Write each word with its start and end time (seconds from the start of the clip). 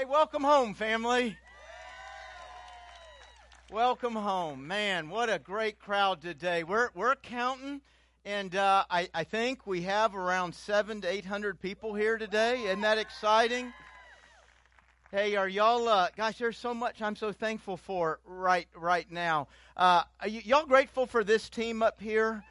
Hey, 0.00 0.06
welcome 0.06 0.42
home, 0.42 0.72
family. 0.72 1.36
Welcome 3.70 4.14
home. 4.14 4.66
Man, 4.66 5.10
what 5.10 5.28
a 5.28 5.38
great 5.38 5.78
crowd 5.78 6.22
today. 6.22 6.62
We're, 6.64 6.88
we're 6.94 7.16
counting, 7.16 7.82
and 8.24 8.56
uh, 8.56 8.84
I, 8.88 9.10
I 9.12 9.24
think 9.24 9.66
we 9.66 9.82
have 9.82 10.16
around 10.16 10.54
seven 10.54 11.02
to 11.02 11.12
800 11.12 11.60
people 11.60 11.92
here 11.94 12.16
today. 12.16 12.62
Isn't 12.62 12.80
that 12.80 12.96
exciting? 12.96 13.74
Hey, 15.10 15.36
are 15.36 15.46
y'all, 15.46 15.86
uh, 15.86 16.08
gosh, 16.16 16.38
there's 16.38 16.56
so 16.56 16.72
much 16.72 17.02
I'm 17.02 17.14
so 17.14 17.30
thankful 17.30 17.76
for 17.76 18.20
right, 18.24 18.68
right 18.74 19.10
now. 19.12 19.48
Uh, 19.76 20.04
are 20.18 20.28
y- 20.28 20.40
y'all 20.46 20.64
grateful 20.64 21.04
for 21.04 21.22
this 21.22 21.50
team 21.50 21.82
up 21.82 22.00
here? 22.00 22.42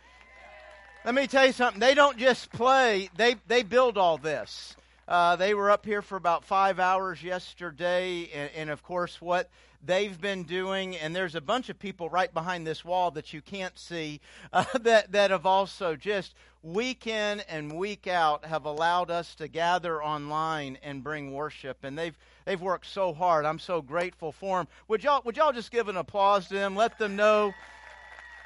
Let 1.04 1.16
me 1.16 1.26
tell 1.26 1.48
you 1.48 1.54
something. 1.54 1.80
They 1.80 1.96
don't 1.96 2.20
just 2.20 2.52
play, 2.52 3.10
they, 3.18 3.38
they 3.48 3.64
build 3.64 3.98
all 3.98 4.20
this. 4.20 4.76
Uh, 5.10 5.36
they 5.36 5.56
were 5.56 5.72
up 5.72 5.88
here 5.88 6.04
for 6.04 6.18
about 6.18 6.46
five 6.46 6.80
hours 6.80 7.24
yesterday, 7.24 8.30
and, 8.32 8.52
and, 8.56 8.70
of 8.70 8.84
course, 8.84 9.20
what 9.20 9.50
they've 9.84 10.22
been 10.22 10.44
doing. 10.44 10.96
And 10.96 11.16
there's 11.16 11.34
a 11.34 11.42
bunch 11.42 11.70
of 11.70 11.80
people 11.80 12.12
right 12.12 12.32
behind 12.32 12.68
this 12.68 12.86
wall 12.86 13.10
that 13.12 13.34
you 13.34 13.42
can't 13.42 13.78
see 13.80 14.22
uh, 14.54 14.66
that 14.82 15.12
that 15.12 15.32
have 15.32 15.48
also 15.48 15.96
just 15.96 16.36
week 16.62 17.08
in 17.08 17.40
and 17.50 17.74
week 17.74 18.06
out 18.06 18.46
have 18.46 18.66
allowed 18.66 19.10
us 19.10 19.34
to 19.36 19.48
gather 19.48 20.04
online 20.04 20.78
and 20.84 21.04
bring 21.04 21.34
worship. 21.34 21.84
And 21.84 21.98
they've 21.98 22.16
they've 22.46 22.62
worked 22.62 22.86
so 22.86 23.12
hard. 23.12 23.46
I'm 23.46 23.58
so 23.58 23.82
grateful 23.82 24.32
for 24.32 24.60
them. 24.60 24.68
Would 24.90 25.04
y'all 25.04 25.24
would 25.26 25.38
y'all 25.38 25.54
just 25.54 25.72
give 25.72 25.90
an 25.90 25.98
applause 25.98 26.48
to 26.50 26.54
them? 26.54 26.76
Let 26.76 27.00
them 27.00 27.16
know 27.16 27.52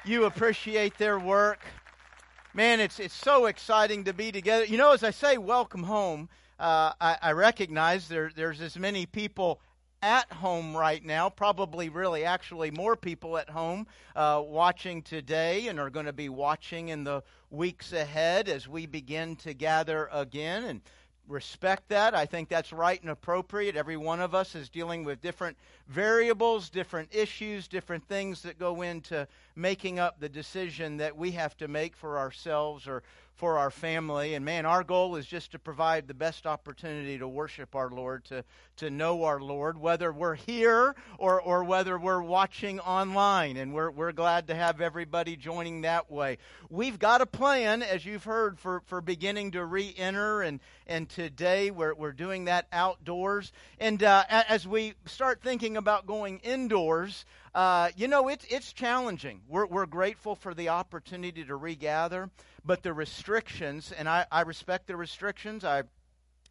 you 0.06 0.24
appreciate 0.24 0.96
their 0.96 1.18
work. 1.18 1.62
Man, 2.54 2.80
it's 2.80 2.98
it's 3.00 3.12
so 3.12 3.44
exciting 3.44 4.04
to 4.04 4.14
be 4.14 4.32
together. 4.32 4.64
You 4.64 4.78
know, 4.78 4.92
as 4.92 5.04
I 5.04 5.10
say, 5.10 5.36
welcome 5.36 5.82
home 5.82 6.30
uh, 6.58 6.92
I, 7.00 7.18
I, 7.20 7.32
recognize 7.32 8.08
there, 8.08 8.30
there's 8.34 8.60
as 8.60 8.78
many 8.78 9.06
people 9.06 9.60
at 10.02 10.30
home 10.32 10.76
right 10.76 11.04
now, 11.04 11.28
probably 11.30 11.88
really 11.88 12.24
actually 12.24 12.70
more 12.70 12.94
people 12.94 13.38
at 13.38 13.48
home 13.50 13.86
uh, 14.14 14.42
watching 14.44 15.02
today 15.02 15.68
and 15.68 15.80
are 15.80 15.90
going 15.90 16.06
to 16.06 16.12
be 16.12 16.28
watching 16.28 16.90
in 16.90 17.04
the 17.04 17.22
weeks 17.50 17.92
ahead 17.92 18.48
as 18.48 18.68
we 18.68 18.86
begin 18.86 19.34
to 19.36 19.54
gather 19.54 20.08
again. 20.12 20.64
And 20.64 20.80
respect 21.26 21.88
that. 21.88 22.14
I 22.14 22.26
think 22.26 22.48
that's 22.48 22.72
right 22.72 23.00
and 23.00 23.10
appropriate. 23.10 23.76
Every 23.76 23.96
one 23.96 24.20
of 24.20 24.34
us 24.34 24.54
is 24.54 24.68
dealing 24.68 25.04
with 25.04 25.22
different 25.22 25.56
variables, 25.88 26.68
different 26.68 27.14
issues, 27.14 27.68
different 27.68 28.06
things 28.06 28.42
that 28.42 28.58
go 28.58 28.82
into 28.82 29.26
making 29.56 29.98
up 29.98 30.20
the 30.20 30.28
decision 30.28 30.98
that 30.98 31.16
we 31.16 31.32
have 31.32 31.56
to 31.58 31.68
make 31.68 31.96
for 31.96 32.18
ourselves 32.18 32.86
or 32.86 33.02
for 33.34 33.58
our 33.58 33.70
family. 33.70 34.34
And 34.34 34.44
man, 34.44 34.64
our 34.64 34.84
goal 34.84 35.16
is 35.16 35.26
just 35.26 35.52
to 35.52 35.58
provide 35.58 36.06
the 36.06 36.14
best 36.14 36.46
opportunity 36.46 37.18
to 37.18 37.26
worship 37.26 37.74
our 37.74 37.90
Lord, 37.90 38.24
to, 38.26 38.44
to 38.76 38.90
know 38.90 39.24
our 39.24 39.40
Lord, 39.40 39.76
whether 39.76 40.12
we're 40.12 40.36
here 40.36 40.94
or, 41.18 41.40
or 41.40 41.64
whether 41.64 41.98
we're 41.98 42.22
watching 42.22 42.78
online. 42.78 43.56
And 43.56 43.74
we're, 43.74 43.90
we're 43.90 44.12
glad 44.12 44.46
to 44.48 44.54
have 44.54 44.80
everybody 44.80 45.34
joining 45.34 45.80
that 45.80 46.10
way. 46.10 46.38
We've 46.70 46.98
got 46.98 47.22
a 47.22 47.26
plan, 47.26 47.82
as 47.82 48.06
you've 48.06 48.24
heard, 48.24 48.58
for, 48.60 48.82
for 48.86 49.00
beginning 49.00 49.52
to 49.52 49.64
re 49.64 49.92
enter. 49.96 50.42
And, 50.42 50.60
and 50.86 51.08
today 51.08 51.72
we're, 51.72 51.94
we're 51.94 52.12
doing 52.12 52.44
that 52.44 52.68
outdoors. 52.72 53.52
And 53.80 54.00
uh, 54.02 54.24
as 54.28 54.66
we 54.66 54.94
start 55.06 55.42
thinking 55.42 55.76
about 55.76 56.06
going 56.06 56.38
indoors, 56.38 57.24
uh, 57.54 57.90
you 57.96 58.08
know, 58.08 58.28
it's, 58.28 58.44
it's 58.50 58.72
challenging. 58.72 59.40
We're, 59.48 59.66
we're 59.66 59.86
grateful 59.86 60.34
for 60.34 60.54
the 60.54 60.70
opportunity 60.70 61.44
to 61.44 61.56
regather, 61.56 62.30
but 62.64 62.82
the 62.82 62.92
restrictions, 62.92 63.92
and 63.96 64.08
I, 64.08 64.26
I 64.32 64.42
respect 64.42 64.86
the 64.86 64.96
restrictions. 64.96 65.64
I 65.64 65.84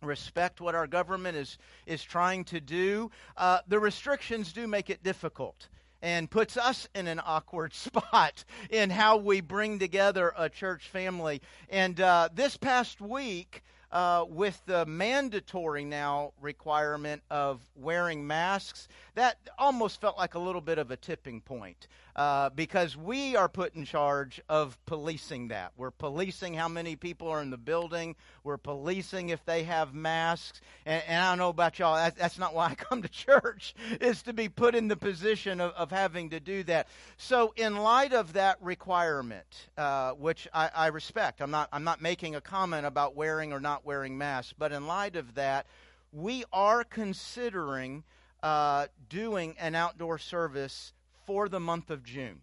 respect 0.01 0.61
what 0.61 0.75
our 0.75 0.87
government 0.87 1.37
is, 1.37 1.57
is 1.85 2.03
trying 2.03 2.45
to 2.45 2.59
do. 2.59 3.11
Uh, 3.35 3.59
the 3.67 3.79
restrictions 3.79 4.53
do 4.53 4.67
make 4.67 4.89
it 4.89 5.03
difficult 5.03 5.67
and 6.01 6.29
puts 6.29 6.57
us 6.57 6.87
in 6.93 7.07
an 7.07 7.21
awkward 7.25 7.73
spot 7.73 8.43
in 8.69 8.89
how 8.89 9.17
we 9.17 9.41
bring 9.41 9.79
together 9.79 10.33
a 10.38 10.49
church 10.49 10.88
family. 10.89 11.41
And 11.69 11.99
uh, 11.99 12.29
this 12.33 12.57
past 12.57 13.01
week, 13.01 13.63
uh, 13.93 14.25
with 14.27 14.59
the 14.65 14.85
mandatory 14.87 15.85
now 15.85 16.33
requirement 16.41 17.21
of 17.29 17.61
wearing 17.75 18.25
masks, 18.25 18.87
that 19.13 19.37
almost 19.57 20.01
felt 20.01 20.17
like 20.17 20.33
a 20.33 20.39
little 20.39 20.61
bit 20.61 20.79
of 20.79 20.91
a 20.91 20.97
tipping 20.97 21.39
point 21.39 21.87
uh, 22.16 22.50
because 22.51 22.96
we 22.96 23.35
are 23.35 23.50
put 23.50 23.75
in 23.75 23.85
charge 23.85 24.40
of 24.47 24.78
policing 24.85 25.47
that. 25.47 25.72
We're 25.78 25.91
policing 25.91 26.53
how 26.53 26.68
many 26.68 26.96
people 26.96 27.28
are 27.29 27.41
in 27.41 27.50
the 27.50 27.57
building. 27.57 28.16
We're 28.44 28.57
policing 28.57 29.29
if 29.29 29.44
they 29.46 29.63
have 29.63 29.94
masks. 29.94 30.62
And, 30.85 31.02
and 31.07 31.23
I 31.23 31.31
don't 31.31 31.40
know 31.40 31.50
about 31.50 31.79
y'all, 31.79 31.96
that, 31.96 32.16
that's 32.16 32.38
not 32.38 32.53
why 32.53 32.68
I 32.68 32.75
come 32.75 33.02
to 33.02 33.09
church, 33.09 33.73
is 34.02 34.22
to 34.23 34.34
be 34.34 34.47
put 34.50 34.75
in 34.75 34.88
the 34.88 34.96
position 34.96 35.59
of, 35.59 35.72
of 35.72 35.91
having 35.91 36.29
to 36.31 36.40
do 36.40 36.63
that. 36.63 36.88
So, 37.18 37.53
in 37.56 37.78
light 37.78 38.13
of 38.13 38.34
that 38.34 38.57
requirement, 38.62 39.68
uh, 39.78 40.12
which 40.12 40.47
I, 40.53 40.69
I 40.73 40.88
respect, 40.88 41.41
I'm 41.41 41.52
not, 41.52 41.69
I'm 41.73 41.84
not 41.84 42.02
making 42.02 42.35
a 42.35 42.41
comment 42.41 42.85
about 42.85 43.16
wearing 43.16 43.53
or 43.53 43.59
not 43.59 43.85
wearing 43.85 44.18
masks, 44.18 44.53
but 44.57 44.72
in 44.72 44.85
light 44.85 45.16
of 45.16 45.35
that, 45.35 45.66
we 46.12 46.44
are 46.53 46.84
considering 46.84 48.03
uh, 48.44 48.88
doing 49.09 49.56
an 49.59 49.73
outdoor 49.73 50.19
service 50.19 50.94
for 51.25 51.50
the 51.50 51.59
month 51.59 51.89
of 51.89 52.03
June. 52.03 52.41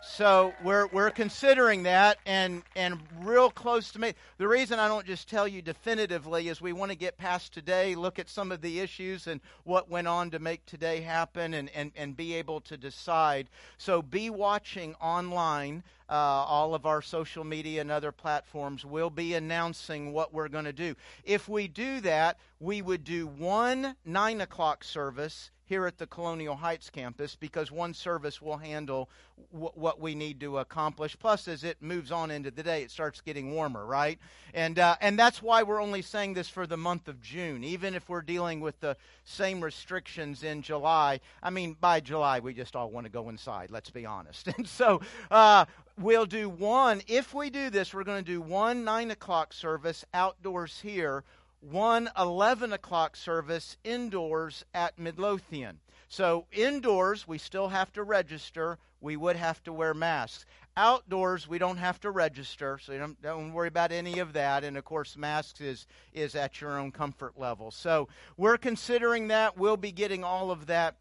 So 0.00 0.54
we're 0.62 0.86
we're 0.88 1.10
considering 1.10 1.82
that 1.82 2.18
and 2.24 2.62
and 2.76 3.00
real 3.20 3.50
close 3.50 3.90
to 3.92 3.98
me. 3.98 4.14
The 4.38 4.46
reason 4.46 4.78
I 4.78 4.86
don't 4.86 5.06
just 5.06 5.28
tell 5.28 5.48
you 5.48 5.60
definitively 5.60 6.48
is 6.48 6.60
we 6.60 6.72
want 6.72 6.92
to 6.92 6.96
get 6.96 7.18
past 7.18 7.52
today, 7.52 7.96
look 7.96 8.20
at 8.20 8.28
some 8.28 8.52
of 8.52 8.60
the 8.60 8.78
issues 8.78 9.26
and 9.26 9.40
what 9.64 9.90
went 9.90 10.06
on 10.06 10.30
to 10.30 10.38
make 10.38 10.64
today 10.66 11.00
happen 11.00 11.52
and, 11.52 11.68
and, 11.74 11.90
and 11.96 12.16
be 12.16 12.34
able 12.34 12.60
to 12.62 12.76
decide. 12.76 13.48
So 13.76 14.00
be 14.00 14.30
watching 14.30 14.94
online. 15.00 15.82
Uh, 16.10 16.14
all 16.14 16.74
of 16.74 16.86
our 16.86 17.02
social 17.02 17.44
media 17.44 17.82
and 17.82 17.90
other 17.90 18.12
platforms 18.12 18.82
will 18.82 19.10
be 19.10 19.34
announcing 19.34 20.10
what 20.10 20.32
we're 20.32 20.48
going 20.48 20.64
to 20.64 20.72
do. 20.72 20.94
If 21.22 21.50
we 21.50 21.68
do 21.68 22.00
that, 22.00 22.38
we 22.60 22.82
would 22.82 23.04
do 23.04 23.26
one 23.26 23.96
nine 24.04 24.40
o'clock 24.40 24.82
service 24.84 25.50
here 25.68 25.86
at 25.86 25.98
the 25.98 26.06
Colonial 26.06 26.56
Heights 26.56 26.88
campus 26.88 27.36
because 27.36 27.70
one 27.70 27.92
service 27.92 28.40
will 28.40 28.56
handle 28.56 29.10
w- 29.52 29.70
what 29.74 30.00
we 30.00 30.14
need 30.14 30.40
to 30.40 30.58
accomplish. 30.58 31.16
Plus, 31.18 31.46
as 31.46 31.62
it 31.62 31.76
moves 31.80 32.10
on 32.10 32.30
into 32.30 32.50
the 32.50 32.62
day, 32.62 32.82
it 32.82 32.90
starts 32.90 33.20
getting 33.20 33.52
warmer, 33.52 33.84
right? 33.84 34.18
And 34.54 34.78
uh, 34.78 34.96
and 35.00 35.18
that's 35.18 35.42
why 35.42 35.62
we're 35.62 35.82
only 35.82 36.02
saying 36.02 36.34
this 36.34 36.48
for 36.48 36.66
the 36.66 36.78
month 36.78 37.06
of 37.06 37.20
June, 37.20 37.62
even 37.62 37.94
if 37.94 38.08
we're 38.08 38.22
dealing 38.22 38.60
with 38.60 38.80
the 38.80 38.96
same 39.24 39.62
restrictions 39.62 40.42
in 40.42 40.62
July. 40.62 41.20
I 41.42 41.50
mean, 41.50 41.76
by 41.78 42.00
July, 42.00 42.40
we 42.40 42.54
just 42.54 42.74
all 42.74 42.90
want 42.90 43.04
to 43.04 43.12
go 43.12 43.28
inside. 43.28 43.70
Let's 43.70 43.90
be 43.90 44.06
honest. 44.06 44.48
And 44.58 44.66
so. 44.66 45.00
Uh, 45.30 45.66
we'll 46.00 46.26
do 46.26 46.48
one. 46.48 47.02
If 47.08 47.34
we 47.34 47.50
do 47.50 47.70
this, 47.70 47.92
we're 47.92 48.04
going 48.04 48.24
to 48.24 48.30
do 48.30 48.40
one 48.40 48.84
9 48.84 49.10
o'clock 49.10 49.52
service 49.52 50.04
outdoors 50.14 50.80
here 50.80 51.24
one 51.60 52.10
11 52.18 52.72
o'clock 52.72 53.16
service 53.16 53.76
indoors 53.84 54.64
at 54.74 54.98
Midlothian. 54.98 55.80
So, 56.08 56.46
indoors, 56.52 57.28
we 57.28 57.36
still 57.36 57.68
have 57.68 57.92
to 57.92 58.02
register. 58.02 58.78
We 59.00 59.16
would 59.16 59.36
have 59.36 59.62
to 59.64 59.72
wear 59.72 59.92
masks. 59.92 60.46
Outdoors, 60.76 61.46
we 61.46 61.58
don't 61.58 61.76
have 61.76 62.00
to 62.00 62.10
register, 62.10 62.78
so 62.82 62.96
don't, 62.96 63.20
don't 63.20 63.52
worry 63.52 63.68
about 63.68 63.92
any 63.92 64.18
of 64.18 64.32
that. 64.32 64.64
And 64.64 64.78
of 64.78 64.84
course, 64.84 65.16
masks 65.16 65.60
is, 65.60 65.86
is 66.14 66.34
at 66.34 66.60
your 66.60 66.78
own 66.78 66.92
comfort 66.92 67.38
level. 67.38 67.70
So, 67.70 68.08
we're 68.36 68.56
considering 68.56 69.28
that. 69.28 69.58
We'll 69.58 69.76
be 69.76 69.92
getting 69.92 70.24
all 70.24 70.50
of 70.50 70.66
that 70.66 70.96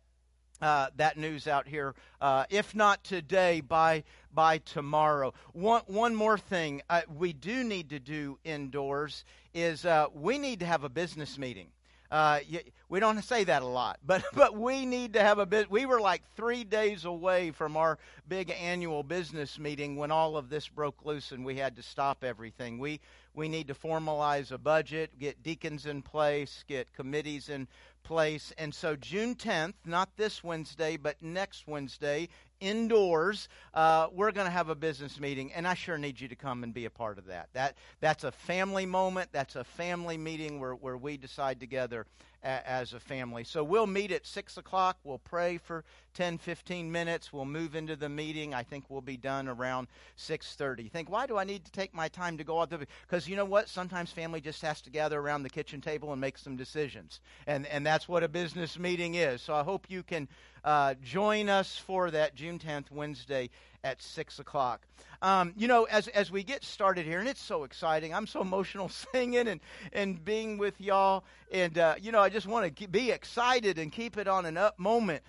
uh, 0.62 0.88
that 0.96 1.18
news 1.18 1.48
out 1.48 1.68
here, 1.68 1.94
uh, 2.20 2.46
if 2.50 2.74
not 2.74 3.04
today, 3.04 3.62
by 3.62 4.04
by 4.34 4.58
tomorrow. 4.60 5.34
One 5.54 5.82
one 5.86 6.16
more 6.16 6.38
thing 6.38 6.82
uh, 6.90 7.02
we 7.16 7.34
do 7.34 7.64
need 7.64 7.90
to 7.92 8.00
do 8.00 8.40
indoors 8.44 9.24
is 9.58 9.86
uh, 9.86 10.06
we 10.14 10.38
need 10.38 10.60
to 10.60 10.66
have 10.68 10.84
a 10.84 10.90
business 10.90 11.38
meeting. 11.38 11.68
Uh, 12.10 12.40
we 12.88 13.02
don't 13.02 13.22
say 13.22 13.44
that 13.44 13.64
a 13.64 13.66
lot, 13.66 14.00
but 14.06 14.24
but 14.34 14.56
we 14.56 14.86
need 14.86 15.14
to 15.14 15.22
have 15.22 15.40
a 15.40 15.46
bit. 15.46 15.70
We 15.70 15.86
were 15.86 16.00
like 16.00 16.22
three 16.36 16.64
days 16.64 17.04
away 17.04 17.52
from 17.52 17.76
our 17.76 17.98
big 18.28 18.54
annual 18.62 19.04
business 19.04 19.60
meeting 19.60 19.98
when 19.98 20.12
all 20.12 20.38
of 20.38 20.50
this 20.50 20.68
broke 20.70 21.04
loose 21.04 21.32
and 21.32 21.44
we 21.44 21.56
had 21.56 21.76
to 21.76 21.84
stop 21.84 22.24
everything. 22.24 22.78
We 22.78 23.02
we 23.34 23.50
need 23.50 23.68
to 23.68 23.74
formalize 23.74 24.52
a 24.52 24.58
budget, 24.58 25.20
get 25.20 25.44
deacons 25.44 25.86
in 25.86 26.02
place, 26.02 26.64
get 26.68 26.94
committees 26.94 27.50
in 27.50 27.68
place. 28.04 28.54
And 28.58 28.74
so, 28.74 28.96
June 28.96 29.36
10th, 29.36 29.74
not 29.86 30.16
this 30.16 30.44
Wednesday, 30.44 30.98
but 30.98 31.22
next 31.22 31.68
Wednesday, 31.68 32.30
indoors, 32.60 33.50
uh, 33.74 34.08
we're 34.12 34.32
going 34.32 34.48
to 34.48 34.52
have 34.52 34.70
a 34.70 34.76
business 34.76 35.20
meeting, 35.20 35.52
and 35.54 35.68
I 35.68 35.74
sure 35.74 35.98
need 35.98 36.20
you 36.20 36.28
to 36.28 36.36
come 36.36 36.64
and 36.64 36.74
be 36.74 36.86
a 36.86 36.90
part 36.90 37.18
of 37.18 37.26
that. 37.28 37.50
That 37.54 37.78
that's 38.00 38.24
a 38.24 38.32
family 38.32 38.86
moment. 38.86 39.30
That's 39.32 39.56
a 39.56 39.64
family 39.64 40.18
meeting 40.18 40.60
where, 40.60 40.74
where 40.74 40.98
we 40.98 41.18
decide 41.18 41.60
together 41.60 42.06
a, 42.44 42.70
as 42.70 42.94
a 42.94 43.00
family. 43.00 43.44
So 43.44 43.64
we'll 43.64 43.88
meet 43.88 44.12
at 44.12 44.26
6 44.26 44.58
o'clock. 44.58 44.98
We'll 45.04 45.20
pray 45.20 45.58
for 45.58 45.84
10, 46.14 46.38
15 46.38 46.92
minutes. 46.92 47.32
We'll 47.32 47.46
move 47.46 47.76
into 47.76 47.96
the 47.96 48.10
meeting. 48.10 48.54
I 48.54 48.64
think 48.64 48.86
we'll 48.90 49.02
be 49.02 49.18
done 49.18 49.48
around 49.48 49.88
6.30. 50.18 50.92
Think, 50.92 51.10
why 51.10 51.28
do 51.28 51.38
I 51.38 51.44
need 51.44 51.66
to 51.66 51.72
take 51.72 51.94
my 51.94 52.08
time 52.08 52.38
to 52.38 52.44
go 52.44 52.62
out 52.62 52.70
there? 52.70 52.80
Because 53.08 53.28
you 53.28 53.36
know 53.36 53.46
what? 53.46 53.70
Sometimes 53.70 54.12
family 54.12 54.42
just 54.42 54.62
has 54.62 54.82
to 54.82 54.90
gather 54.90 55.20
around 55.20 55.44
the 55.44 55.50
kitchen 55.50 55.82
table 55.82 56.12
and 56.12 56.22
make 56.22 56.38
some 56.38 56.56
decisions. 56.56 57.20
And, 57.46 57.66
and 57.68 57.86
that's 57.86 58.08
what 58.08 58.24
a 58.24 58.28
business 58.28 58.80
meeting 58.80 59.16
is. 59.16 59.42
So 59.42 59.54
I 59.54 59.64
hope 59.64 59.86
you 59.90 60.04
can 60.04 60.28
uh, 60.68 60.96
join 61.02 61.48
us 61.48 61.78
for 61.78 62.12
that 62.12 62.36
June 62.36 62.60
10th, 62.60 62.92
Wednesday 62.92 63.50
at 63.86 64.02
6 64.02 64.40
o'clock. 64.40 64.86
Um, 65.22 65.54
you 65.56 65.66
know, 65.66 65.86
as, 65.86 66.10
as 66.10 66.30
we 66.30 66.44
get 66.44 66.62
started 66.66 67.06
here, 67.06 67.20
and 67.20 67.28
it's 67.30 67.42
so 67.42 67.64
exciting, 67.64 68.14
I'm 68.14 68.28
so 68.28 68.42
emotional 68.42 68.90
singing 69.14 69.48
and, 69.48 69.62
and 69.94 70.24
being 70.26 70.58
with 70.58 70.82
y'all. 70.82 71.24
And, 71.54 71.78
uh, 71.78 71.96
you 72.02 72.12
know, 72.12 72.20
I 72.20 72.28
just 72.28 72.48
want 72.48 72.76
to 72.76 72.88
be 72.90 73.12
excited 73.12 73.80
and 73.80 73.94
keep 73.94 74.18
it 74.18 74.28
on 74.28 74.46
an 74.46 74.58
up 74.58 74.78
moment. 74.78 75.24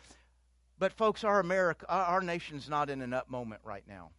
But, 0.77 0.93
folks, 0.93 1.23
our, 1.23 1.39
America, 1.39 1.87
our 1.89 2.21
nation's 2.21 2.69
not 2.69 2.91
in 2.91 3.01
an 3.01 3.13
up 3.13 3.31
moment 3.31 3.61
right 3.65 3.85
now. 3.87 4.11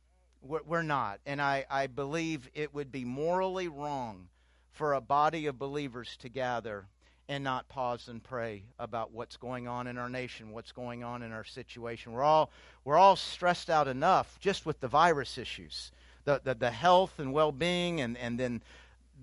We're, 0.41 0.61
we're 0.65 0.83
not. 0.83 1.19
And 1.25 1.41
I, 1.41 1.65
I 1.69 1.87
believe 1.87 2.49
it 2.53 2.73
would 2.73 2.93
be 2.93 3.03
morally 3.03 3.67
wrong 3.67 4.29
for 4.71 4.93
a 4.93 5.01
body 5.01 5.47
of 5.47 5.59
believers 5.59 6.15
to 6.21 6.29
gather 6.29 6.87
and 7.29 7.43
not 7.43 7.69
pause 7.69 8.07
and 8.07 8.23
pray 8.23 8.63
about 8.79 9.11
what's 9.11 9.37
going 9.37 9.67
on 9.67 9.85
in 9.85 9.99
our 9.99 10.09
nation, 10.09 10.51
what's 10.51 10.71
going 10.71 11.03
on 11.03 11.21
in 11.21 11.31
our 11.31 11.43
situation. 11.43 12.11
We're 12.11 12.23
all, 12.23 12.49
we're 12.83 12.97
all 12.97 13.15
stressed 13.15 13.69
out 13.69 13.87
enough 13.87 14.39
just 14.39 14.65
with 14.65 14.79
the 14.79 14.87
virus 14.87 15.37
issues, 15.37 15.91
the, 16.25 16.41
the, 16.43 16.55
the 16.55 16.71
health 16.71 17.19
and 17.19 17.31
well 17.31 17.51
being, 17.51 18.01
and, 18.01 18.17
and 18.17 18.39
then 18.39 18.63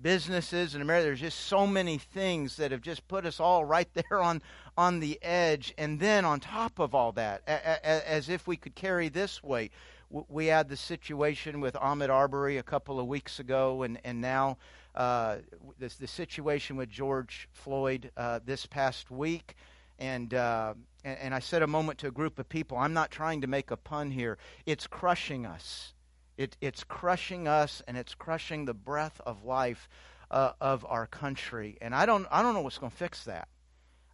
businesses 0.01 0.73
in 0.73 0.81
America. 0.81 1.07
There's 1.07 1.19
just 1.19 1.41
so 1.41 1.67
many 1.67 1.97
things 1.97 2.55
that 2.55 2.71
have 2.71 2.81
just 2.81 3.05
put 3.09 3.25
us 3.25 3.41
all 3.41 3.65
right 3.65 3.89
there 3.93 4.21
on, 4.21 4.41
on 4.77 5.01
the 5.01 5.19
edge. 5.21 5.73
And 5.77 5.99
then 5.99 6.23
on 6.23 6.39
top 6.39 6.79
of 6.79 6.95
all 6.95 7.11
that, 7.11 7.41
a, 7.45 7.51
a, 7.51 8.09
as 8.09 8.29
if 8.29 8.47
we 8.47 8.55
could 8.55 8.73
carry 8.73 9.09
this 9.09 9.43
weight, 9.43 9.73
we 10.29 10.45
had 10.45 10.69
the 10.69 10.77
situation 10.77 11.59
with 11.59 11.73
Ahmaud 11.73 12.09
Arbery 12.09 12.57
a 12.57 12.63
couple 12.63 13.01
of 13.01 13.07
weeks 13.07 13.39
ago, 13.39 13.83
and, 13.83 13.99
and 14.05 14.21
now 14.21 14.57
uh, 14.97 15.37
this, 15.79 15.95
the 15.95 16.07
situation 16.07 16.75
with 16.75 16.89
George 16.89 17.47
Floyd 17.53 18.11
uh, 18.17 18.39
this 18.43 18.65
past 18.65 19.09
week. 19.11 19.55
And, 19.99 20.33
uh, 20.33 20.73
and, 21.05 21.17
and 21.19 21.33
I 21.35 21.39
said 21.39 21.61
a 21.61 21.67
moment 21.67 21.99
to 21.99 22.07
a 22.07 22.11
group 22.11 22.39
of 22.39 22.49
people, 22.49 22.77
I'm 22.77 22.93
not 22.93 23.11
trying 23.11 23.41
to 23.41 23.47
make 23.47 23.71
a 23.71 23.77
pun 23.77 24.11
here. 24.11 24.37
It's 24.65 24.87
crushing 24.87 25.45
us. 25.45 25.93
It, 26.37 26.57
it's 26.61 26.83
crushing 26.83 27.47
us, 27.47 27.81
and 27.87 27.97
it's 27.97 28.13
crushing 28.13 28.65
the 28.65 28.73
breath 28.73 29.21
of 29.25 29.43
life 29.43 29.87
uh, 30.29 30.51
of 30.59 30.85
our 30.89 31.07
country. 31.07 31.77
And 31.79 31.95
I 31.95 32.05
don't, 32.05 32.27
I 32.31 32.41
don't 32.41 32.53
know 32.53 32.61
what's 32.61 32.77
going 32.77 32.91
to 32.91 32.97
fix 32.97 33.23
that 33.25 33.47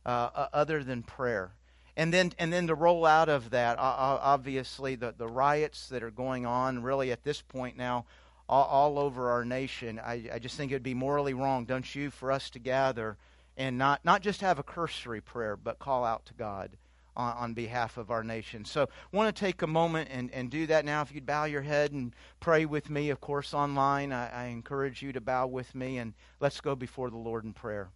uh, 0.06 0.48
other 0.54 0.84
than 0.84 1.04
prayer. 1.04 1.54
And 1.96 2.14
then, 2.14 2.34
and 2.40 2.52
then 2.52 2.68
to 2.68 2.76
roll 2.76 3.06
out 3.06 3.30
of 3.30 3.52
that, 3.52 3.78
obviously, 3.80 4.96
the, 4.96 5.14
the 5.16 5.28
riots 5.28 5.90
that 5.90 6.02
are 6.02 6.12
going 6.12 6.46
on, 6.46 6.82
really 6.82 7.12
at 7.12 7.24
this 7.24 7.42
point 7.42 7.78
now, 7.78 8.06
all, 8.48 8.66
all 8.66 9.00
over 9.00 9.32
our 9.32 9.46
nation. 9.46 10.00
I, 10.00 10.30
I 10.34 10.40
just 10.40 10.58
think 10.58 10.72
it 10.72 10.76
would 10.76 10.84
be 10.84 10.94
morally 10.94 11.34
wrong, 11.34 11.66
don't 11.66 11.96
you, 11.96 12.10
for 12.10 12.32
us 12.32 12.50
to 12.52 12.60
gather 12.60 13.18
and 13.58 13.78
not, 13.78 14.04
not 14.04 14.22
just 14.22 14.42
have 14.42 14.60
a 14.60 14.64
cursory 14.64 15.22
prayer, 15.22 15.56
but 15.56 15.80
call 15.80 16.04
out 16.04 16.26
to 16.26 16.34
God 16.34 16.72
on, 17.16 17.34
on 17.38 17.54
behalf 17.54 17.98
of 17.98 18.12
our 18.12 18.24
nation. 18.24 18.66
So 18.66 18.84
I 18.84 19.16
want 19.16 19.34
to 19.36 19.40
take 19.40 19.62
a 19.62 19.68
moment 19.68 20.10
and, 20.12 20.32
and 20.32 20.50
do 20.50 20.66
that 20.68 20.86
now. 20.86 21.02
If 21.02 21.14
you'd 21.14 21.26
bow 21.26 21.46
your 21.46 21.62
head 21.62 21.92
and 21.92 22.16
pray 22.40 22.66
with 22.66 22.90
me, 22.90 23.10
of 23.10 23.22
course, 23.22 23.54
online, 23.54 24.12
I, 24.12 24.30
I 24.30 24.46
encourage 24.46 25.02
you 25.02 25.14
to 25.14 25.22
bow 25.22 25.48
with 25.48 25.76
me, 25.76 25.98
and 25.98 26.14
let's 26.40 26.62
go 26.62 26.76
before 26.76 27.10
the 27.10 27.18
Lord 27.18 27.44
in 27.44 27.54
prayer. 27.54 27.90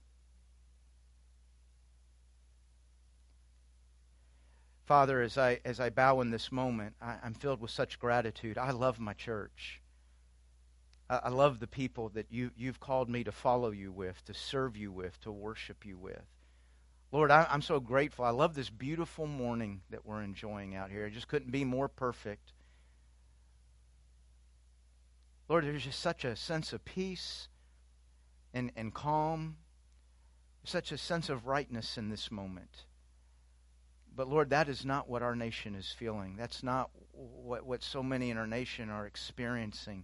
Father, 4.86 5.22
as 5.22 5.38
I, 5.38 5.60
as 5.66 5.82
I 5.82 5.90
bow 5.90 6.22
in 6.22 6.30
this 6.30 6.52
moment, 6.52 6.96
I, 7.02 7.16
I'm 7.22 7.34
filled 7.34 7.60
with 7.60 7.72
such 7.72 8.00
gratitude. 8.00 8.58
I 8.58 8.72
love 8.72 9.00
my 9.00 9.14
church. 9.14 9.82
I 11.10 11.30
love 11.30 11.60
the 11.60 11.68
people 11.68 12.10
that 12.10 12.28
you, 12.30 12.52
you've 12.58 12.82
called 12.82 13.10
me 13.10 13.24
to 13.24 13.32
follow 13.32 13.72
you 13.72 13.94
with, 13.94 14.24
to 14.26 14.34
serve 14.34 14.76
you 14.76 14.92
with, 14.92 15.20
to 15.22 15.32
worship 15.32 15.86
you 15.86 15.98
with. 15.98 16.26
Lord, 17.14 17.32
I, 17.32 17.48
am 17.50 17.62
so 17.62 17.80
grateful. 17.80 18.26
I 18.26 18.32
love 18.32 18.56
this 18.56 18.70
beautiful 18.70 19.26
morning 19.26 19.82
that 19.90 20.06
we're 20.06 20.22
enjoying 20.22 20.76
out 20.76 20.92
here. 20.92 21.06
It 21.06 21.14
just 21.14 21.30
couldn't 21.30 21.52
be 21.52 21.64
more 21.64 21.88
perfect. 21.88 22.52
Lord, 25.48 25.64
there's 25.64 25.86
just 25.86 26.02
such 26.02 26.26
a 26.26 26.36
sense 26.36 26.74
of 26.74 26.84
peace 26.84 27.48
and, 28.54 28.74
and 28.76 28.94
calm, 28.94 29.56
such 30.66 30.92
a 30.92 30.98
sense 30.98 31.30
of 31.30 31.48
rightness 31.48 31.98
in 31.98 32.10
this 32.10 32.30
moment. 32.30 32.84
But 34.14 34.28
Lord, 34.28 34.50
that 34.50 34.68
is 34.68 34.84
not 34.84 35.08
what 35.08 35.22
our 35.22 35.38
nation 35.38 35.74
is 35.74 35.96
feeling. 35.98 36.36
That's 36.36 36.64
not 36.64 36.90
what, 37.14 37.66
what 37.66 37.82
so 37.82 38.04
many 38.04 38.30
in 38.30 38.38
our 38.38 38.48
nation 38.48 38.90
are 38.90 39.06
experiencing 39.06 40.04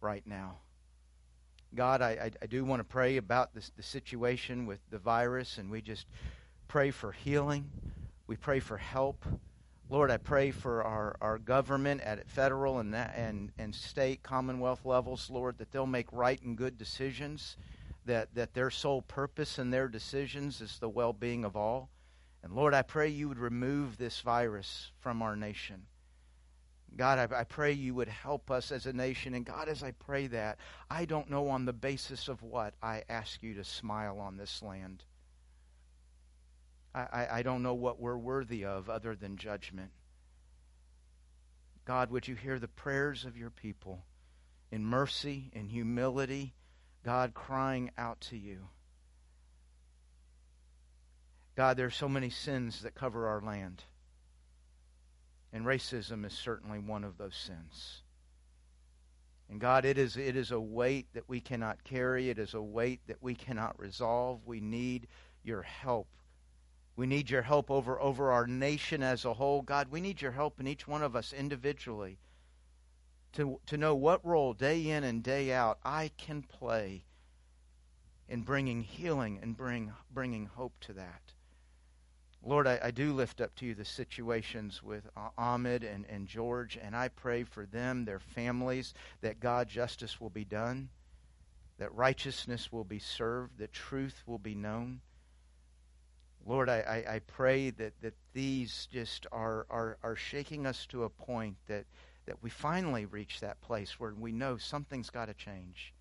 right 0.00 0.26
now. 0.26 0.58
God, 1.74 2.00
I, 2.00 2.30
I, 2.40 2.46
do 2.46 2.64
want 2.64 2.80
to 2.80 2.84
pray 2.84 3.16
about 3.16 3.54
this, 3.54 3.70
the 3.76 3.82
situation 3.82 4.66
with 4.66 4.78
the 4.90 4.98
virus, 4.98 5.58
and 5.58 5.70
we 5.70 5.82
just 5.82 6.06
pray 6.68 6.90
for 6.90 7.12
healing. 7.12 7.70
We 8.26 8.36
pray 8.36 8.60
for 8.60 8.76
help. 8.76 9.24
Lord, 9.90 10.10
I 10.10 10.16
pray 10.16 10.50
for 10.50 10.82
our, 10.82 11.16
our 11.20 11.38
government 11.38 12.00
at 12.00 12.28
federal 12.28 12.78
and, 12.78 12.94
and, 12.94 13.52
and 13.58 13.74
state, 13.74 14.22
commonwealth 14.22 14.84
levels, 14.84 15.28
Lord, 15.30 15.58
that 15.58 15.70
they'll 15.70 15.86
make 15.86 16.12
right 16.12 16.40
and 16.42 16.56
good 16.56 16.78
decisions, 16.78 17.56
that, 18.04 18.34
that 18.34 18.54
their 18.54 18.70
sole 18.70 19.02
purpose 19.02 19.58
in 19.58 19.70
their 19.70 19.88
decisions 19.88 20.60
is 20.60 20.78
the 20.78 20.88
well 20.88 21.12
being 21.12 21.44
of 21.44 21.56
all. 21.56 21.90
And 22.42 22.54
Lord, 22.54 22.74
I 22.74 22.82
pray 22.82 23.08
you 23.08 23.28
would 23.28 23.38
remove 23.38 23.98
this 23.98 24.20
virus 24.20 24.92
from 24.98 25.20
our 25.20 25.36
nation. 25.36 25.82
God, 26.94 27.18
I, 27.18 27.40
I, 27.40 27.44
pray 27.44 27.72
you 27.72 27.94
would 27.94 28.08
help 28.08 28.50
us 28.50 28.70
as 28.70 28.86
a 28.86 28.92
nation. 28.92 29.34
And 29.34 29.44
God, 29.44 29.68
as 29.68 29.82
I 29.82 29.90
pray 29.90 30.28
that, 30.28 30.58
I 30.90 31.04
don't 31.04 31.30
know 31.30 31.48
on 31.48 31.64
the 31.64 31.72
basis 31.72 32.28
of 32.28 32.42
what 32.42 32.74
I 32.82 33.02
ask 33.08 33.42
you 33.42 33.54
to 33.54 33.64
smile 33.64 34.18
on 34.18 34.36
this 34.36 34.62
land. 34.62 35.04
I, 36.94 37.00
I, 37.00 37.28
I 37.38 37.42
don't 37.42 37.62
know 37.62 37.74
what 37.74 38.00
we're 38.00 38.16
worthy 38.16 38.64
of 38.64 38.88
other 38.88 39.14
than 39.14 39.36
judgment. 39.36 39.90
God, 41.84 42.10
would 42.10 42.26
you 42.26 42.34
hear 42.34 42.58
the 42.58 42.68
prayers 42.68 43.24
of 43.24 43.36
your 43.36 43.50
people 43.50 44.04
in 44.72 44.84
mercy, 44.84 45.50
in 45.52 45.68
humility, 45.68 46.54
God 47.04 47.34
crying 47.34 47.90
out 47.98 48.20
to 48.22 48.36
you? 48.36 48.68
God, 51.56 51.76
there 51.76 51.86
are 51.86 51.90
so 51.90 52.08
many 52.08 52.30
sins 52.30 52.82
that 52.82 52.94
cover 52.94 53.28
our 53.28 53.40
land. 53.40 53.84
And 55.56 55.64
racism 55.64 56.26
is 56.26 56.34
certainly 56.34 56.78
one 56.78 57.02
of 57.02 57.16
those 57.16 57.34
sins. 57.34 58.02
And 59.48 59.58
God, 59.58 59.86
it 59.86 59.96
is, 59.96 60.18
it 60.18 60.36
is 60.36 60.50
a 60.50 60.60
weight 60.60 61.06
that 61.14 61.30
we 61.30 61.40
cannot 61.40 61.82
carry. 61.82 62.28
It 62.28 62.38
is 62.38 62.52
a 62.52 62.60
weight 62.60 63.00
that 63.06 63.22
we 63.22 63.34
cannot 63.34 63.80
resolve. 63.80 64.40
We 64.44 64.60
need 64.60 65.08
your 65.42 65.62
help. 65.62 66.08
We 66.94 67.06
need 67.06 67.30
your 67.30 67.40
help 67.40 67.70
over, 67.70 67.98
over 67.98 68.32
our 68.32 68.46
nation 68.46 69.02
as 69.02 69.24
a 69.24 69.32
whole. 69.32 69.62
God, 69.62 69.88
we 69.90 70.02
need 70.02 70.20
your 70.20 70.32
help 70.32 70.60
in 70.60 70.66
each 70.66 70.86
one 70.86 71.02
of 71.02 71.16
us 71.16 71.32
individually 71.32 72.18
to, 73.32 73.58
to 73.64 73.78
know 73.78 73.94
what 73.94 74.22
role 74.26 74.52
day 74.52 74.90
in 74.90 75.04
and 75.04 75.22
day 75.22 75.54
out 75.54 75.78
I 75.82 76.10
can 76.18 76.42
play 76.42 77.04
in 78.28 78.42
bringing 78.42 78.82
healing 78.82 79.38
and 79.40 79.56
bring, 79.56 79.94
bringing 80.12 80.44
hope 80.44 80.74
to 80.80 80.92
that. 80.92 81.32
Lord, 82.46 82.68
I, 82.68 82.78
I, 82.80 82.90
do 82.92 83.12
lift 83.12 83.40
up 83.40 83.56
to 83.56 83.66
you 83.66 83.74
the 83.74 83.84
situations 83.84 84.80
with 84.80 85.08
uh, 85.16 85.30
Ahmaud 85.36 85.82
and, 85.82 86.06
and 86.08 86.28
George, 86.28 86.78
and 86.80 86.94
I 86.94 87.08
pray 87.08 87.42
for 87.42 87.66
them, 87.66 88.04
their 88.04 88.20
families, 88.20 88.94
that 89.20 89.40
God 89.40 89.68
justice 89.68 90.20
will 90.20 90.30
be 90.30 90.44
done, 90.44 90.90
that 91.78 91.92
righteousness 91.92 92.70
will 92.70 92.84
be 92.84 93.00
served, 93.00 93.58
that 93.58 93.72
truth 93.72 94.22
will 94.26 94.38
be 94.38 94.54
known. 94.54 95.00
Lord, 96.46 96.68
I, 96.68 97.04
I, 97.08 97.14
I 97.14 97.18
pray 97.26 97.70
that, 97.70 98.00
that 98.02 98.14
these 98.32 98.86
just 98.92 99.26
are, 99.32 99.66
are, 99.68 99.98
are 100.04 100.14
shaking 100.14 100.66
us 100.66 100.86
to 100.86 101.02
a 101.02 101.10
point 101.10 101.56
that, 101.66 101.84
that 102.26 102.44
we 102.44 102.50
finally 102.50 103.06
reach 103.06 103.40
that 103.40 103.60
place 103.60 103.98
where 103.98 104.14
we 104.14 104.30
know 104.30 104.56
something's 104.56 105.10
got 105.10 105.26
to 105.26 105.34
change. 105.34 105.92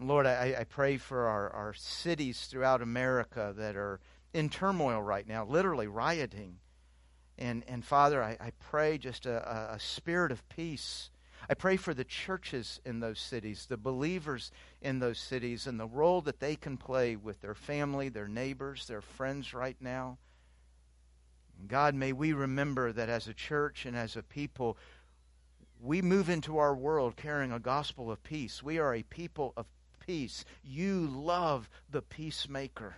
Lord, 0.00 0.26
I, 0.26 0.56
I 0.58 0.64
pray 0.64 0.96
for 0.96 1.26
our, 1.26 1.50
our 1.50 1.74
cities 1.74 2.46
throughout 2.46 2.82
America 2.82 3.54
that 3.56 3.76
are 3.76 4.00
in 4.32 4.48
turmoil 4.48 5.00
right 5.00 5.26
now, 5.26 5.44
literally 5.44 5.86
rioting. 5.86 6.58
And, 7.38 7.64
and 7.68 7.84
Father, 7.84 8.22
I, 8.22 8.36
I 8.40 8.52
pray 8.58 8.98
just 8.98 9.26
a, 9.26 9.72
a 9.74 9.80
spirit 9.80 10.32
of 10.32 10.48
peace. 10.48 11.10
I 11.48 11.54
pray 11.54 11.76
for 11.76 11.94
the 11.94 12.04
churches 12.04 12.80
in 12.84 13.00
those 13.00 13.20
cities, 13.20 13.66
the 13.66 13.76
believers 13.76 14.50
in 14.82 14.98
those 14.98 15.18
cities, 15.18 15.66
and 15.66 15.78
the 15.78 15.86
role 15.86 16.20
that 16.22 16.40
they 16.40 16.56
can 16.56 16.76
play 16.76 17.16
with 17.16 17.40
their 17.40 17.54
family, 17.54 18.08
their 18.08 18.28
neighbors, 18.28 18.86
their 18.86 19.00
friends 19.00 19.54
right 19.54 19.76
now. 19.80 20.18
God, 21.66 21.94
may 21.94 22.12
we 22.12 22.32
remember 22.32 22.92
that 22.92 23.08
as 23.08 23.28
a 23.28 23.34
church 23.34 23.86
and 23.86 23.96
as 23.96 24.16
a 24.16 24.22
people, 24.22 24.76
we 25.80 26.02
move 26.02 26.28
into 26.28 26.58
our 26.58 26.74
world 26.74 27.16
carrying 27.16 27.52
a 27.52 27.58
gospel 27.58 28.10
of 28.10 28.22
peace. 28.22 28.62
We 28.62 28.78
are 28.78 28.94
a 28.94 29.02
people 29.04 29.52
of 29.56 29.66
peace. 30.06 30.44
You 30.62 31.06
love 31.06 31.68
the 31.90 32.02
peacemaker. 32.02 32.96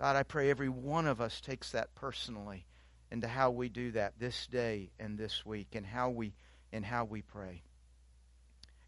God, 0.00 0.16
I 0.16 0.22
pray 0.22 0.48
every 0.48 0.70
one 0.70 1.06
of 1.06 1.20
us 1.20 1.42
takes 1.42 1.72
that 1.72 1.94
personally 1.94 2.64
into 3.10 3.28
how 3.28 3.50
we 3.50 3.68
do 3.68 3.90
that 3.90 4.14
this 4.18 4.46
day 4.46 4.92
and 4.98 5.18
this 5.18 5.44
week 5.44 5.74
and 5.74 5.84
how 5.84 6.08
we 6.08 6.32
and 6.72 6.86
how 6.86 7.04
we 7.04 7.20
pray. 7.20 7.62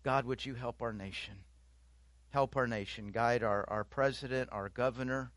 God, 0.05 0.25
would 0.25 0.47
you 0.47 0.55
help 0.55 0.81
our 0.81 0.95
nation? 0.95 1.35
Help 2.31 2.57
our 2.57 2.67
nation. 2.67 3.11
Guide 3.13 3.43
our, 3.43 3.69
our 3.69 3.85
president, 3.85 4.49
our 4.53 4.71
governor, 4.71 5.33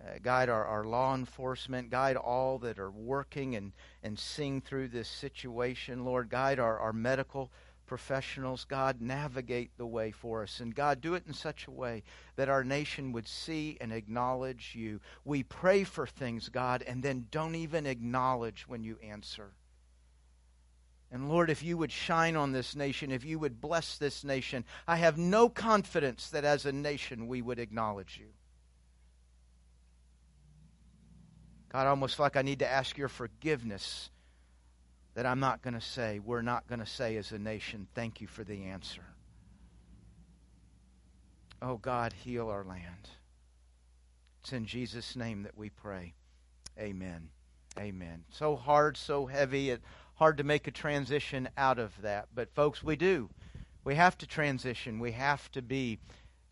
uh, 0.00 0.18
guide 0.22 0.48
our, 0.48 0.64
our 0.64 0.84
law 0.84 1.16
enforcement, 1.16 1.90
guide 1.90 2.14
all 2.14 2.58
that 2.58 2.78
are 2.78 2.92
working 2.92 3.56
and, 3.56 3.72
and 4.04 4.16
seeing 4.16 4.60
through 4.60 4.86
this 4.86 5.08
situation. 5.08 6.04
Lord, 6.04 6.30
guide 6.30 6.60
our, 6.60 6.78
our 6.78 6.92
medical 6.92 7.50
professionals. 7.86 8.64
God, 8.64 9.00
navigate 9.00 9.76
the 9.76 9.86
way 9.86 10.10
for 10.10 10.42
us. 10.42 10.60
And 10.60 10.74
God, 10.74 11.00
do 11.00 11.14
it 11.14 11.24
in 11.26 11.32
such 11.32 11.66
a 11.66 11.70
way 11.70 12.02
that 12.36 12.48
our 12.48 12.64
nation 12.64 13.12
would 13.12 13.28
see 13.28 13.76
and 13.80 13.92
acknowledge 13.92 14.74
you. 14.74 15.00
We 15.24 15.42
pray 15.42 15.84
for 15.84 16.06
things, 16.06 16.48
God, 16.48 16.82
and 16.86 17.02
then 17.02 17.26
don't 17.30 17.54
even 17.54 17.86
acknowledge 17.86 18.66
when 18.68 18.82
you 18.82 18.98
answer. 19.02 19.52
And 21.10 21.28
Lord, 21.28 21.50
if 21.50 21.62
you 21.62 21.78
would 21.78 21.92
shine 21.92 22.36
on 22.36 22.52
this 22.52 22.74
nation, 22.74 23.12
if 23.12 23.24
you 23.24 23.38
would 23.38 23.60
bless 23.60 23.96
this 23.96 24.24
nation, 24.24 24.64
I 24.88 24.96
have 24.96 25.16
no 25.16 25.48
confidence 25.48 26.30
that 26.30 26.44
as 26.44 26.66
a 26.66 26.72
nation 26.72 27.28
we 27.28 27.42
would 27.42 27.58
acknowledge 27.58 28.18
you. 28.20 28.26
God, 31.68 31.86
I 31.86 31.90
almost 31.90 32.18
like 32.18 32.36
I 32.36 32.42
need 32.42 32.58
to 32.60 32.68
ask 32.68 32.98
your 32.98 33.08
forgiveness 33.08 34.10
that 35.16 35.24
I'm 35.24 35.40
not 35.40 35.62
going 35.62 35.72
to 35.72 35.80
say, 35.80 36.20
we're 36.22 36.42
not 36.42 36.68
going 36.68 36.78
to 36.78 36.86
say 36.86 37.16
as 37.16 37.32
a 37.32 37.38
nation, 37.38 37.88
thank 37.94 38.20
you 38.20 38.26
for 38.26 38.44
the 38.44 38.64
answer. 38.64 39.02
Oh, 41.62 41.78
God, 41.78 42.12
heal 42.12 42.50
our 42.50 42.62
land. 42.62 43.08
It's 44.42 44.52
in 44.52 44.66
Jesus' 44.66 45.16
name 45.16 45.44
that 45.44 45.56
we 45.56 45.70
pray. 45.70 46.12
Amen. 46.78 47.30
Amen. 47.78 48.24
So 48.30 48.56
hard, 48.56 48.98
so 48.98 49.24
heavy, 49.24 49.70
it 49.70 49.80
hard 50.16 50.36
to 50.36 50.44
make 50.44 50.66
a 50.66 50.70
transition 50.70 51.48
out 51.56 51.78
of 51.78 51.98
that. 52.02 52.28
But 52.34 52.54
folks, 52.54 52.84
we 52.84 52.96
do. 52.96 53.30
We 53.84 53.94
have 53.94 54.18
to 54.18 54.26
transition. 54.26 54.98
We 54.98 55.12
have 55.12 55.50
to 55.52 55.62
be 55.62 55.98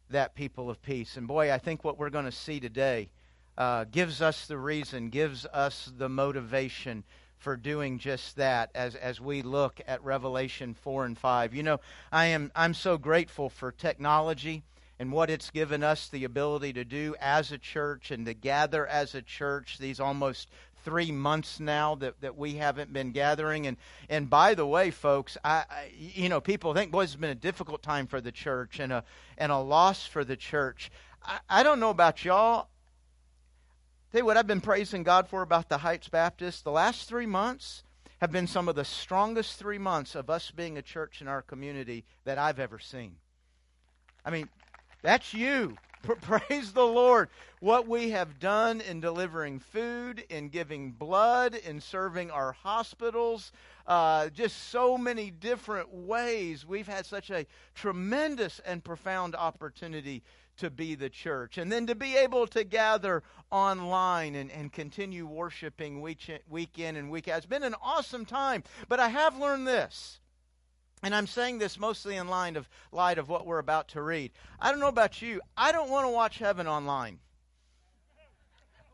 that 0.08 0.34
people 0.34 0.70
of 0.70 0.80
peace. 0.80 1.18
And 1.18 1.28
boy, 1.28 1.52
I 1.52 1.58
think 1.58 1.84
what 1.84 1.98
we're 1.98 2.08
going 2.08 2.24
to 2.24 2.32
see 2.32 2.60
today 2.60 3.10
uh, 3.58 3.84
gives 3.84 4.22
us 4.22 4.46
the 4.46 4.56
reason, 4.56 5.10
gives 5.10 5.44
us 5.52 5.92
the 5.98 6.08
motivation 6.08 7.04
for 7.44 7.56
doing 7.58 7.98
just 7.98 8.36
that 8.36 8.70
as, 8.74 8.94
as 8.94 9.20
we 9.20 9.42
look 9.42 9.78
at 9.86 10.02
Revelation 10.02 10.72
4 10.72 11.04
and 11.04 11.18
5. 11.18 11.54
You 11.54 11.62
know, 11.62 11.80
I 12.10 12.26
am 12.26 12.50
I'm 12.56 12.72
so 12.72 12.96
grateful 12.96 13.50
for 13.50 13.70
technology 13.70 14.62
and 14.98 15.12
what 15.12 15.28
it's 15.28 15.50
given 15.50 15.82
us 15.82 16.08
the 16.08 16.24
ability 16.24 16.72
to 16.72 16.86
do 16.86 17.14
as 17.20 17.52
a 17.52 17.58
church 17.58 18.10
and 18.10 18.24
to 18.24 18.32
gather 18.32 18.86
as 18.86 19.14
a 19.14 19.20
church 19.20 19.76
these 19.78 20.00
almost 20.00 20.48
three 20.86 21.12
months 21.12 21.60
now 21.60 21.94
that, 21.96 22.18
that 22.22 22.38
we 22.38 22.54
haven't 22.54 22.94
been 22.94 23.12
gathering 23.12 23.66
and 23.66 23.76
and 24.08 24.30
by 24.30 24.54
the 24.54 24.66
way 24.66 24.90
folks 24.90 25.36
I, 25.44 25.64
I 25.68 25.92
you 25.96 26.30
know 26.30 26.40
people 26.40 26.72
think 26.72 26.92
boy 26.92 27.04
it's 27.04 27.16
been 27.16 27.30
a 27.30 27.34
difficult 27.34 27.82
time 27.82 28.06
for 28.06 28.20
the 28.20 28.32
church 28.32 28.80
and 28.80 28.92
a 28.92 29.04
and 29.36 29.50
a 29.50 29.58
loss 29.58 30.06
for 30.06 30.24
the 30.24 30.36
church 30.36 30.90
I, 31.22 31.38
I 31.48 31.62
don't 31.62 31.80
know 31.80 31.90
about 31.90 32.24
y'all 32.24 32.68
Tell 34.14 34.20
you 34.20 34.26
what 34.26 34.36
I've 34.36 34.46
been 34.46 34.60
praising 34.60 35.02
God 35.02 35.26
for 35.26 35.42
about 35.42 35.68
the 35.68 35.78
Heights 35.78 36.08
Baptist. 36.08 36.62
The 36.62 36.70
last 36.70 37.08
three 37.08 37.26
months 37.26 37.82
have 38.20 38.30
been 38.30 38.46
some 38.46 38.68
of 38.68 38.76
the 38.76 38.84
strongest 38.84 39.58
three 39.58 39.76
months 39.76 40.14
of 40.14 40.30
us 40.30 40.52
being 40.52 40.78
a 40.78 40.82
church 40.82 41.20
in 41.20 41.26
our 41.26 41.42
community 41.42 42.04
that 42.22 42.38
I've 42.38 42.60
ever 42.60 42.78
seen. 42.78 43.16
I 44.24 44.30
mean, 44.30 44.48
that's 45.02 45.34
you. 45.34 45.76
Praise 46.20 46.72
the 46.72 46.86
Lord. 46.86 47.28
What 47.58 47.88
we 47.88 48.10
have 48.10 48.38
done 48.38 48.80
in 48.82 49.00
delivering 49.00 49.58
food, 49.58 50.24
in 50.28 50.48
giving 50.48 50.92
blood, 50.92 51.56
in 51.56 51.80
serving 51.80 52.30
our 52.30 52.52
hospitals, 52.52 53.50
uh, 53.84 54.28
just 54.28 54.68
so 54.68 54.96
many 54.96 55.32
different 55.32 55.92
ways. 55.92 56.64
We've 56.64 56.86
had 56.86 57.04
such 57.04 57.30
a 57.30 57.46
tremendous 57.74 58.60
and 58.64 58.84
profound 58.84 59.34
opportunity 59.34 60.22
to 60.58 60.70
be 60.70 60.94
the 60.94 61.10
church. 61.10 61.58
And 61.58 61.70
then 61.70 61.86
to 61.86 61.94
be 61.94 62.16
able 62.16 62.46
to 62.48 62.64
gather 62.64 63.22
online 63.50 64.34
and, 64.34 64.50
and 64.50 64.72
continue 64.72 65.26
worshiping 65.26 66.00
week, 66.00 66.30
week 66.48 66.78
in 66.78 66.96
and 66.96 67.10
week 67.10 67.28
out. 67.28 67.38
It's 67.38 67.46
been 67.46 67.62
an 67.62 67.74
awesome 67.82 68.24
time. 68.24 68.64
But 68.88 69.00
I 69.00 69.08
have 69.08 69.38
learned 69.38 69.66
this. 69.66 70.20
And 71.02 71.14
I'm 71.14 71.26
saying 71.26 71.58
this 71.58 71.78
mostly 71.78 72.16
in 72.16 72.28
line 72.28 72.56
of, 72.56 72.68
light 72.90 73.18
of 73.18 73.28
what 73.28 73.46
we're 73.46 73.58
about 73.58 73.88
to 73.88 74.00
read. 74.00 74.32
I 74.58 74.70
don't 74.70 74.80
know 74.80 74.88
about 74.88 75.20
you. 75.20 75.40
I 75.56 75.70
don't 75.70 75.90
want 75.90 76.06
to 76.06 76.10
watch 76.10 76.38
heaven 76.38 76.66
online. 76.66 77.18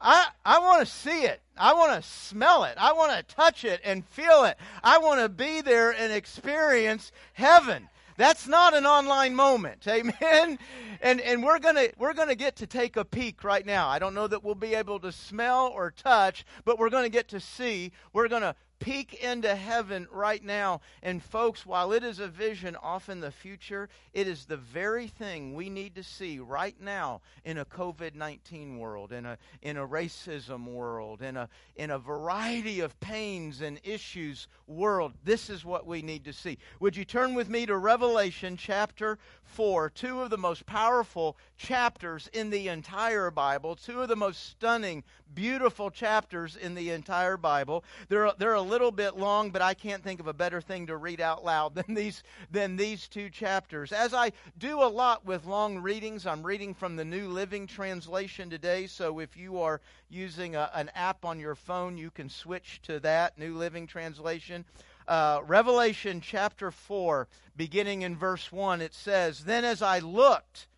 I, 0.01 0.29
I 0.45 0.59
want 0.61 0.81
to 0.81 0.93
see 0.93 1.25
it. 1.25 1.41
I 1.57 1.75
want 1.75 2.03
to 2.03 2.09
smell 2.09 2.65
it. 2.65 2.75
I 2.79 2.95
want 2.95 3.13
to 3.13 3.35
touch 3.35 3.65
it 3.65 3.81
and 3.85 4.07
feel 4.09 4.45
it. 4.45 4.57
I 4.83 4.99
want 4.99 5.21
to 5.21 5.29
be 5.29 5.61
there 5.61 5.93
and 5.93 6.11
experience 6.13 7.13
heaven. 7.35 7.90
That's 8.21 8.47
not 8.47 8.75
an 8.75 8.85
online 8.85 9.35
moment. 9.35 9.87
Amen. 9.89 10.59
And 11.01 11.23
and 11.23 11.43
we're 11.43 11.59
going 11.59 11.77
to 11.77 11.91
we're 11.97 12.13
going 12.13 12.29
to 12.29 12.35
get 12.35 12.57
to 12.57 12.67
take 12.67 12.97
a 12.97 13.05
peek 13.05 13.43
right 13.43 13.65
now. 13.65 13.89
I 13.89 13.99
don't 13.99 14.13
know 14.13 14.27
that 14.27 14.45
we'll 14.45 14.55
be 14.55 14.75
able 14.75 15.01
to 15.01 15.11
smell 15.11 15.69
or 15.75 15.91
touch, 15.91 16.45
but 16.67 16.79
we're 16.79 16.91
going 16.91 17.05
to 17.05 17.11
get 17.11 17.29
to 17.29 17.41
see. 17.41 17.93
We're 18.13 18.29
going 18.29 18.43
to 18.43 18.55
peek 18.81 19.15
into 19.23 19.55
heaven 19.55 20.09
right 20.11 20.43
now. 20.43 20.81
And, 21.03 21.23
folks, 21.23 21.65
while 21.65 21.93
it 21.93 22.03
is 22.03 22.19
a 22.19 22.27
vision 22.27 22.75
off 22.77 23.09
in 23.09 23.21
the 23.21 23.31
future, 23.31 23.89
it 24.13 24.27
is 24.27 24.47
the 24.47 24.57
very 24.57 25.07
thing 25.07 25.55
we 25.55 25.71
need 25.71 25.95
to 25.95 26.03
see 26.03 26.41
right 26.41 26.75
now 26.81 27.21
in 27.45 27.59
a 27.59 27.65
COVID 27.65 28.15
19 28.15 28.79
world, 28.79 29.13
in 29.13 29.27
a, 29.27 29.39
in 29.63 29.77
a 29.77 29.87
racism 29.87 30.67
world, 30.67 31.23
in 31.23 31.37
a, 31.37 31.49
in 31.77 31.91
a 31.91 31.99
variety 31.99 32.81
of 32.81 32.99
pains 33.01 33.61
and 33.61 33.79
issues 33.85 34.49
world. 34.67 35.13
This 35.25 35.51
is 35.51 35.65
what 35.65 35.87
we 35.87 36.03
need 36.03 36.25
to 36.25 36.33
see. 36.33 36.59
Would 36.81 36.97
you 36.97 37.05
turn 37.05 37.35
with 37.35 37.49
me 37.49 37.67
to 37.67 37.77
Revelation 37.77 38.57
chapter 38.57 39.19
4, 39.45 39.91
two 39.91 40.23
of 40.23 40.31
the 40.31 40.39
most 40.39 40.67
powerful 40.67 41.37
chapters 41.61 42.31
in 42.33 42.49
the 42.49 42.69
entire 42.69 43.31
Bible, 43.31 43.77
two 43.77 44.01
of 44.01 44.09
the 44.09 44.17
most 44.17 44.49
stunning, 44.49 45.05
beautiful 45.35 45.91
chapters 45.91 46.57
in 46.57 46.75
the 46.75 46.89
entire 46.89 47.37
Bible. 47.37 47.85
They're, 48.09 48.33
they're 48.39 48.55
a 48.55 48.63
little 48.63 48.91
bit 48.91 49.19
long, 49.19 49.51
but 49.51 49.61
I 49.61 49.75
can't 49.75 50.03
think 50.03 50.21
of 50.21 50.27
a 50.27 50.33
better 50.33 50.63
thing 50.63 50.87
to 50.87 50.97
read 50.97 51.21
out 51.21 51.45
loud 51.45 51.75
than 51.87 51.95
these, 51.95 52.23
than 52.51 52.77
these 52.77 53.09
two 53.09 53.29
chapters. 53.29 53.93
As 53.93 54.15
I 54.15 54.33
do 54.57 54.83
a 54.83 54.89
lot 54.89 55.27
with 55.27 55.45
long 55.45 55.79
readings, 55.79 56.27
I'm 56.27 56.43
reading 56.43 56.73
from 56.73 56.97
the 56.97 57.05
New 57.05 57.29
Living 57.29 57.67
Translation 57.67 58.49
today, 58.49 58.87
so 58.87 59.19
if 59.19 59.37
you 59.37 59.61
are 59.61 59.83
using 60.09 60.57
a, 60.57 60.71
an 60.75 60.91
app 60.95 61.27
on 61.27 61.39
your 61.39 61.55
phone, 61.55 61.99
you 61.99 62.11
can 62.11 62.31
switch 62.31 62.81
to 62.85 63.01
that, 63.01 63.39
New 63.39 63.55
Living 63.55 63.87
Translation. 63.87 64.65
Uh, 65.07 65.41
Revelation 65.47 66.23
chapter 66.23 66.71
4, 66.71 67.29
beginning 67.55 68.01
in 68.01 68.17
verse 68.17 68.51
1, 68.51 68.81
it 68.81 68.95
says, 68.95 69.45
Then 69.45 69.65
as 69.67 69.83
I 69.83 69.99
looked, 69.99 70.69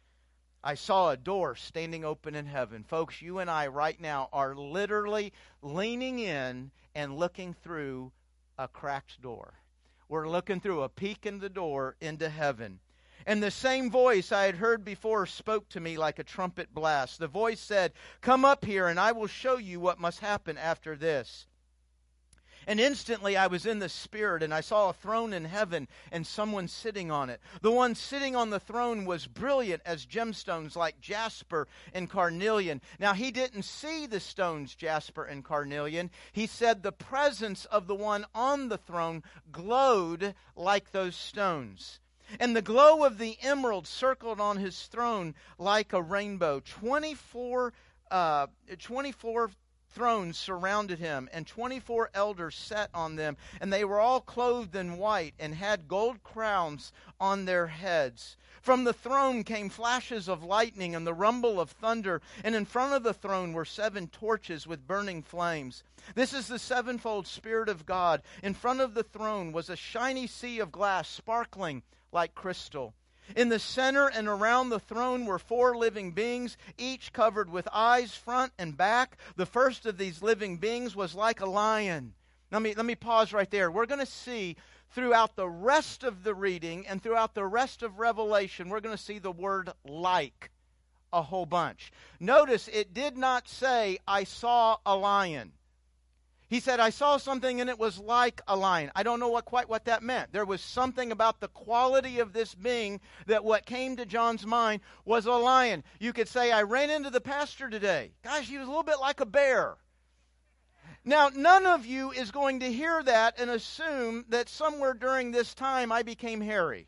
I 0.65 0.75
saw 0.75 1.11
a 1.11 1.17
door 1.17 1.57
standing 1.57 2.05
open 2.05 2.37
in 2.37 2.47
heaven. 2.47 2.85
Folks, 2.85 3.21
you 3.21 3.41
and 3.41 3.51
I 3.51 3.67
right 3.67 4.01
now 4.01 4.29
are 4.33 4.55
literally 4.55 5.33
leaning 5.61 6.21
in 6.21 6.71
and 6.95 7.17
looking 7.17 7.53
through 7.53 8.13
a 8.57 8.69
cracked 8.69 9.21
door. 9.21 9.55
We're 10.09 10.29
looking 10.29 10.61
through 10.61 10.83
a 10.83 10.89
peek 10.89 11.27
in 11.27 11.41
the 11.41 11.49
door 11.49 11.97
into 12.01 12.29
heaven. 12.29 12.79
And 13.27 13.43
the 13.43 13.51
same 13.51 13.91
voice 13.91 14.31
I 14.31 14.45
had 14.45 14.57
heard 14.57 14.85
before 14.85 15.27
spoke 15.27 15.69
to 15.71 15.81
me 15.81 15.97
like 15.97 16.19
a 16.19 16.25
trumpet 16.25 16.73
blast. 16.73 17.19
The 17.19 17.29
voice 17.29 17.61
said, 17.61 17.93
Come 18.21 18.45
up 18.45 18.65
here, 18.65 18.89
and 18.89 19.01
I 19.01 19.13
will 19.13 19.27
show 19.27 19.57
you 19.57 19.81
what 19.81 20.01
must 20.01 20.21
happen 20.21 20.59
after 20.59 20.97
this. 20.97 21.47
And 22.67 22.81
instantly 22.81 23.37
I 23.37 23.47
was 23.47 23.67
in 23.67 23.79
the 23.79 23.89
Spirit, 23.89 24.43
and 24.43 24.53
I 24.53 24.61
saw 24.61 24.89
a 24.89 24.93
throne 24.93 25.33
in 25.33 25.45
heaven 25.45 25.89
and 26.11 26.27
someone 26.27 26.69
sitting 26.69 27.11
on 27.11 27.31
it. 27.31 27.41
The 27.61 27.71
one 27.71 27.95
sitting 27.95 28.37
on 28.37 28.51
the 28.51 28.61
throne 28.61 29.05
was 29.05 29.27
brilliant 29.27 29.83
as 29.85 30.07
gemstones 30.07 30.77
like 30.77 31.01
jasper 31.01 31.67
and 31.93 32.09
carnelian. 32.09 32.81
Now 32.99 33.15
he 33.15 33.31
didn't 33.31 33.65
see 33.65 34.07
the 34.07 34.21
stones, 34.21 34.75
jasper 34.75 35.25
and 35.25 35.45
carnelian. 35.45 36.11
He 36.33 36.47
said 36.47 36.83
the 36.83 36.93
presence 36.93 37.65
of 37.67 37.87
the 37.87 37.95
one 37.95 38.27
on 38.35 38.69
the 38.69 38.79
throne 38.79 39.23
glowed 39.51 40.35
like 40.57 40.93
those 40.93 41.17
stones. 41.17 42.01
And 42.41 42.57
the 42.57 42.63
glow 42.63 43.05
of 43.05 43.19
the 43.19 43.37
emerald 43.43 43.87
circled 43.87 44.41
on 44.41 44.57
his 44.57 44.87
throne 44.87 45.35
like 45.59 45.93
a 45.93 46.01
rainbow. 46.03 46.61
24, 46.61 47.73
uh, 48.11 48.47
24 48.79 49.51
thrones 49.93 50.39
surrounded 50.39 50.99
him, 50.99 51.29
and 51.33 51.47
24 51.47 52.11
elders 52.15 52.57
sat 52.57 52.91
on 52.95 53.17
them, 53.17 53.37
and 53.61 53.73
they 53.73 53.85
were 53.85 54.01
all 54.01 54.21
clothed 54.21 54.75
in 54.75 54.99
white 54.99 55.35
and 55.39 55.55
had 55.55 55.89
gold 55.89 56.23
crowns 56.23 56.93
on 57.21 57.45
their 57.45 57.69
heads. 57.69 58.37
From 58.63 58.85
the 58.85 58.93
throne 58.93 59.43
came 59.43 59.69
flashes 59.69 60.29
of 60.29 60.45
lightning 60.45 60.95
and 60.95 61.05
the 61.05 61.13
rumble 61.13 61.61
of 61.61 61.71
thunder, 61.71 62.23
and 62.45 62.55
in 62.55 62.65
front 62.65 62.93
of 62.95 63.03
the 63.03 63.13
throne 63.13 63.53
were 63.53 63.65
seven 63.65 64.07
torches 64.09 64.67
with 64.67 64.87
burning 64.87 65.23
flames. 65.23 65.83
This 66.15 66.33
is 66.33 66.47
the 66.47 66.59
sevenfold 66.59 67.27
Spirit 67.27 67.69
of 67.69 67.87
God. 67.87 68.23
In 68.43 68.55
front 68.55 68.81
of 68.81 68.95
the 68.95 69.03
throne 69.03 69.53
was 69.53 69.69
a 69.69 69.77
shiny 69.77 70.27
sea 70.27 70.61
of 70.61 70.71
glass 70.71 71.09
sparkling 71.09 71.83
like 72.13 72.35
crystal. 72.35 72.95
In 73.37 73.49
the 73.49 73.59
center 73.59 74.09
and 74.09 74.29
around 74.29 74.69
the 74.69 74.81
throne 74.81 75.27
were 75.27 75.39
four 75.39 75.77
living 75.77 76.13
beings, 76.13 76.57
each 76.77 77.13
covered 77.13 77.51
with 77.51 77.69
eyes 77.73 78.15
front 78.15 78.53
and 78.59 78.77
back. 78.77 79.17
The 79.37 79.47
first 79.47 79.87
of 79.87 79.99
these 79.99 80.23
living 80.23 80.59
beings 80.59 80.95
was 80.95 81.15
like 81.15 81.41
a 81.41 81.47
lion. 81.47 82.15
Let 82.51 82.63
me, 82.63 82.75
let 82.75 82.85
me 82.85 82.95
pause 82.95 83.33
right 83.33 83.51
there. 83.51 83.71
We're 83.71 83.87
going 83.87 84.01
to 84.01 84.07
see 84.07 84.57
throughout 84.91 85.37
the 85.37 85.49
rest 85.49 86.05
of 86.05 86.25
the 86.25 86.35
reading 86.35 86.87
and 86.87 87.03
throughout 87.03 87.35
the 87.35 87.47
rest 87.47 87.83
of 87.83 87.99
Revelation, 87.99 88.69
we're 88.69 88.81
going 88.81 88.97
to 88.97 89.03
see 89.03 89.19
the 89.19 89.33
word 89.33 89.71
like 89.87 90.51
a 91.13 91.23
whole 91.23 91.47
bunch. 91.47 91.93
Notice 92.21 92.69
it 92.69 92.93
did 92.95 93.17
not 93.17 93.49
say, 93.49 93.99
I 94.07 94.25
saw 94.25 94.79
a 94.85 94.97
lion. 94.97 95.53
He 96.53 96.61
said, 96.61 96.81
I 96.81 96.91
saw 96.91 97.17
something 97.17 97.63
and 97.63 97.71
it 97.71 97.79
was 97.79 97.99
like 97.99 98.43
a 98.47 98.55
lion. 98.55 98.93
I 98.95 99.05
don't 99.05 99.21
know 99.21 99.31
what, 99.31 99.47
quite 99.47 99.71
what 99.71 99.87
that 99.87 100.03
meant. 100.03 100.35
There 100.35 100.45
was 100.45 100.61
something 100.61 101.11
about 101.11 101.41
the 101.41 101.49
quality 101.49 102.19
of 102.19 102.35
this 102.35 102.55
being 102.55 103.01
that 103.25 103.43
what 103.43 103.65
came 103.65 103.97
to 103.97 104.05
John's 104.05 104.45
mind 104.47 104.83
was 105.07 105.25
a 105.25 105.33
lion. 105.33 105.83
You 105.99 106.13
could 106.13 106.29
say, 106.29 106.53
I 106.53 106.65
ran 106.65 106.91
into 106.91 107.09
the 107.09 107.23
pastor 107.23 107.71
today. 107.71 108.13
Gosh, 108.23 108.51
he 108.51 108.59
was 108.59 108.67
a 108.67 108.71
little 108.71 108.83
bit 108.83 109.01
like 109.01 109.21
a 109.21 109.25
bear. 109.25 109.79
Now, 111.07 111.31
none 111.35 111.65
of 111.65 111.87
you 111.87 112.11
is 112.11 112.31
going 112.31 112.61
to 112.61 112.71
hear 112.71 113.03
that 113.03 113.41
and 113.41 113.49
assume 113.49 114.27
that 114.29 114.51
somewhere 114.51 114.93
during 114.93 115.31
this 115.31 115.55
time 115.55 115.91
I 115.91 116.03
became 116.03 116.43
hairy. 116.43 116.87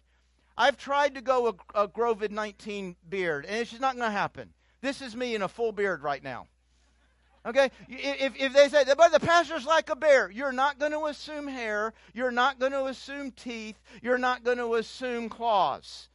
I've 0.59 0.77
tried 0.77 1.15
to 1.15 1.23
go 1.23 1.47
a, 1.75 1.85
a 1.85 1.89
Grovid 1.89 2.33
19 2.33 2.97
beard, 3.09 3.47
and 3.47 3.57
it's 3.57 3.71
just 3.71 3.81
not 3.81 3.97
going 3.97 4.11
to 4.11 4.13
happen. 4.15 4.53
This 4.83 5.01
is 5.01 5.17
me 5.17 5.35
in 5.35 5.41
a 5.41 5.49
full 5.49 5.73
beard 5.73 6.03
right 6.03 6.23
now. 6.23 6.49
Okay? 7.47 7.71
If, 7.89 8.35
if 8.37 8.53
they 8.55 8.69
say, 8.69 8.85
but 8.97 9.13
the 9.13 9.21
pastor's 9.21 9.67
like 9.67 9.91
a 9.91 9.97
bear, 9.97 10.31
you're 10.31 10.53
not 10.53 10.79
going 10.79 10.93
to 10.93 11.07
assume 11.07 11.47
hair. 11.47 11.93
You're 12.15 12.31
not 12.31 12.59
going 12.59 12.73
to 12.73 12.87
assume 12.87 13.33
teeth. 13.33 13.81
You're 14.03 14.19
not 14.19 14.45
going 14.45 14.59
to 14.59 14.75
assume 14.75 15.29
claws. 15.29 16.09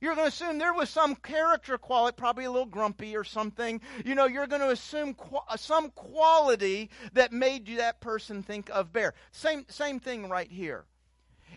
You're 0.00 0.14
going 0.14 0.26
to 0.26 0.34
assume 0.34 0.58
there 0.58 0.74
was 0.74 0.90
some 0.90 1.16
character 1.16 1.78
quality, 1.78 2.14
probably 2.16 2.44
a 2.44 2.50
little 2.50 2.66
grumpy 2.66 3.16
or 3.16 3.24
something. 3.24 3.80
You 4.04 4.14
know, 4.14 4.26
you're 4.26 4.46
going 4.46 4.60
to 4.60 4.70
assume 4.70 5.16
some 5.56 5.90
quality 5.90 6.90
that 7.14 7.32
made 7.32 7.68
you 7.68 7.78
that 7.78 8.00
person 8.00 8.42
think 8.42 8.70
of 8.70 8.92
bear. 8.92 9.14
Same, 9.32 9.64
same 9.68 9.98
thing 9.98 10.28
right 10.28 10.50
here. 10.50 10.84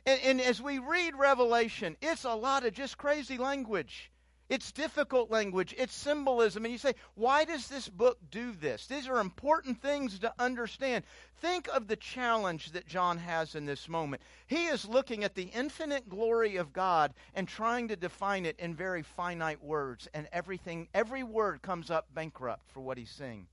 And, 0.06 0.20
and 0.24 0.42
as 0.42 0.62
we 0.62 0.80
read 0.80 1.16
Revelation, 1.16 1.98
it's 2.02 2.24
a 2.24 2.34
lot 2.34 2.66
of 2.66 2.74
just 2.74 2.98
crazy 2.98 3.38
language. 3.38 4.10
It's 4.50 4.72
difficult 4.72 5.30
language, 5.30 5.76
it's 5.78 5.94
symbolism. 5.94 6.66
And 6.66 6.72
you 6.72 6.80
say, 6.80 6.96
why 7.14 7.46
does 7.46 7.68
this 7.68 7.88
book 7.88 8.18
do 8.32 8.52
this? 8.54 8.88
These 8.88 9.08
are 9.08 9.20
important 9.20 9.80
things 9.80 10.18
to 10.20 10.34
understand. 10.40 11.04
Think 11.40 11.68
of 11.68 11.88
the 11.88 11.96
challenge 11.96 12.72
that 12.72 12.88
John 12.88 13.20
has 13.20 13.54
in 13.54 13.66
this 13.66 13.88
moment. 13.88 14.24
He 14.48 14.66
is 14.66 14.90
looking 14.90 15.24
at 15.24 15.36
the 15.36 15.52
infinite 15.54 16.10
glory 16.10 16.56
of 16.56 16.74
God 16.74 17.14
and 17.36 17.48
trying 17.48 17.88
to 17.90 17.96
define 17.96 18.46
it 18.46 18.60
in 18.60 18.74
very 18.74 19.04
finite 19.04 19.64
words, 19.64 20.08
and 20.14 20.28
everything, 20.34 20.88
every 20.94 21.24
word 21.24 21.62
comes 21.62 21.92
up 21.92 22.08
bankrupt 22.14 22.70
for 22.72 22.82
what 22.82 22.98
he's 22.98 23.12
saying. 23.12 23.46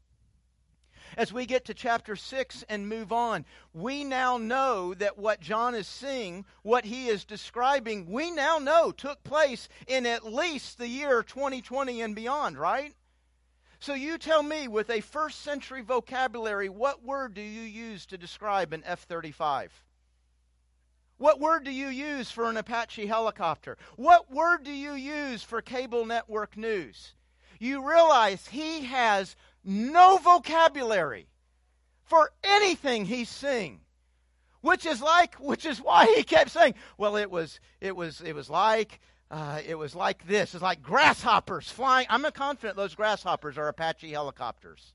As 1.16 1.32
we 1.32 1.46
get 1.46 1.64
to 1.66 1.74
chapter 1.74 2.16
6 2.16 2.64
and 2.68 2.88
move 2.88 3.12
on, 3.12 3.44
we 3.72 4.04
now 4.04 4.38
know 4.38 4.94
that 4.94 5.18
what 5.18 5.40
John 5.40 5.74
is 5.74 5.86
seeing, 5.86 6.44
what 6.62 6.84
he 6.84 7.08
is 7.08 7.24
describing, 7.24 8.10
we 8.10 8.30
now 8.30 8.58
know 8.58 8.92
took 8.92 9.22
place 9.24 9.68
in 9.86 10.06
at 10.06 10.24
least 10.24 10.78
the 10.78 10.88
year 10.88 11.22
2020 11.22 12.00
and 12.00 12.14
beyond, 12.14 12.58
right? 12.58 12.94
So 13.78 13.94
you 13.94 14.18
tell 14.18 14.42
me, 14.42 14.68
with 14.68 14.90
a 14.90 15.00
first 15.00 15.42
century 15.42 15.82
vocabulary, 15.82 16.68
what 16.68 17.04
word 17.04 17.34
do 17.34 17.42
you 17.42 17.62
use 17.62 18.06
to 18.06 18.18
describe 18.18 18.72
an 18.72 18.82
F 18.86 19.02
35? 19.02 19.72
What 21.18 21.40
word 21.40 21.64
do 21.64 21.70
you 21.70 21.88
use 21.88 22.30
for 22.30 22.50
an 22.50 22.56
Apache 22.56 23.06
helicopter? 23.06 23.78
What 23.96 24.30
word 24.30 24.64
do 24.64 24.72
you 24.72 24.92
use 24.92 25.42
for 25.42 25.62
cable 25.62 26.04
network 26.04 26.56
news? 26.56 27.14
You 27.58 27.88
realize 27.88 28.48
he 28.48 28.84
has 28.84 29.34
no 29.66 30.16
vocabulary 30.18 31.28
for 32.04 32.30
anything 32.42 33.04
he's 33.04 33.28
seeing 33.28 33.80
which 34.62 34.86
is 34.86 35.02
like 35.02 35.34
which 35.34 35.66
is 35.66 35.78
why 35.78 36.06
he 36.16 36.22
kept 36.22 36.50
saying 36.50 36.74
well 36.96 37.16
it 37.16 37.30
was 37.30 37.60
it 37.80 37.94
was 37.94 38.22
it 38.22 38.34
was 38.34 38.48
like 38.48 39.00
uh, 39.30 39.60
it 39.66 39.74
was 39.74 39.94
like 39.94 40.26
this. 40.26 40.54
It's 40.54 40.62
like 40.62 40.82
grasshoppers 40.82 41.68
flying. 41.68 42.06
I'm 42.08 42.24
confident 42.32 42.76
those 42.76 42.94
grasshoppers 42.94 43.58
are 43.58 43.68
apache 43.68 44.10
helicopters. 44.10 44.92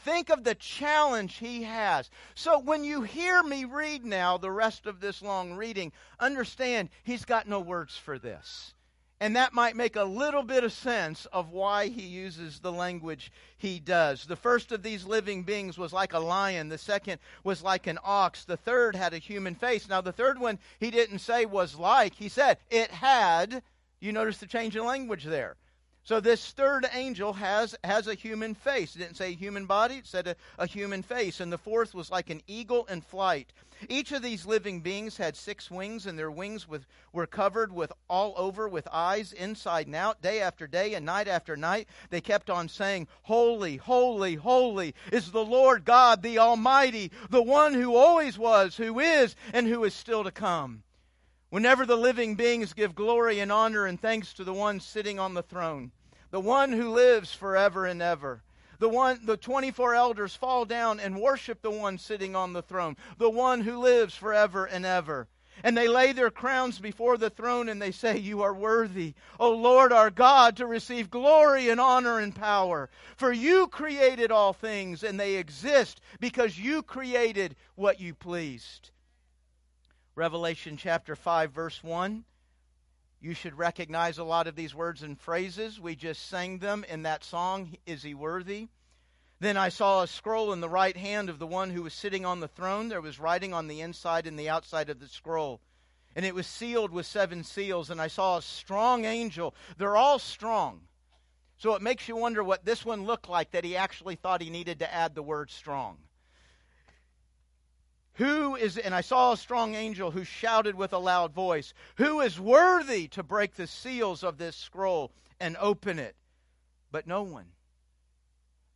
Think 0.00 0.30
of 0.30 0.44
the 0.44 0.54
challenge 0.54 1.36
he 1.36 1.62
has. 1.64 2.10
So 2.34 2.58
when 2.58 2.82
you 2.82 3.02
hear 3.02 3.42
me 3.42 3.66
read 3.66 4.04
now 4.04 4.38
the 4.38 4.50
rest 4.50 4.86
of 4.86 5.00
this 5.00 5.20
long 5.20 5.52
reading 5.52 5.92
understand 6.18 6.88
he's 7.02 7.26
got 7.26 7.46
no 7.46 7.60
words 7.60 7.96
for 7.96 8.18
this 8.18 8.74
and 9.20 9.36
that 9.36 9.52
might 9.52 9.76
make 9.76 9.96
a 9.96 10.04
little 10.04 10.42
bit 10.42 10.64
of 10.64 10.72
sense 10.72 11.26
of 11.26 11.50
why 11.50 11.88
he 11.88 12.02
uses 12.02 12.58
the 12.58 12.72
language 12.72 13.30
he 13.58 13.78
does. 13.78 14.24
The 14.24 14.36
first 14.36 14.72
of 14.72 14.82
these 14.82 15.04
living 15.04 15.42
beings 15.42 15.76
was 15.76 15.92
like 15.92 16.14
a 16.14 16.18
lion. 16.18 16.70
The 16.70 16.78
second 16.78 17.20
was 17.44 17.62
like 17.62 17.86
an 17.86 17.98
ox. 18.02 18.44
The 18.44 18.56
third 18.56 18.96
had 18.96 19.12
a 19.12 19.18
human 19.18 19.54
face. 19.54 19.88
Now, 19.88 20.00
the 20.00 20.12
third 20.12 20.38
one 20.40 20.58
he 20.78 20.90
didn't 20.90 21.18
say 21.18 21.44
was 21.44 21.76
like, 21.76 22.14
he 22.14 22.30
said 22.30 22.56
it 22.70 22.90
had. 22.90 23.62
You 24.00 24.12
notice 24.12 24.38
the 24.38 24.46
change 24.46 24.74
in 24.74 24.86
language 24.86 25.24
there. 25.24 25.56
So 26.02 26.18
this 26.18 26.50
third 26.52 26.86
angel 26.92 27.34
has 27.34 27.76
has 27.84 28.06
a 28.06 28.14
human 28.14 28.54
face. 28.54 28.96
It 28.96 29.00
didn't 29.00 29.16
say 29.16 29.34
human 29.34 29.66
body, 29.66 29.96
it 29.96 30.06
said 30.06 30.26
a, 30.26 30.36
a 30.58 30.66
human 30.66 31.02
face. 31.02 31.40
And 31.40 31.52
the 31.52 31.58
fourth 31.58 31.94
was 31.94 32.10
like 32.10 32.30
an 32.30 32.42
eagle 32.46 32.86
in 32.86 33.00
flight. 33.00 33.52
Each 33.88 34.12
of 34.12 34.22
these 34.22 34.44
living 34.44 34.80
beings 34.80 35.16
had 35.16 35.36
six 35.36 35.70
wings, 35.70 36.06
and 36.06 36.18
their 36.18 36.30
wings 36.30 36.68
with, 36.68 36.84
were 37.12 37.26
covered 37.26 37.72
with 37.72 37.92
all 38.08 38.34
over 38.36 38.68
with 38.68 38.86
eyes 38.92 39.32
inside 39.32 39.86
and 39.86 39.96
out, 39.96 40.20
day 40.20 40.40
after 40.40 40.66
day 40.66 40.94
and 40.94 41.06
night 41.06 41.28
after 41.28 41.56
night. 41.56 41.88
They 42.10 42.20
kept 42.20 42.50
on 42.50 42.68
saying, 42.68 43.08
Holy, 43.22 43.76
holy, 43.78 44.34
holy 44.34 44.94
is 45.10 45.30
the 45.30 45.44
Lord 45.44 45.84
God, 45.84 46.22
the 46.22 46.38
Almighty, 46.38 47.10
the 47.30 47.42
one 47.42 47.72
who 47.72 47.96
always 47.96 48.36
was, 48.36 48.76
who 48.76 49.00
is, 49.00 49.34
and 49.52 49.66
who 49.66 49.84
is 49.84 49.94
still 49.94 50.24
to 50.24 50.30
come. 50.30 50.82
Whenever 51.50 51.84
the 51.84 51.96
living 51.96 52.36
beings 52.36 52.72
give 52.72 52.94
glory 52.94 53.40
and 53.40 53.50
honor 53.50 53.84
and 53.84 54.00
thanks 54.00 54.32
to 54.32 54.44
the 54.44 54.54
one 54.54 54.78
sitting 54.78 55.18
on 55.18 55.34
the 55.34 55.42
throne, 55.42 55.90
the 56.30 56.40
one 56.40 56.72
who 56.72 56.90
lives 56.90 57.34
forever 57.34 57.86
and 57.86 58.00
ever. 58.00 58.42
The 58.78 58.88
one 58.88 59.20
the 59.24 59.36
24 59.36 59.94
elders 59.94 60.34
fall 60.34 60.64
down 60.64 61.00
and 61.00 61.20
worship 61.20 61.60
the 61.60 61.70
one 61.70 61.98
sitting 61.98 62.36
on 62.36 62.52
the 62.52 62.62
throne, 62.62 62.96
the 63.18 63.28
one 63.28 63.60
who 63.60 63.78
lives 63.78 64.14
forever 64.14 64.64
and 64.64 64.86
ever. 64.86 65.28
And 65.64 65.76
they 65.76 65.88
lay 65.88 66.12
their 66.12 66.30
crowns 66.30 66.78
before 66.78 67.18
the 67.18 67.28
throne 67.28 67.68
and 67.68 67.82
they 67.82 67.90
say, 67.90 68.16
You 68.16 68.42
are 68.42 68.54
worthy, 68.54 69.14
O 69.38 69.50
Lord 69.50 69.92
our 69.92 70.08
God, 70.08 70.56
to 70.56 70.66
receive 70.66 71.10
glory 71.10 71.68
and 71.68 71.80
honor 71.80 72.20
and 72.20 72.34
power. 72.34 72.88
For 73.16 73.32
you 73.32 73.66
created 73.66 74.30
all 74.30 74.52
things, 74.52 75.02
and 75.02 75.18
they 75.18 75.34
exist 75.34 76.00
because 76.20 76.58
you 76.58 76.82
created 76.82 77.56
what 77.74 78.00
you 78.00 78.14
pleased. 78.14 78.90
Revelation 80.16 80.76
chapter 80.76 81.14
5, 81.14 81.52
verse 81.52 81.84
1. 81.84 82.24
You 83.20 83.34
should 83.34 83.56
recognize 83.56 84.18
a 84.18 84.24
lot 84.24 84.46
of 84.46 84.56
these 84.56 84.74
words 84.74 85.02
and 85.02 85.18
phrases. 85.18 85.78
We 85.78 85.94
just 85.94 86.28
sang 86.28 86.58
them 86.58 86.84
in 86.88 87.02
that 87.02 87.22
song, 87.22 87.76
Is 87.86 88.02
He 88.02 88.14
Worthy? 88.14 88.68
Then 89.38 89.56
I 89.56 89.68
saw 89.68 90.02
a 90.02 90.06
scroll 90.06 90.52
in 90.52 90.60
the 90.60 90.68
right 90.68 90.96
hand 90.96 91.30
of 91.30 91.38
the 91.38 91.46
one 91.46 91.70
who 91.70 91.82
was 91.82 91.94
sitting 91.94 92.26
on 92.26 92.40
the 92.40 92.48
throne. 92.48 92.88
There 92.88 93.00
was 93.00 93.20
writing 93.20 93.54
on 93.54 93.68
the 93.68 93.80
inside 93.80 94.26
and 94.26 94.38
the 94.38 94.48
outside 94.48 94.90
of 94.90 95.00
the 95.00 95.08
scroll. 95.08 95.60
And 96.16 96.26
it 96.26 96.34
was 96.34 96.46
sealed 96.46 96.90
with 96.90 97.06
seven 97.06 97.44
seals. 97.44 97.88
And 97.88 98.00
I 98.00 98.08
saw 98.08 98.36
a 98.36 98.42
strong 98.42 99.04
angel. 99.04 99.54
They're 99.78 99.96
all 99.96 100.18
strong. 100.18 100.82
So 101.56 101.74
it 101.74 101.82
makes 101.82 102.08
you 102.08 102.16
wonder 102.16 102.42
what 102.42 102.64
this 102.64 102.84
one 102.84 103.04
looked 103.04 103.28
like 103.28 103.52
that 103.52 103.64
he 103.64 103.76
actually 103.76 104.16
thought 104.16 104.42
he 104.42 104.50
needed 104.50 104.80
to 104.80 104.92
add 104.92 105.14
the 105.14 105.22
word 105.22 105.50
strong. 105.50 105.98
Who 108.14 108.56
is, 108.56 108.76
and 108.76 108.94
I 108.94 109.00
saw 109.00 109.32
a 109.32 109.36
strong 109.36 109.74
angel 109.74 110.10
who 110.10 110.24
shouted 110.24 110.74
with 110.74 110.92
a 110.92 110.98
loud 110.98 111.32
voice, 111.32 111.72
Who 111.96 112.20
is 112.20 112.38
worthy 112.38 113.08
to 113.08 113.22
break 113.22 113.54
the 113.54 113.66
seals 113.66 114.22
of 114.22 114.38
this 114.38 114.56
scroll 114.56 115.12
and 115.38 115.56
open 115.56 115.98
it? 115.98 116.16
But 116.90 117.06
no 117.06 117.22
one. 117.22 117.52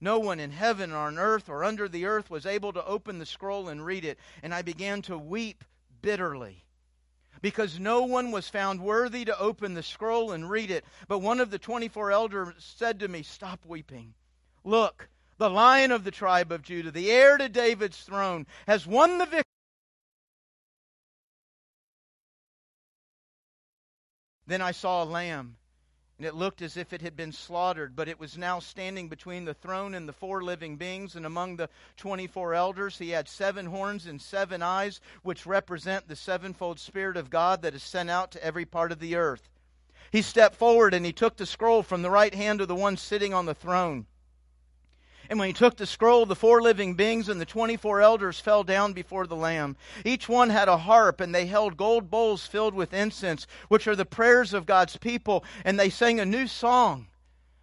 No 0.01 0.19
one 0.19 0.41
in 0.41 0.51
heaven 0.51 0.93
or 0.93 0.99
on 0.99 1.19
earth 1.19 1.49
or 1.49 1.65
under 1.65 1.89
the 1.89 2.05
earth 2.05 2.31
was 2.31 2.47
able 2.47 2.73
to 2.73 2.85
open 2.85 3.19
the 3.19 3.27
scroll 3.27 3.69
and 3.69 3.85
read 3.85 4.05
it. 4.05 4.19
And 4.43 4.55
I 4.55 4.63
began 4.63 5.03
to 5.03 5.17
weep 5.17 5.65
bitterly 6.03 6.65
because 7.41 7.79
no 7.79 8.03
one 8.03 8.31
was 8.31 8.49
found 8.49 8.81
worthy 8.81 9.25
to 9.25 9.39
open 9.39 9.75
the 9.75 9.83
scroll 9.83 10.33
and 10.33 10.49
read 10.49 10.71
it. 10.71 10.85
But 11.09 11.19
one 11.21 11.41
of 11.41 11.51
the 11.51 11.59
24 11.59 12.11
elders 12.11 12.55
said 12.59 13.01
to 13.01 13.09
me, 13.09 13.23
Stop 13.23 13.67
weeping. 13.67 14.15
Look, 14.63 15.09
the 15.39 15.51
lion 15.51 15.93
of 15.93 16.05
the 16.05 16.11
tribe 16.11 16.53
of 16.53 16.63
Judah, 16.63 16.91
the 16.91 17.11
heir 17.11 17.37
to 17.37 17.49
David's 17.49 18.01
throne, 18.01 18.47
has 18.67 18.87
won 18.87 19.19
the 19.19 19.27
victory. 19.27 19.43
Then 24.47 24.61
I 24.61 24.73
saw 24.73 25.03
a 25.03 25.07
lamb, 25.07 25.57
and 26.19 26.27
it 26.27 26.35
looked 26.35 26.61
as 26.61 26.77
if 26.77 26.93
it 26.93 27.01
had 27.01 27.17
been 27.17 27.33
slaughtered, 27.33 27.97
but 27.97 28.09
it 28.09 28.21
was 28.21 28.37
now 28.37 28.61
standing 28.61 29.09
between 29.09 29.47
the 29.47 29.55
throne 29.55 29.95
and 29.95 30.07
the 30.07 30.13
four 30.13 30.45
living 30.45 30.77
beings, 30.77 31.17
and 31.17 31.25
among 31.25 31.57
the 31.57 31.71
twenty 31.97 32.27
four 32.27 32.55
elders 32.55 32.99
he 32.99 33.11
had 33.11 33.27
seven 33.27 33.67
horns 33.67 34.07
and 34.07 34.21
seven 34.21 34.63
eyes, 34.63 35.01
which 35.23 35.47
represent 35.47 36.07
the 36.07 36.15
sevenfold 36.15 36.79
Spirit 36.79 37.17
of 37.17 37.31
God 37.31 37.63
that 37.63 37.75
is 37.75 37.83
sent 37.83 38.11
out 38.11 38.31
to 38.33 38.45
every 38.45 38.67
part 38.67 38.93
of 38.93 39.01
the 39.01 39.17
earth. 39.17 39.49
he 40.15 40.23
stepped 40.23 40.55
forward 40.55 40.95
and 40.95 41.05
he 41.05 41.13
took 41.13 41.37
the 41.37 41.45
scroll 41.45 41.83
from 41.83 42.03
the 42.03 42.11
right 42.11 42.35
hand 42.35 42.61
of 42.61 42.69
the 42.69 42.75
one 42.75 42.97
sitting 42.97 43.35
on 43.35 43.47
the 43.47 43.55
throne. 43.55 44.07
And 45.31 45.39
when 45.39 45.49
he 45.49 45.55
took 45.55 45.77
the 45.77 45.87
scroll, 45.87 46.27
the 46.27 46.37
four 46.37 46.61
living 46.61 46.95
beings 46.95 47.29
and 47.29 47.41
the 47.41 47.47
24 47.47 48.01
elders 48.01 48.41
fell 48.41 48.63
down 48.63 48.93
before 48.93 49.27
the 49.27 49.37
Lamb. 49.37 49.77
Each 50.05 50.29
one 50.29 50.51
had 50.51 50.69
a 50.69 50.77
harp, 50.77 51.21
and 51.21 51.35
they 51.35 51.47
held 51.47 51.77
gold 51.77 52.11
bowls 52.11 52.47
filled 52.47 52.75
with 52.75 52.93
incense, 52.93 53.47
which 53.69 53.87
are 53.87 53.97
the 53.97 54.05
prayers 54.05 54.53
of 54.53 54.67
God's 54.67 54.97
people. 54.97 55.45
And 55.65 55.81
they 55.81 55.91
sang 55.91 56.21
a 56.21 56.27
new 56.27 56.47
song. 56.47 57.07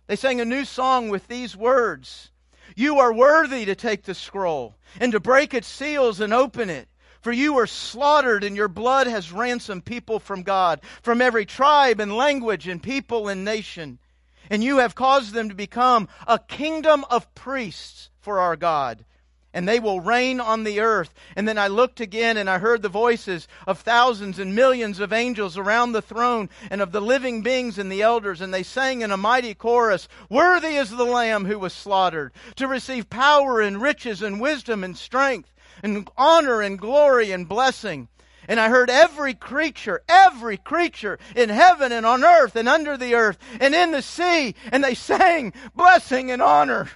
They 0.08 0.16
sang 0.16 0.42
a 0.42 0.46
new 0.46 0.66
song 0.66 1.10
with 1.10 1.28
these 1.28 1.56
words 1.56 2.32
You 2.76 3.00
are 3.00 3.14
worthy 3.14 3.66
to 3.66 3.76
take 3.76 4.04
the 4.04 4.16
scroll 4.16 4.76
and 5.00 5.12
to 5.12 5.20
break 5.20 5.54
its 5.54 5.68
seals 5.68 6.20
and 6.20 6.34
open 6.34 6.70
it. 6.70 6.88
For 7.22 7.32
you 7.32 7.54
were 7.54 7.68
slaughtered, 7.68 8.44
and 8.44 8.56
your 8.56 8.68
blood 8.68 9.06
has 9.06 9.32
ransomed 9.32 9.86
people 9.86 10.20
from 10.20 10.42
God, 10.42 10.82
from 11.04 11.22
every 11.22 11.46
tribe 11.46 12.00
and 12.00 12.18
language 12.18 12.68
and 12.68 12.82
people 12.82 13.30
and 13.30 13.46
nation 13.46 14.00
and 14.50 14.64
you 14.64 14.78
have 14.78 14.96
caused 14.96 15.34
them 15.34 15.50
to 15.50 15.56
become 15.56 16.08
a 16.28 16.40
kingdom 16.40 17.06
of 17.10 17.34
priests 17.36 18.10
for 18.20 18.40
our 18.40 18.56
God. 18.56 19.06
And 19.54 19.68
they 19.68 19.82
will 19.82 20.00
reign 20.00 20.40
on 20.40 20.64
the 20.64 20.80
earth. 20.80 21.14
And 21.36 21.46
then 21.46 21.58
I 21.58 21.68
looked 21.68 22.00
again 22.00 22.38
and 22.38 22.50
I 22.50 22.58
heard 22.58 22.82
the 22.82 22.90
voices 22.90 23.50
of 23.68 23.80
thousands 23.80 24.40
and 24.40 24.56
millions 24.56 25.02
of 25.02 25.12
angels 25.12 25.58
around 25.58 25.92
the 25.92 26.02
throne 26.02 26.50
and 26.70 26.82
of 26.82 26.94
the 26.94 27.02
living 27.02 27.42
beings 27.42 27.78
and 27.78 27.92
the 27.92 28.02
elders. 28.02 28.40
And 28.40 28.54
they 28.54 28.64
sang 28.64 29.02
in 29.02 29.12
a 29.12 29.18
mighty 29.18 29.54
chorus, 29.54 30.08
Worthy 30.30 30.78
is 30.78 30.92
the 30.92 31.04
Lamb 31.04 31.46
who 31.46 31.60
was 31.60 31.74
slaughtered 31.74 32.32
to 32.56 32.68
receive 32.68 33.10
power 33.10 33.60
and 33.60 33.82
riches 33.82 34.22
and 34.22 34.40
wisdom 34.40 34.86
and 34.86 34.98
strength 34.98 35.52
and 35.84 36.10
honor 36.18 36.62
and 36.62 36.80
glory 36.80 37.32
and 37.32 37.48
blessing. 37.48 38.08
And 38.52 38.60
I 38.60 38.68
heard 38.68 38.90
every 38.90 39.34
creature, 39.34 40.04
every 40.10 40.58
creature 40.58 41.18
in 41.38 41.48
heaven 41.48 41.94
and 41.94 42.06
on 42.06 42.26
earth 42.26 42.58
and 42.58 42.68
under 42.68 42.98
the 42.98 43.16
earth 43.16 43.38
and 43.62 43.74
in 43.74 43.92
the 43.92 44.02
sea, 44.02 44.56
and 44.74 44.84
they 44.84 44.94
sang, 44.94 45.54
Blessing 45.74 46.32
and 46.32 46.42
honor, 46.42 46.90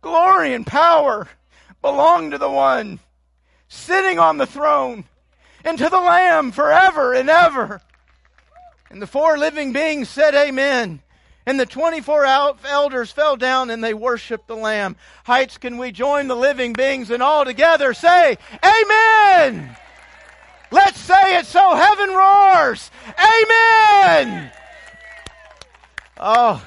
glory 0.00 0.54
and 0.54 0.64
power 0.64 1.26
belong 1.80 2.30
to 2.30 2.38
the 2.38 2.48
one 2.48 3.00
sitting 3.66 4.20
on 4.20 4.36
the 4.36 4.46
throne 4.46 5.02
and 5.64 5.76
to 5.78 5.88
the 5.88 6.00
Lamb 6.00 6.52
forever 6.52 7.12
and 7.12 7.28
ever. 7.28 7.80
And 8.88 9.02
the 9.02 9.08
four 9.08 9.36
living 9.36 9.72
beings 9.72 10.08
said, 10.08 10.36
Amen. 10.36 11.02
And 11.44 11.58
the 11.58 11.66
24 11.66 12.24
elders 12.24 13.10
fell 13.10 13.36
down 13.36 13.70
and 13.70 13.82
they 13.82 13.92
worshiped 13.92 14.46
the 14.46 14.54
Lamb. 14.54 14.94
Heights, 15.24 15.58
can 15.58 15.78
we 15.78 15.90
join 15.90 16.28
the 16.28 16.36
living 16.36 16.74
beings 16.74 17.10
and 17.10 17.24
all 17.24 17.44
together 17.44 17.92
say, 17.92 18.38
Amen! 18.64 19.76
Let's 20.72 20.98
say 20.98 21.36
it 21.36 21.44
so 21.44 21.74
heaven 21.74 22.08
roars. 22.08 22.90
Amen. 23.18 24.50
Oh, 26.18 26.66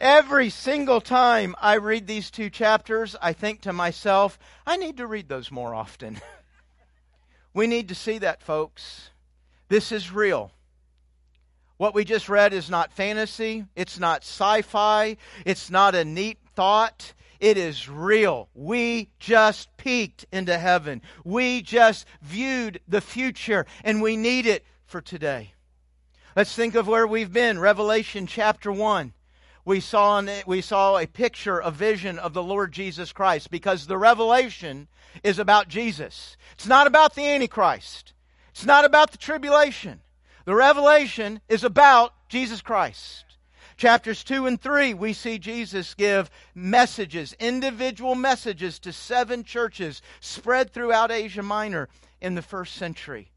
every 0.00 0.48
single 0.48 1.02
time 1.02 1.54
I 1.60 1.74
read 1.74 2.06
these 2.06 2.30
two 2.30 2.48
chapters, 2.48 3.14
I 3.20 3.34
think 3.34 3.60
to 3.62 3.72
myself, 3.74 4.38
I 4.66 4.78
need 4.78 4.96
to 4.96 5.06
read 5.06 5.28
those 5.28 5.50
more 5.50 5.74
often. 5.74 6.18
we 7.54 7.66
need 7.66 7.88
to 7.88 7.94
see 7.94 8.16
that, 8.18 8.42
folks. 8.42 9.10
This 9.68 9.92
is 9.92 10.10
real. 10.10 10.50
What 11.76 11.94
we 11.94 12.04
just 12.04 12.30
read 12.30 12.54
is 12.54 12.70
not 12.70 12.94
fantasy. 12.94 13.66
It's 13.76 13.98
not 13.98 14.22
sci 14.22 14.62
fi. 14.62 15.18
It's 15.44 15.70
not 15.70 15.94
a 15.94 16.04
neat 16.04 16.38
thought. 16.56 17.12
It 17.40 17.56
is 17.56 17.88
real. 17.88 18.48
We 18.54 19.10
just 19.18 19.76
peeked 19.76 20.26
into 20.32 20.58
heaven. 20.58 21.02
We 21.24 21.62
just 21.62 22.06
viewed 22.20 22.80
the 22.88 23.00
future, 23.00 23.66
and 23.84 24.02
we 24.02 24.16
need 24.16 24.46
it 24.46 24.64
for 24.86 25.00
today. 25.00 25.52
Let's 26.34 26.54
think 26.54 26.74
of 26.74 26.88
where 26.88 27.06
we've 27.06 27.32
been. 27.32 27.58
Revelation 27.58 28.26
chapter 28.26 28.72
1. 28.72 29.12
We 29.64 29.80
saw, 29.80 30.24
we 30.46 30.62
saw 30.62 30.96
a 30.96 31.06
picture, 31.06 31.58
a 31.58 31.70
vision 31.70 32.18
of 32.18 32.32
the 32.32 32.42
Lord 32.42 32.72
Jesus 32.72 33.12
Christ 33.12 33.50
because 33.50 33.86
the 33.86 33.98
revelation 33.98 34.88
is 35.22 35.38
about 35.38 35.68
Jesus. 35.68 36.36
It's 36.54 36.66
not 36.66 36.86
about 36.86 37.14
the 37.14 37.26
Antichrist. 37.26 38.14
It's 38.50 38.64
not 38.64 38.84
about 38.84 39.12
the 39.12 39.18
tribulation. 39.18 40.00
The 40.46 40.54
revelation 40.54 41.40
is 41.48 41.64
about 41.64 42.14
Jesus 42.30 42.62
Christ. 42.62 43.27
Chapters 43.78 44.24
2 44.24 44.46
and 44.46 44.60
3, 44.60 44.94
we 44.94 45.12
see 45.12 45.38
Jesus 45.38 45.94
give 45.94 46.32
messages, 46.52 47.32
individual 47.38 48.16
messages 48.16 48.80
to 48.80 48.92
seven 48.92 49.44
churches 49.44 50.02
spread 50.18 50.72
throughout 50.72 51.12
Asia 51.12 51.44
Minor 51.44 51.88
in 52.20 52.34
the 52.34 52.42
first 52.42 52.74
century. 52.74 53.30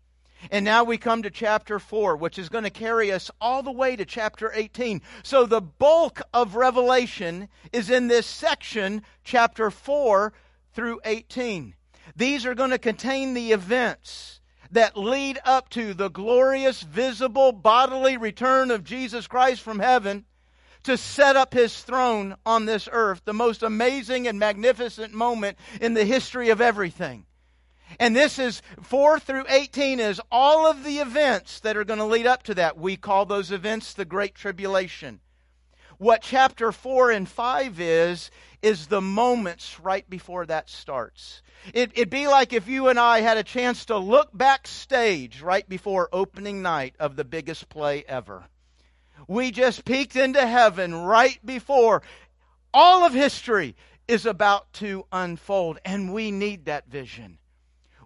And 0.50 0.66
now 0.66 0.84
we 0.84 0.98
come 0.98 1.22
to 1.22 1.30
chapter 1.30 1.78
4, 1.78 2.16
which 2.16 2.40
is 2.40 2.50
going 2.50 2.64
to 2.64 2.72
carry 2.72 3.12
us 3.12 3.30
all 3.40 3.62
the 3.62 3.72
way 3.72 3.96
to 3.96 4.04
chapter 4.04 4.52
18. 4.52 5.04
So 5.22 5.46
the 5.46 5.62
bulk 5.62 6.24
of 6.34 6.56
Revelation 6.56 7.48
is 7.72 7.92
in 7.92 8.08
this 8.08 8.26
section, 8.26 9.04
chapter 9.24 9.70
4 9.70 10.34
through 10.74 11.02
18. 11.06 11.76
These 12.16 12.48
are 12.48 12.56
going 12.56 12.72
to 12.72 12.80
contain 12.80 13.36
the 13.36 13.52
events 13.52 14.42
that 14.72 14.98
lead 14.98 15.38
up 15.46 15.70
to 15.70 15.94
the 15.94 16.10
glorious, 16.10 16.82
visible, 16.82 17.52
bodily 17.52 18.18
return 18.18 18.72
of 18.72 18.84
Jesus 18.84 19.28
Christ 19.28 19.62
from 19.62 19.78
heaven 19.78 20.26
to 20.84 20.98
set 20.98 21.36
up 21.36 21.54
his 21.54 21.82
throne 21.82 22.36
on 22.46 22.66
this 22.66 22.90
earth, 22.92 23.22
the 23.26 23.34
most 23.34 23.64
amazing 23.64 24.28
and 24.28 24.40
magnificent 24.40 25.14
moment 25.14 25.58
in 25.80 25.94
the 25.94 26.06
history 26.06 26.50
of 26.50 26.62
everything. 26.62 27.26
And 28.00 28.16
this 28.16 28.40
is 28.40 28.62
4 28.82 29.20
through 29.20 29.46
18 29.50 30.00
is 30.00 30.22
all 30.32 30.70
of 30.70 30.84
the 30.84 31.00
events 31.00 31.60
that 31.62 31.76
are 31.76 31.84
going 31.84 32.00
to 32.00 32.06
lead 32.06 32.26
up 32.26 32.44
to 32.44 32.56
that. 32.56 32.78
We 32.78 32.96
call 32.96 33.26
those 33.26 33.52
events 33.52 33.94
the 33.94 34.06
Great 34.06 34.36
Tribulation. 34.36 35.20
What 35.98 36.24
chapter 36.24 36.72
4 36.72 37.12
and 37.12 37.30
5 37.30 37.80
is, 37.80 38.32
is 38.62 38.88
the 38.88 39.02
moments 39.02 39.80
right 39.80 40.10
before 40.10 40.46
that 40.48 40.70
starts. 40.70 41.44
It, 41.74 41.92
it'd 41.94 42.10
be 42.10 42.28
like 42.28 42.54
if 42.54 42.68
you 42.68 42.88
and 42.88 42.98
I 42.98 43.22
had 43.22 43.38
a 43.38 43.44
chance 43.44 43.86
to 43.86 43.98
look 43.98 44.30
backstage 44.34 45.42
right 45.42 45.68
before 45.68 46.10
opening 46.12 46.62
night 46.64 46.96
of 47.00 47.16
the 47.16 47.24
biggest 47.24 47.70
play 47.70 48.04
ever. 48.08 48.46
We 49.28 49.52
just 49.52 49.86
peeked 49.86 50.16
into 50.16 50.46
heaven 50.46 50.94
right 50.96 51.40
before 51.46 52.02
all 52.74 53.06
of 53.06 53.14
history 53.14 53.76
is 54.08 54.26
about 54.26 54.72
to 54.74 55.06
unfold, 55.12 55.80
and 55.86 56.14
we 56.14 56.32
need 56.32 56.66
that 56.66 56.88
vision. 56.88 57.38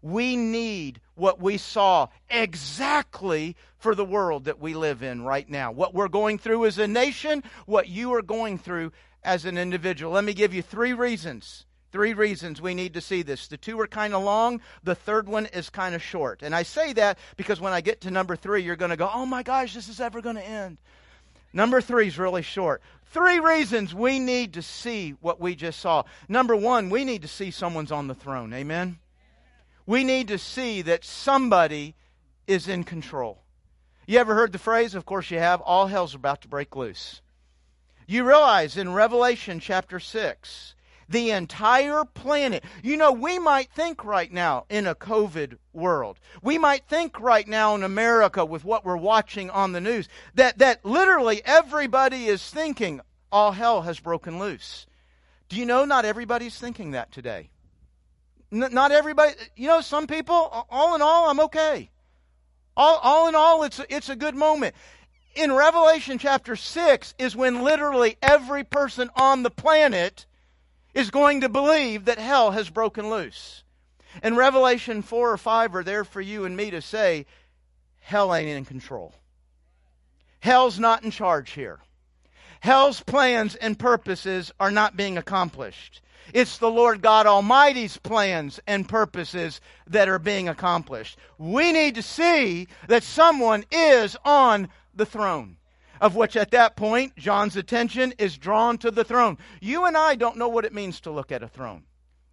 We 0.02 0.36
need 0.36 1.02
what 1.16 1.42
we 1.42 1.58
saw 1.58 2.10
exactly 2.30 3.56
for 3.78 3.96
the 3.96 4.06
world 4.06 4.46
that 4.46 4.60
we 4.60 4.76
live 4.76 5.02
in 5.02 5.24
right 5.24 5.50
now. 5.50 5.72
What 5.72 5.96
we're 5.96 6.10
going 6.10 6.38
through 6.38 6.66
as 6.66 6.78
a 6.78 6.88
nation, 6.88 7.44
what 7.66 7.88
you 7.88 8.14
are 8.14 8.22
going 8.22 8.60
through 8.60 8.92
as 9.24 9.46
an 9.46 9.58
individual. 9.58 10.12
Let 10.12 10.24
me 10.24 10.34
give 10.34 10.54
you 10.54 10.62
three 10.62 10.94
reasons. 10.94 11.66
Three 11.92 12.14
reasons 12.14 12.62
we 12.62 12.74
need 12.74 12.94
to 12.96 13.02
see 13.02 13.22
this. 13.22 13.48
The 13.48 13.58
two 13.58 13.80
are 13.80 13.88
kind 13.88 14.14
of 14.14 14.22
long, 14.22 14.60
the 14.84 14.96
third 14.96 15.30
one 15.30 15.46
is 15.48 15.70
kind 15.70 15.96
of 15.96 16.04
short. 16.04 16.44
And 16.44 16.54
I 16.54 16.64
say 16.64 16.94
that 16.94 17.18
because 17.38 17.62
when 17.62 17.74
I 17.74 17.82
get 17.82 18.02
to 18.02 18.12
number 18.12 18.36
three, 18.36 18.64
you're 18.64 18.76
going 18.76 18.92
to 18.92 18.98
go, 18.98 19.10
oh 19.12 19.26
my 19.26 19.44
gosh, 19.44 19.74
this 19.74 19.88
is 19.88 20.02
ever 20.02 20.22
going 20.22 20.36
to 20.36 20.46
end. 20.46 20.78
Number 21.56 21.80
three 21.80 22.08
is 22.08 22.20
really 22.20 22.42
short. 22.42 22.82
Three 23.06 23.40
reasons 23.40 23.96
we 23.96 24.20
need 24.20 24.54
to 24.56 24.62
see 24.62 25.12
what 25.22 25.40
we 25.40 25.56
just 25.56 25.80
saw. 25.80 26.04
Number 26.28 26.54
one, 26.54 26.90
we 26.90 27.06
need 27.06 27.22
to 27.22 27.30
see 27.30 27.50
someone's 27.50 27.94
on 27.94 28.08
the 28.08 28.14
throne. 28.14 28.54
Amen? 28.54 29.00
We 29.86 30.04
need 30.04 30.28
to 30.28 30.38
see 30.38 30.82
that 30.82 31.06
somebody 31.06 31.96
is 32.46 32.68
in 32.68 32.84
control. 32.84 33.42
You 34.06 34.20
ever 34.20 34.36
heard 34.36 34.52
the 34.52 34.60
phrase? 34.60 34.96
Of 34.96 35.06
course 35.06 35.32
you 35.32 35.40
have. 35.40 35.62
All 35.62 35.88
hell's 35.88 36.14
about 36.14 36.42
to 36.42 36.50
break 36.50 36.76
loose. 36.76 37.22
You 38.06 38.28
realize 38.28 38.76
in 38.76 38.94
Revelation 38.94 39.62
chapter 39.62 40.02
6 40.02 40.75
the 41.10 41.32
entire 41.32 42.04
planet. 42.04 42.64
You 42.84 42.98
know, 42.98 43.12
we 43.12 43.40
might 43.40 43.72
think 43.72 44.04
right 44.04 44.32
now 44.32 44.66
in 44.70 44.88
a 44.88 44.96
COVID 44.96 45.58
world, 45.74 46.20
we 46.42 46.58
might 46.58 46.86
think 46.88 47.20
right 47.20 47.48
now 47.48 47.76
in 47.76 47.84
America 47.84 48.44
with 48.46 48.64
what 48.64 48.86
we're 48.86 48.98
watching 48.98 49.50
on 49.50 49.72
the 49.72 49.82
news, 49.82 50.08
that, 50.36 50.58
that 50.60 50.84
literally 50.86 51.42
everybody 51.46 52.26
is 52.26 52.50
thinking 52.50 53.02
all 53.32 53.52
hell 53.52 53.82
has 53.82 54.00
broken 54.00 54.40
loose. 54.40 54.88
Do 55.50 55.58
you 55.58 55.66
know 55.66 55.86
not 55.86 56.06
everybody's 56.06 56.58
thinking 56.58 56.92
that 56.92 57.12
today? 57.12 57.50
N- 58.52 58.70
not 58.72 58.92
everybody, 58.92 59.34
you 59.56 59.68
know, 59.68 59.82
some 59.82 60.08
people, 60.08 60.66
all 60.70 60.96
in 60.96 61.02
all, 61.02 61.30
I'm 61.30 61.40
okay. 61.42 61.90
All, 62.78 62.98
all 63.04 63.28
in 63.28 63.36
all, 63.36 63.64
it's, 63.64 63.80
it's 63.90 64.10
a 64.10 64.16
good 64.16 64.36
moment 64.36 64.76
in 65.36 65.52
Revelation 65.52 66.18
chapter 66.18 66.56
6 66.56 67.14
is 67.20 67.36
when 67.36 67.62
literally 67.62 68.18
every 68.22 68.64
person 68.64 69.10
on 69.16 69.44
the 69.44 69.50
planet 69.50 70.26
is 70.96 71.12
going 71.12 71.42
to 71.42 71.50
believe 71.50 72.06
that 72.06 72.18
hell 72.18 72.52
has 72.52 72.70
broken 72.70 73.10
loose. 73.10 73.64
And 74.24 74.38
Revelation 74.38 75.02
4 75.02 75.34
or 75.34 75.38
5 75.38 75.76
are 75.76 75.84
there 75.84 76.06
for 76.06 76.22
you 76.22 76.46
and 76.46 76.56
me 76.56 76.72
to 76.72 76.82
say, 76.82 77.26
hell 78.00 78.34
ain't 78.34 78.50
in 78.50 78.66
control. 78.66 79.14
Hell's 80.40 80.80
not 80.80 81.04
in 81.04 81.12
charge 81.12 81.52
here. 81.52 81.80
Hell's 82.62 83.02
plans 83.02 83.56
and 83.56 83.78
purposes 83.78 84.52
are 84.60 84.72
not 84.72 84.96
being 84.96 85.18
accomplished. 85.18 86.02
It's 86.34 86.58
the 86.58 86.70
Lord 86.72 87.02
God 87.02 87.28
Almighty's 87.28 87.98
plans 87.98 88.60
and 88.66 88.88
purposes 88.88 89.62
that 89.88 90.10
are 90.10 90.18
being 90.18 90.50
accomplished. 90.50 91.20
We 91.38 91.72
need 91.72 91.96
to 91.96 92.02
see 92.02 92.68
that 92.88 93.04
someone 93.04 93.66
is 93.70 94.16
on 94.26 94.70
the 94.96 95.06
throne. 95.06 95.58
Of 96.02 96.16
which 96.16 96.36
at 96.36 96.52
that 96.52 96.76
point, 96.76 97.16
John's 97.16 97.56
attention 97.56 98.14
is 98.18 98.38
drawn 98.38 98.78
to 98.80 98.92
the 98.92 99.04
throne. 99.04 99.38
You 99.62 99.86
and 99.86 99.98
I 99.98 100.16
don't 100.16 100.38
know 100.38 100.48
what 100.48 100.66
it 100.66 100.74
means 100.74 101.00
to 101.02 101.12
look 101.12 101.32
at 101.32 101.44
a 101.44 101.48
throne. 101.48 101.84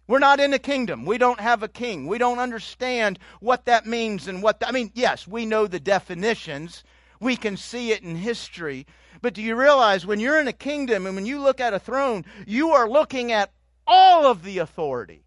We're 0.07 0.19
not 0.19 0.39
in 0.39 0.53
a 0.53 0.59
kingdom. 0.59 1.05
We 1.05 1.17
don't 1.17 1.39
have 1.39 1.63
a 1.63 1.69
king. 1.69 2.07
We 2.07 2.17
don't 2.17 2.39
understand 2.39 3.19
what 3.39 3.65
that 3.65 3.85
means 3.85 4.27
and 4.27 4.43
what, 4.43 4.61
I 4.65 4.71
mean, 4.71 4.91
yes, 4.93 5.27
we 5.27 5.45
know 5.45 5.65
the 5.65 5.79
definitions. 5.79 6.83
We 7.21 7.37
can 7.37 7.55
see 7.55 7.91
it 7.91 8.03
in 8.03 8.15
history. 8.15 8.85
But 9.21 9.33
do 9.33 9.41
you 9.41 9.55
realize 9.55 10.05
when 10.05 10.19
you're 10.19 10.41
in 10.41 10.49
a 10.49 10.53
kingdom 10.53 11.05
and 11.05 11.15
when 11.15 11.25
you 11.25 11.39
look 11.39 11.61
at 11.61 11.73
a 11.73 11.79
throne, 11.79 12.25
you 12.45 12.71
are 12.71 12.89
looking 12.89 13.31
at 13.31 13.53
all 13.87 14.25
of 14.25 14.43
the 14.43 14.57
authority, 14.57 15.23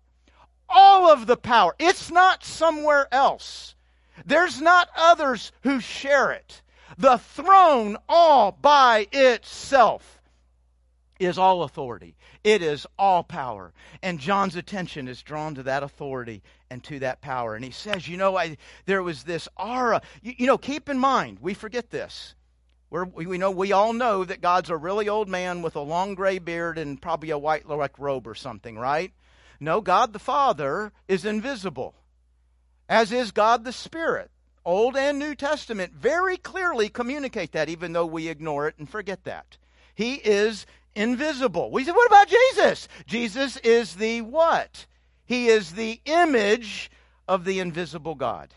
all 0.69 1.11
of 1.11 1.27
the 1.27 1.37
power. 1.37 1.75
It's 1.79 2.11
not 2.11 2.45
somewhere 2.45 3.09
else. 3.13 3.75
There's 4.25 4.61
not 4.61 4.89
others 4.97 5.53
who 5.63 5.81
share 5.81 6.33
it. 6.33 6.63
The 6.99 7.19
throne 7.19 7.97
all 8.09 8.53
by 8.53 9.07
itself 9.13 10.21
is 11.19 11.39
all 11.39 11.63
authority. 11.63 12.17
It 12.45 12.63
is 12.63 12.87
all 12.99 13.23
power. 13.23 13.73
And 14.03 14.21
John's 14.21 14.57
attention 14.57 15.09
is 15.09 15.23
drawn 15.23 15.55
to 15.57 15.63
that 15.65 15.83
authority 15.83 16.43
and 16.71 16.83
to 16.85 16.99
that 17.01 17.21
power. 17.21 17.55
And 17.55 17.65
he 17.65 17.71
says, 17.71 18.09
You 18.09 18.17
know, 18.17 18.37
I, 18.37 18.57
there 18.85 19.03
was 19.03 19.25
this 19.25 19.49
aura. 19.57 20.03
You, 20.23 20.35
you 20.39 20.47
know, 20.47 20.59
keep 20.59 20.89
in 20.89 20.99
mind, 20.99 21.39
we 21.41 21.55
forget 21.55 21.91
this. 21.91 22.35
We're, 22.89 23.05
we 23.05 23.37
know 23.37 23.51
we 23.51 23.73
all 23.73 23.93
know 23.93 24.25
that 24.25 24.41
God's 24.41 24.71
a 24.71 24.77
really 24.77 25.09
old 25.09 25.29
man 25.29 25.61
with 25.61 25.75
a 25.75 25.81
long 25.81 26.15
gray 26.15 26.39
beard 26.39 26.79
and 26.79 27.03
probably 27.03 27.31
a 27.31 27.39
white 27.39 27.69
like 27.69 27.99
robe 27.99 28.29
or 28.29 28.35
something, 28.35 28.79
right? 28.79 29.13
No, 29.59 29.81
God 29.81 30.13
the 30.13 30.19
Father 30.19 30.93
is 31.09 31.25
invisible, 31.25 31.95
as 32.89 33.11
is 33.11 33.33
God 33.33 33.65
the 33.65 33.73
Spirit. 33.73 34.31
Old 34.67 34.97
and 34.97 35.21
New 35.21 35.37
Testament 35.37 35.93
very 35.95 36.37
clearly 36.37 36.89
communicate 36.89 37.53
that, 37.53 37.69
even 37.69 37.93
though 37.93 38.05
we 38.05 38.29
ignore 38.29 38.67
it 38.67 38.75
and 38.79 38.91
forget 38.91 39.23
that. 39.23 39.57
He 39.95 40.15
is 40.15 40.67
invisible. 40.97 41.71
We 41.71 41.85
said, 41.85 41.95
what 41.95 42.09
about 42.09 42.29
Jesus? 42.29 42.89
Jesus 43.07 43.57
is 43.59 43.95
the 43.95 44.23
what? 44.23 44.87
He 45.25 45.47
is 45.47 45.73
the 45.73 46.01
image 46.05 46.91
of 47.29 47.45
the 47.45 47.61
invisible 47.61 48.17
God. 48.17 48.53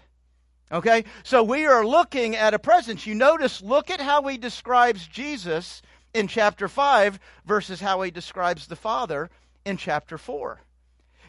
Okay? 0.72 1.06
So 1.24 1.44
we 1.44 1.68
are 1.68 1.86
looking 1.86 2.36
at 2.36 2.56
a 2.56 2.60
presence. 2.60 3.06
You 3.06 3.14
notice, 3.14 3.62
look 3.62 3.92
at 3.92 4.02
how 4.02 4.24
he 4.24 4.38
describes 4.38 5.08
Jesus 5.08 5.84
in 6.16 6.28
chapter 6.28 6.68
5 6.68 7.20
versus 7.46 7.80
how 7.80 8.02
he 8.02 8.10
describes 8.10 8.66
the 8.66 8.76
Father 8.76 9.30
in 9.64 9.78
chapter 9.78 10.18
4. 10.18 10.60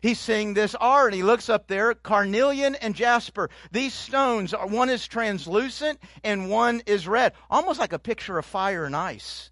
He's 0.02 0.18
seeing 0.18 0.54
this 0.54 0.74
R, 0.74 1.06
and 1.06 1.14
he 1.14 1.22
looks 1.22 1.48
up 1.48 1.66
there, 1.66 1.94
carnelian 1.94 2.74
and 2.76 2.94
jasper. 2.94 3.50
These 3.70 3.94
stones, 3.94 4.54
are, 4.54 4.66
one 4.66 4.88
is 4.88 5.06
translucent 5.06 6.00
and 6.24 6.50
one 6.50 6.82
is 6.86 7.06
red, 7.06 7.34
almost 7.50 7.78
like 7.78 7.92
a 7.92 7.98
picture 7.98 8.38
of 8.38 8.46
fire 8.46 8.84
and 8.84 8.96
ice. 8.96 9.50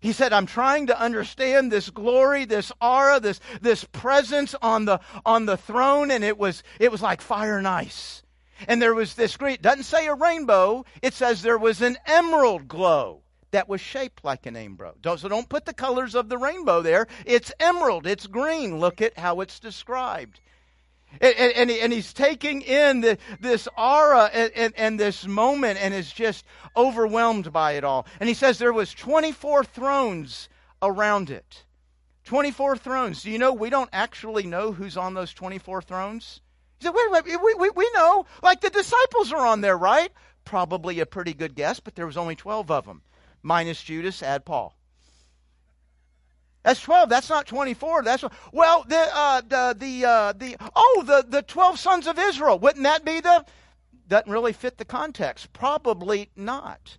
He 0.00 0.12
said, 0.12 0.32
I'm 0.32 0.46
trying 0.46 0.86
to 0.86 0.98
understand 0.98 1.70
this 1.70 1.90
glory, 1.90 2.46
this 2.46 2.72
aura, 2.80 3.20
this, 3.20 3.40
this 3.60 3.84
presence 3.84 4.54
on 4.62 4.86
the, 4.86 5.00
on 5.26 5.46
the 5.46 5.58
throne, 5.58 6.10
and 6.10 6.24
it 6.24 6.38
was, 6.38 6.62
it 6.78 6.90
was 6.90 7.02
like 7.02 7.20
fire 7.20 7.58
and 7.58 7.68
ice. 7.68 8.22
And 8.66 8.80
there 8.80 8.94
was 8.94 9.14
this 9.14 9.36
great, 9.36 9.62
doesn't 9.62 9.84
say 9.84 10.06
a 10.06 10.14
rainbow, 10.14 10.84
it 11.02 11.14
says 11.14 11.42
there 11.42 11.58
was 11.58 11.82
an 11.82 11.98
emerald 12.06 12.68
glow 12.68 13.22
that 13.50 13.68
was 13.68 13.80
shaped 13.80 14.24
like 14.24 14.46
an 14.46 14.54
rainbow. 14.54 14.94
So 15.16 15.28
don't 15.28 15.48
put 15.48 15.64
the 15.64 15.74
colors 15.74 16.14
of 16.14 16.28
the 16.28 16.38
rainbow 16.38 16.82
there. 16.82 17.06
It's 17.26 17.52
emerald, 17.60 18.06
it's 18.06 18.26
green. 18.26 18.78
Look 18.78 19.00
at 19.00 19.18
how 19.18 19.40
it's 19.40 19.58
described. 19.58 20.40
And, 21.20 21.34
and, 21.34 21.70
and 21.70 21.92
he's 21.92 22.12
taking 22.12 22.62
in 22.62 23.00
the, 23.00 23.18
this 23.40 23.66
aura 23.76 24.26
and, 24.26 24.72
and, 24.76 25.00
this 25.00 25.26
moment 25.26 25.82
and 25.82 25.92
is 25.92 26.12
just 26.12 26.44
overwhelmed 26.76 27.52
by 27.52 27.72
it 27.72 27.82
all. 27.82 28.06
And 28.20 28.28
he 28.28 28.34
says 28.34 28.58
there 28.58 28.72
was 28.72 28.94
24 28.94 29.64
thrones 29.64 30.48
around 30.80 31.30
it. 31.30 31.64
24 32.24 32.76
thrones. 32.76 33.24
Do 33.24 33.30
you 33.30 33.38
know 33.38 33.52
we 33.52 33.70
don't 33.70 33.90
actually 33.92 34.44
know 34.44 34.70
who's 34.70 34.96
on 34.96 35.14
those 35.14 35.34
24 35.34 35.82
thrones? 35.82 36.40
He 36.78 36.86
said, 36.86 36.94
wait, 36.94 37.10
wait, 37.10 37.40
we, 37.42 37.54
we, 37.54 37.70
we 37.70 37.90
know. 37.94 38.24
Like 38.42 38.60
the 38.60 38.70
disciples 38.70 39.32
are 39.32 39.44
on 39.44 39.62
there, 39.62 39.76
right? 39.76 40.12
Probably 40.44 41.00
a 41.00 41.06
pretty 41.06 41.34
good 41.34 41.56
guess, 41.56 41.80
but 41.80 41.96
there 41.96 42.06
was 42.06 42.16
only 42.16 42.36
12 42.36 42.70
of 42.70 42.86
them. 42.86 43.02
Minus 43.42 43.82
Judas, 43.82 44.22
add 44.22 44.44
Paul. 44.44 44.74
That's 46.62 46.80
12. 46.82 47.08
That's 47.08 47.30
not 47.30 47.46
24. 47.46 48.02
That's 48.02 48.24
well, 48.52 48.84
the 48.86 49.08
uh, 49.12 49.40
the 49.40 49.76
the 49.78 50.04
uh, 50.04 50.32
the 50.32 50.56
oh, 50.76 51.04
the 51.06 51.24
the 51.26 51.42
12 51.42 51.78
sons 51.78 52.06
of 52.06 52.18
Israel. 52.18 52.58
Wouldn't 52.58 52.84
that 52.84 53.04
be 53.04 53.20
the 53.20 53.46
doesn't 54.08 54.30
really 54.30 54.52
fit 54.52 54.76
the 54.76 54.84
context? 54.84 55.52
Probably 55.52 56.30
not. 56.36 56.98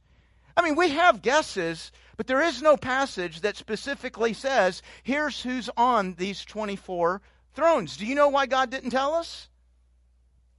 I 0.58 0.63
mean, 0.63 0.75
we 0.75 0.89
have 0.91 1.21
guesses, 1.21 1.91
but 2.17 2.25
there 2.25 2.41
is 2.41 2.62
no 2.62 2.77
passage 2.77 3.41
that 3.41 3.58
specifically 3.58 4.34
says, 4.34 4.82
here's 5.04 5.41
who's 5.41 5.69
on 5.77 6.13
these 6.15 6.43
24 6.45 7.21
thrones. 7.54 7.97
Do 7.97 8.06
you 8.06 8.15
know 8.15 8.30
why 8.30 8.45
God 8.45 8.69
didn't 8.69 8.91
tell 8.91 9.13
us? 9.13 9.49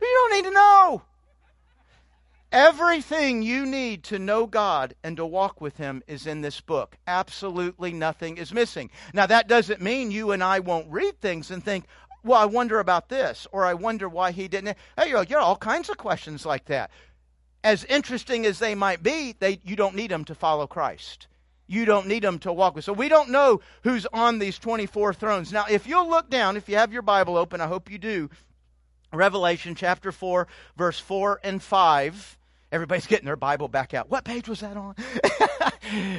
You 0.00 0.28
don't 0.30 0.42
need 0.42 0.48
to 0.48 0.54
know. 0.54 1.02
Everything 2.52 3.40
you 3.40 3.64
need 3.64 4.04
to 4.04 4.18
know 4.18 4.46
God 4.46 4.94
and 5.02 5.16
to 5.16 5.24
walk 5.24 5.62
with 5.62 5.78
Him 5.78 6.02
is 6.06 6.26
in 6.26 6.42
this 6.42 6.60
book. 6.60 6.98
Absolutely 7.06 7.94
nothing 7.94 8.36
is 8.36 8.52
missing. 8.52 8.90
Now, 9.14 9.24
that 9.24 9.48
doesn't 9.48 9.80
mean 9.80 10.10
you 10.10 10.32
and 10.32 10.44
I 10.44 10.60
won't 10.60 10.92
read 10.92 11.18
things 11.18 11.50
and 11.50 11.64
think, 11.64 11.86
well, 12.22 12.38
I 12.38 12.44
wonder 12.44 12.78
about 12.78 13.08
this, 13.08 13.46
or 13.52 13.64
I 13.64 13.72
wonder 13.72 14.06
why 14.06 14.32
he 14.32 14.48
didn't. 14.48 14.76
Hey, 14.98 15.08
you 15.08 15.24
know, 15.30 15.38
all 15.38 15.56
kinds 15.56 15.88
of 15.88 15.96
questions 15.96 16.44
like 16.44 16.66
that. 16.66 16.90
As 17.64 17.84
interesting 17.84 18.44
as 18.44 18.58
they 18.58 18.74
might 18.74 19.02
be, 19.02 19.34
they, 19.38 19.58
you 19.64 19.74
don't 19.74 19.96
need 19.96 20.10
them 20.10 20.24
to 20.26 20.34
follow 20.34 20.66
Christ. 20.66 21.28
You 21.66 21.84
don't 21.84 22.06
need 22.06 22.22
them 22.22 22.38
to 22.40 22.52
walk 22.52 22.74
with. 22.74 22.84
So 22.84 22.92
we 22.92 23.08
don't 23.08 23.30
know 23.30 23.60
who's 23.82 24.06
on 24.12 24.38
these 24.38 24.58
24 24.58 25.14
thrones. 25.14 25.52
Now, 25.52 25.64
if 25.70 25.86
you'll 25.86 26.08
look 26.08 26.28
down, 26.28 26.56
if 26.56 26.68
you 26.68 26.76
have 26.76 26.92
your 26.92 27.02
Bible 27.02 27.36
open, 27.36 27.60
I 27.60 27.66
hope 27.66 27.90
you 27.90 27.98
do, 27.98 28.28
Revelation 29.12 29.74
chapter 29.74 30.12
4, 30.12 30.46
verse 30.76 31.00
4 31.00 31.40
and 31.42 31.62
5. 31.62 32.38
Everybody's 32.72 33.06
getting 33.06 33.26
their 33.26 33.36
Bible 33.36 33.68
back 33.68 33.92
out. 33.92 34.10
What 34.10 34.24
page 34.24 34.48
was 34.48 34.60
that 34.60 34.78
on? 34.78 34.96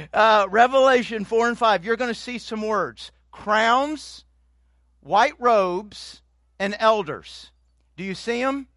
uh, 0.14 0.46
Revelation 0.48 1.24
4 1.24 1.48
and 1.48 1.58
5. 1.58 1.84
You're 1.84 1.96
going 1.96 2.14
to 2.14 2.18
see 2.18 2.38
some 2.38 2.62
words 2.62 3.10
crowns, 3.32 4.24
white 5.00 5.34
robes, 5.40 6.22
and 6.60 6.76
elders. 6.78 7.50
Do 7.96 8.04
you 8.04 8.14
see 8.14 8.40
them? 8.40 8.68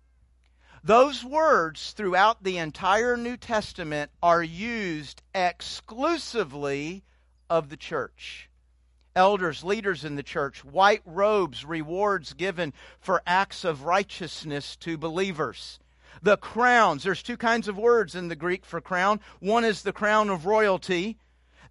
Those 0.84 1.24
words 1.24 1.92
throughout 1.92 2.44
the 2.44 2.58
entire 2.58 3.16
New 3.16 3.38
Testament 3.38 4.10
are 4.24 4.42
used 4.42 5.22
exclusively 5.36 7.04
of 7.48 7.70
the 7.70 7.78
church. 7.78 8.50
Elders, 9.16 9.64
leaders 9.64 10.04
in 10.04 10.16
the 10.16 10.24
church, 10.24 10.66
white 10.66 11.02
robes, 11.06 11.64
rewards 11.64 12.34
given 12.34 12.74
for 13.00 13.22
acts 13.28 13.64
of 13.64 13.84
righteousness 13.84 14.76
to 14.78 14.98
believers 14.98 15.78
the 16.22 16.38
crowns. 16.38 17.04
There's 17.04 17.24
two 17.24 17.38
kinds 17.38 17.68
of 17.68 17.78
words 17.78 18.16
in 18.16 18.28
the 18.28 18.36
Greek 18.36 18.66
for 18.66 18.82
crown. 18.82 19.20
One 19.40 19.66
is 19.66 19.82
the 19.82 19.94
crown 19.94 20.30
of 20.30 20.46
royalty. 20.46 21.18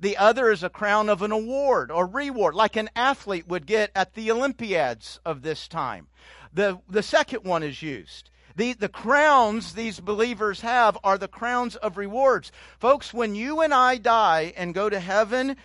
The 0.01 0.17
other 0.17 0.51
is 0.51 0.63
a 0.63 0.69
crown 0.69 1.09
of 1.09 1.23
an 1.23 1.33
award 1.33 1.91
or 1.91 2.07
reward, 2.07 2.55
like 2.55 2.77
an 2.77 2.91
athlete 2.95 3.49
would 3.49 3.67
get 3.67 3.91
at 3.95 4.15
the 4.15 4.31
Olympiads 4.31 5.21
of 5.25 5.43
this 5.43 5.69
time. 5.69 6.09
The, 6.53 6.81
the 6.89 7.03
second 7.03 7.45
one 7.45 7.63
is 7.63 7.83
used. 7.83 8.31
The, 8.57 8.73
the 8.73 8.89
crowns 8.89 9.75
these 9.75 10.01
believers 10.01 10.63
have 10.63 10.97
are 11.05 11.19
the 11.19 11.29
crowns 11.29 11.77
of 11.77 11.99
rewards. 11.99 12.53
Folks, 12.79 13.13
when 13.13 13.35
you 13.35 13.61
and 13.61 13.73
I 13.73 13.99
die 13.99 14.55
and 14.57 14.75
go 14.75 14.89
to 14.89 14.99
heaven, 14.99 15.57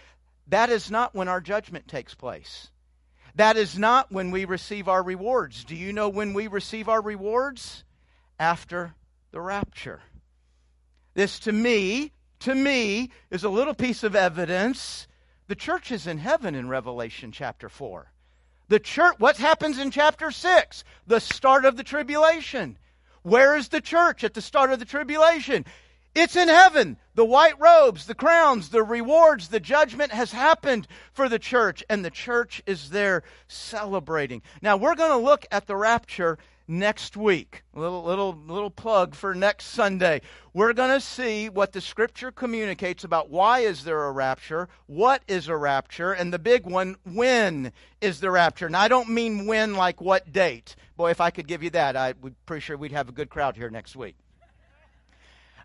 that 0.48 0.70
is 0.70 0.92
not 0.92 1.16
when 1.16 1.30
our 1.30 1.40
judgment 1.40 1.88
takes 1.88 2.14
place. 2.14 2.70
That 3.36 3.56
is 3.56 3.80
not 3.80 4.12
when 4.12 4.32
we 4.32 4.44
receive 4.44 4.90
our 4.90 5.02
rewards. 5.02 5.64
Do 5.64 5.76
you 5.76 5.94
know 5.94 6.10
when 6.10 6.34
we 6.34 6.48
receive 6.48 6.90
our 6.90 7.02
rewards? 7.02 7.86
After 8.42 8.96
the 9.30 9.40
rapture. 9.40 10.02
This 11.14 11.38
to 11.42 11.52
me, 11.52 12.12
to 12.40 12.56
me, 12.56 13.12
is 13.30 13.44
a 13.44 13.50
little 13.50 13.76
piece 13.76 14.04
of 14.04 14.16
evidence. 14.16 15.08
The 15.48 15.56
church 15.56 15.92
is 15.92 16.08
in 16.08 16.18
heaven 16.18 16.56
in 16.56 16.68
Revelation 16.68 17.32
chapter 17.32 17.70
4. 17.70 18.12
The 18.68 18.80
church, 18.80 19.16
what 19.20 19.38
happens 19.38 19.78
in 19.78 19.92
chapter 19.92 20.32
6? 20.32 20.84
The 21.06 21.20
start 21.20 21.66
of 21.66 21.78
the 21.78 21.84
tribulation. 21.84 22.80
Where 23.22 23.56
is 23.56 23.68
the 23.68 23.80
church 23.80 24.24
at 24.24 24.34
the 24.34 24.42
start 24.42 24.72
of 24.72 24.80
the 24.80 24.86
tribulation? 24.86 25.64
It's 26.16 26.36
in 26.36 26.48
heaven. 26.48 26.98
The 27.14 27.26
white 27.26 27.60
robes, 27.60 28.08
the 28.08 28.16
crowns, 28.16 28.70
the 28.70 28.82
rewards, 28.82 29.50
the 29.50 29.60
judgment 29.60 30.12
has 30.14 30.32
happened 30.32 30.88
for 31.14 31.30
the 31.30 31.40
church, 31.40 31.84
and 31.90 32.04
the 32.04 32.10
church 32.10 32.64
is 32.66 32.90
there 32.90 33.22
celebrating. 33.48 34.42
Now, 34.64 34.78
we're 34.78 34.96
going 34.96 35.12
to 35.12 35.26
look 35.26 35.46
at 35.52 35.68
the 35.68 35.76
rapture 35.76 36.40
next 36.68 37.18
week. 37.18 37.64
Little 37.74 38.04
little 38.04 38.38
little 38.48 38.70
plug 38.70 39.16
for 39.16 39.36
next 39.36 39.66
Sunday. 39.66 40.22
We're 40.54 40.74
going 40.74 40.92
to 40.92 41.02
see 41.02 41.50
what 41.50 41.72
the 41.72 41.82
scripture 41.82 42.32
communicates 42.32 43.04
about 43.04 43.30
why 43.30 43.60
is 43.60 43.84
there 43.84 44.06
a 44.06 44.12
rapture, 44.12 44.70
what 44.88 45.24
is 45.28 45.48
a 45.48 45.56
rapture, 45.56 46.12
and 46.14 46.34
the 46.34 46.40
big 46.40 46.66
one, 46.66 46.98
when 47.04 47.72
is 48.02 48.20
the 48.20 48.32
rapture. 48.32 48.66
And 48.66 48.76
I 48.76 48.88
don't 48.88 49.10
mean 49.10 49.46
when 49.46 49.76
like 49.76 50.02
what 50.02 50.32
date. 50.32 50.76
Boy, 50.98 51.12
if 51.12 51.22
I 51.22 51.30
could 51.30 51.48
give 51.48 51.64
you 51.64 51.70
that, 51.72 51.96
I 51.96 52.14
would 52.22 52.36
pretty 52.46 52.62
sure 52.62 52.78
we'd 52.78 52.92
have 52.92 53.10
a 53.10 53.14
good 53.14 53.30
crowd 53.30 53.56
here 53.56 53.70
next 53.70 53.96
week. 53.96 54.16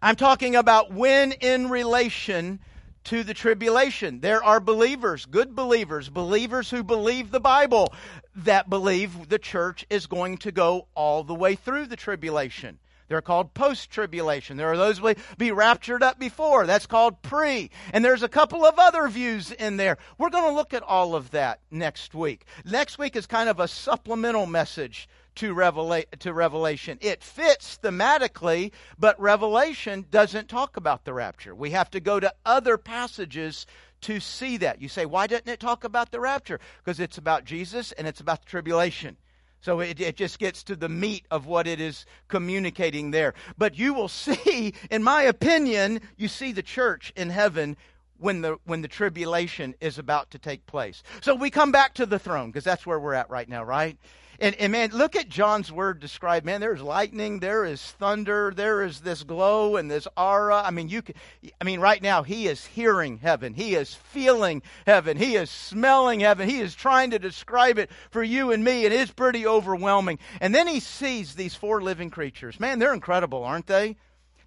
I'm 0.02 0.16
talking 0.16 0.56
about 0.56 0.92
when 0.92 1.32
in 1.32 1.68
relation 1.70 2.60
to 3.06 3.22
the 3.22 3.34
tribulation. 3.34 4.20
There 4.20 4.42
are 4.42 4.60
believers, 4.60 5.26
good 5.26 5.54
believers, 5.54 6.08
believers 6.08 6.70
who 6.70 6.82
believe 6.82 7.30
the 7.30 7.40
Bible, 7.40 7.94
that 8.34 8.68
believe 8.68 9.28
the 9.28 9.38
church 9.38 9.86
is 9.88 10.06
going 10.06 10.38
to 10.38 10.52
go 10.52 10.88
all 10.94 11.22
the 11.22 11.34
way 11.34 11.54
through 11.54 11.86
the 11.86 11.96
tribulation. 11.96 12.78
They're 13.08 13.22
called 13.22 13.54
post 13.54 13.90
tribulation. 13.90 14.56
There 14.56 14.72
are 14.72 14.76
those 14.76 14.98
who 14.98 15.14
be 15.38 15.52
raptured 15.52 16.02
up 16.02 16.18
before. 16.18 16.66
That's 16.66 16.86
called 16.86 17.22
pre. 17.22 17.70
And 17.92 18.04
there's 18.04 18.24
a 18.24 18.28
couple 18.28 18.64
of 18.64 18.78
other 18.78 19.06
views 19.08 19.52
in 19.52 19.76
there. 19.76 19.98
We're 20.18 20.30
going 20.30 20.50
to 20.50 20.56
look 20.56 20.74
at 20.74 20.82
all 20.82 21.14
of 21.14 21.30
that 21.30 21.60
next 21.70 22.14
week. 22.14 22.46
Next 22.64 22.98
week 22.98 23.14
is 23.14 23.26
kind 23.26 23.48
of 23.48 23.60
a 23.60 23.68
supplemental 23.68 24.46
message 24.46 25.08
to, 25.36 25.54
Revela- 25.54 26.10
to 26.18 26.32
Revelation. 26.32 26.98
It 27.00 27.22
fits 27.22 27.78
thematically, 27.82 28.72
but 28.98 29.20
Revelation 29.20 30.06
doesn't 30.10 30.48
talk 30.48 30.76
about 30.76 31.04
the 31.04 31.14
rapture. 31.14 31.54
We 31.54 31.70
have 31.70 31.90
to 31.90 32.00
go 32.00 32.20
to 32.20 32.34
other 32.44 32.76
passages 32.76 33.66
to 34.02 34.20
see 34.20 34.56
that. 34.58 34.80
You 34.80 34.88
say, 34.88 35.06
why 35.06 35.26
doesn't 35.26 35.48
it 35.48 35.60
talk 35.60 35.84
about 35.84 36.10
the 36.10 36.20
rapture? 36.20 36.60
Because 36.84 37.00
it's 37.00 37.18
about 37.18 37.44
Jesus 37.44 37.92
and 37.92 38.06
it's 38.06 38.20
about 38.20 38.40
the 38.42 38.50
tribulation. 38.50 39.16
So 39.60 39.80
it, 39.80 40.00
it 40.00 40.16
just 40.16 40.38
gets 40.38 40.62
to 40.64 40.76
the 40.76 40.88
meat 40.88 41.26
of 41.30 41.46
what 41.46 41.66
it 41.66 41.80
is 41.80 42.06
communicating 42.28 43.10
there. 43.10 43.34
But 43.58 43.76
you 43.78 43.94
will 43.94 44.08
see, 44.08 44.74
in 44.90 45.02
my 45.02 45.22
opinion, 45.22 46.00
you 46.16 46.28
see 46.28 46.52
the 46.52 46.62
church 46.62 47.12
in 47.16 47.30
heaven 47.30 47.76
when 48.18 48.40
the 48.40 48.56
when 48.64 48.80
the 48.80 48.88
tribulation 48.88 49.74
is 49.80 49.98
about 49.98 50.30
to 50.30 50.38
take 50.38 50.64
place. 50.66 51.02
So 51.20 51.34
we 51.34 51.50
come 51.50 51.72
back 51.72 51.94
to 51.94 52.06
the 52.06 52.18
throne 52.18 52.50
because 52.50 52.64
that's 52.64 52.86
where 52.86 52.98
we're 52.98 53.14
at 53.14 53.28
right 53.28 53.48
now, 53.48 53.62
right? 53.62 53.98
And, 54.40 54.54
and 54.56 54.72
man, 54.72 54.90
look 54.90 55.16
at 55.16 55.28
John's 55.28 55.72
word 55.72 56.00
described. 56.00 56.44
Man, 56.44 56.60
there's 56.60 56.82
lightning, 56.82 57.40
there 57.40 57.64
is 57.64 57.82
thunder, 57.82 58.52
there 58.54 58.82
is 58.82 59.00
this 59.00 59.22
glow 59.22 59.76
and 59.76 59.90
this 59.90 60.06
aura. 60.16 60.62
I 60.62 60.70
mean, 60.70 60.88
you 60.88 61.02
can, 61.02 61.14
I 61.60 61.64
mean, 61.64 61.80
right 61.80 62.02
now 62.02 62.22
he 62.22 62.46
is 62.46 62.64
hearing 62.64 63.18
heaven, 63.18 63.54
he 63.54 63.74
is 63.74 63.94
feeling 63.94 64.62
heaven, 64.86 65.16
he 65.16 65.36
is 65.36 65.50
smelling 65.50 66.20
heaven, 66.20 66.48
he 66.48 66.60
is 66.60 66.74
trying 66.74 67.10
to 67.12 67.18
describe 67.18 67.78
it 67.78 67.90
for 68.10 68.22
you 68.22 68.52
and 68.52 68.62
me, 68.62 68.84
and 68.84 68.92
it's 68.92 69.12
pretty 69.12 69.46
overwhelming. 69.46 70.18
And 70.40 70.54
then 70.54 70.66
he 70.66 70.80
sees 70.80 71.34
these 71.34 71.54
four 71.54 71.82
living 71.82 72.10
creatures. 72.10 72.60
Man, 72.60 72.78
they're 72.78 72.94
incredible, 72.94 73.44
aren't 73.44 73.66
they? 73.66 73.96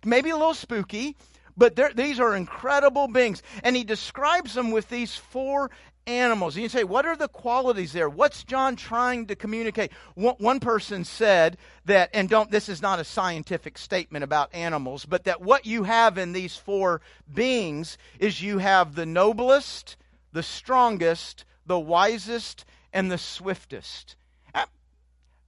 Maybe 0.05 0.29
a 0.29 0.37
little 0.37 0.53
spooky, 0.53 1.17
but 1.57 1.75
these 1.95 2.21
are 2.21 2.35
incredible 2.35 3.09
beings. 3.09 3.43
And 3.63 3.75
he 3.75 3.83
describes 3.83 4.53
them 4.53 4.71
with 4.71 4.87
these 4.87 5.15
four 5.15 5.71
animals. 6.09 6.55
And 6.55 6.63
you 6.63 6.69
say, 6.69 6.83
what 6.83 7.05
are 7.05 7.15
the 7.15 7.27
qualities 7.27 7.93
there? 7.93 8.09
What's 8.09 8.43
John 8.43 8.75
trying 8.75 9.27
to 9.27 9.35
communicate? 9.35 9.91
One, 10.15 10.35
one, 10.39 10.59
person 10.59 11.05
said 11.05 11.57
that, 11.85 12.09
and 12.13 12.27
don't, 12.27 12.51
this 12.51 12.67
is 12.67 12.81
not 12.81 12.99
a 12.99 13.03
scientific 13.03 13.77
statement 13.77 14.23
about 14.23 14.53
animals, 14.53 15.05
but 15.05 15.23
that 15.25 15.41
what 15.41 15.65
you 15.65 15.83
have 15.83 16.17
in 16.17 16.33
these 16.33 16.57
four 16.57 17.01
beings 17.31 17.97
is 18.19 18.41
you 18.41 18.57
have 18.57 18.95
the 18.95 19.05
noblest, 19.05 19.95
the 20.33 20.43
strongest, 20.43 21.45
the 21.65 21.79
wisest, 21.79 22.65
and 22.91 23.11
the 23.11 23.17
swiftest. 23.17 24.15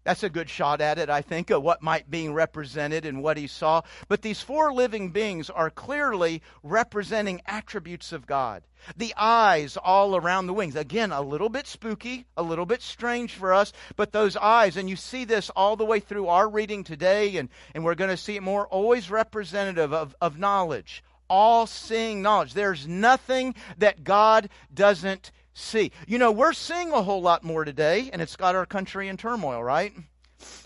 That's 0.04 0.24
a 0.24 0.30
good 0.30 0.50
shot 0.50 0.82
at 0.82 0.98
it, 0.98 1.10
I 1.10 1.22
think, 1.22 1.52
of 1.52 1.62
what 1.62 1.84
might 1.84 2.10
be 2.10 2.28
represented 2.28 3.06
and 3.06 3.22
what 3.22 3.38
he 3.38 3.46
saw. 3.46 3.84
But 4.08 4.24
these 4.24 4.42
four 4.42 4.74
living 4.74 5.12
beings 5.12 5.50
are 5.50 5.70
clearly 5.70 6.42
representing 6.64 7.42
attributes 7.46 8.12
of 8.12 8.26
God. 8.26 8.64
The 8.98 9.14
eyes 9.16 9.78
all 9.78 10.16
around 10.16 10.48
the 10.48 10.54
wings. 10.54 10.76
Again, 10.76 11.12
a 11.12 11.22
little 11.22 11.50
bit 11.50 11.68
spooky, 11.68 12.26
a 12.36 12.42
little 12.42 12.66
bit 12.66 12.82
strange 12.82 13.34
for 13.34 13.54
us, 13.54 13.74
but 13.96 14.12
those 14.12 14.36
eyes, 14.36 14.76
and 14.76 14.90
you 14.90 14.96
see 14.96 15.24
this 15.24 15.52
all 15.52 15.76
the 15.76 15.86
way 15.86 16.00
through 16.00 16.28
our 16.28 16.50
reading 16.50 16.84
today, 16.84 17.38
and, 17.38 17.50
and 17.76 17.84
we're 17.84 17.94
going 17.94 18.10
to 18.10 18.18
see 18.18 18.36
it 18.36 18.44
more, 18.44 18.66
always 18.68 19.12
representative 19.12 19.94
of, 19.94 20.16
of 20.20 20.40
knowledge, 20.40 21.04
all 21.30 21.68
seeing 21.68 22.24
knowledge. 22.24 22.56
There's 22.56 22.88
nothing 22.88 23.54
that 23.78 24.04
God 24.04 24.50
doesn't 24.74 25.32
see. 25.54 25.92
You 26.08 26.18
know, 26.18 26.32
we're 26.32 26.54
seeing 26.54 26.92
a 26.92 27.02
whole 27.02 27.22
lot 27.22 27.44
more 27.44 27.66
today, 27.66 28.10
and 28.12 28.22
it's 28.22 28.36
got 28.36 28.56
our 28.56 28.66
country 28.66 29.08
in 29.08 29.18
turmoil, 29.18 29.64
right? 29.64 29.94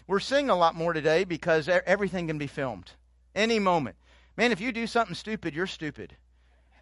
We're 0.08 0.20
seeing 0.20 0.50
a 0.50 0.56
lot 0.56 0.76
more 0.76 0.94
today 0.94 1.24
because 1.24 1.68
everything 1.68 2.28
can 2.28 2.38
be 2.38 2.48
filmed 2.48 2.92
any 3.34 3.60
moment. 3.60 3.96
Man, 4.38 4.52
if 4.52 4.62
you 4.62 4.72
do 4.72 4.88
something 4.88 5.16
stupid, 5.16 5.54
you're 5.54 5.68
stupid. 5.68 6.16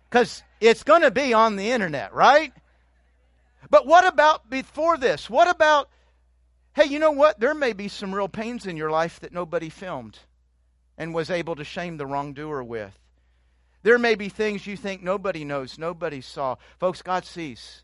Because 0.09 0.43
it's 0.61 0.83
going 0.83 1.01
to 1.01 1.11
be 1.11 1.33
on 1.33 1.55
the 1.55 1.71
internet, 1.71 2.13
right? 2.13 2.53
But 3.69 3.87
what 3.87 4.05
about 4.05 4.49
before 4.49 4.97
this? 4.97 5.29
What 5.29 5.47
about, 5.47 5.89
hey, 6.75 6.85
you 6.85 6.99
know 6.99 7.11
what? 7.11 7.39
There 7.39 7.55
may 7.55 7.73
be 7.73 7.87
some 7.87 8.13
real 8.13 8.27
pains 8.27 8.65
in 8.65 8.77
your 8.77 8.91
life 8.91 9.19
that 9.21 9.33
nobody 9.33 9.69
filmed 9.69 10.19
and 10.97 11.13
was 11.13 11.29
able 11.29 11.55
to 11.55 11.63
shame 11.63 11.97
the 11.97 12.05
wrongdoer 12.05 12.63
with. 12.63 12.97
There 13.81 13.97
may 13.99 14.15
be 14.15 14.29
things 14.29 14.67
you 14.67 14.77
think 14.77 15.01
nobody 15.01 15.43
knows, 15.43 15.77
nobody 15.77 16.21
saw. 16.21 16.55
Folks, 16.79 17.01
God 17.01 17.25
sees. 17.25 17.82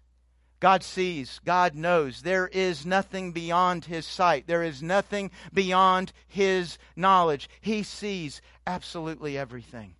God 0.60 0.84
sees, 0.84 1.39
God 1.45 1.74
knows. 1.74 2.22
There 2.22 2.48
is 2.48 2.86
nothing 2.86 3.32
beyond 3.32 3.86
His 3.86 4.06
sight, 4.06 4.48
there 4.48 4.63
is 4.63 4.84
nothing 4.84 5.32
beyond 5.54 6.12
His 6.28 6.78
knowledge. 6.95 7.50
He 7.62 7.84
sees 7.84 8.41
absolutely 8.67 9.38
everything. 9.38 9.95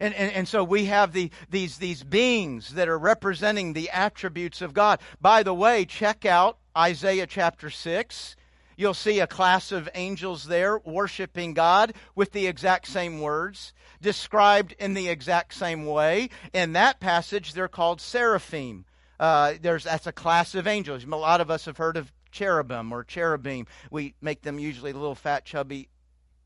And, 0.00 0.14
and, 0.14 0.32
and 0.32 0.48
so 0.48 0.64
we 0.64 0.86
have 0.86 1.12
the, 1.12 1.30
these, 1.50 1.76
these 1.76 2.02
beings 2.02 2.70
that 2.70 2.88
are 2.88 2.98
representing 2.98 3.72
the 3.72 3.90
attributes 3.90 4.62
of 4.62 4.72
God. 4.72 4.98
By 5.20 5.42
the 5.42 5.52
way, 5.52 5.84
check 5.84 6.24
out 6.24 6.56
Isaiah 6.76 7.26
chapter 7.26 7.68
6. 7.68 8.36
You'll 8.76 8.94
see 8.94 9.20
a 9.20 9.26
class 9.26 9.72
of 9.72 9.90
angels 9.94 10.44
there 10.44 10.78
worshiping 10.78 11.52
God 11.52 11.92
with 12.14 12.32
the 12.32 12.46
exact 12.46 12.86
same 12.86 13.20
words, 13.20 13.74
described 14.00 14.74
in 14.78 14.94
the 14.94 15.08
exact 15.08 15.52
same 15.52 15.84
way. 15.84 16.30
In 16.54 16.72
that 16.72 16.98
passage, 16.98 17.52
they're 17.52 17.68
called 17.68 18.00
seraphim. 18.00 18.86
Uh, 19.20 19.52
there's 19.60 19.84
that's 19.84 20.06
a 20.06 20.12
class 20.12 20.54
of 20.54 20.66
angels. 20.66 21.04
A 21.04 21.08
lot 21.08 21.42
of 21.42 21.50
us 21.50 21.66
have 21.66 21.76
heard 21.76 21.98
of 21.98 22.10
cherubim 22.32 22.90
or 22.90 23.04
cherubim. 23.04 23.66
We 23.90 24.14
make 24.22 24.40
them 24.40 24.58
usually 24.58 24.94
little 24.94 25.14
fat, 25.14 25.44
chubby 25.44 25.90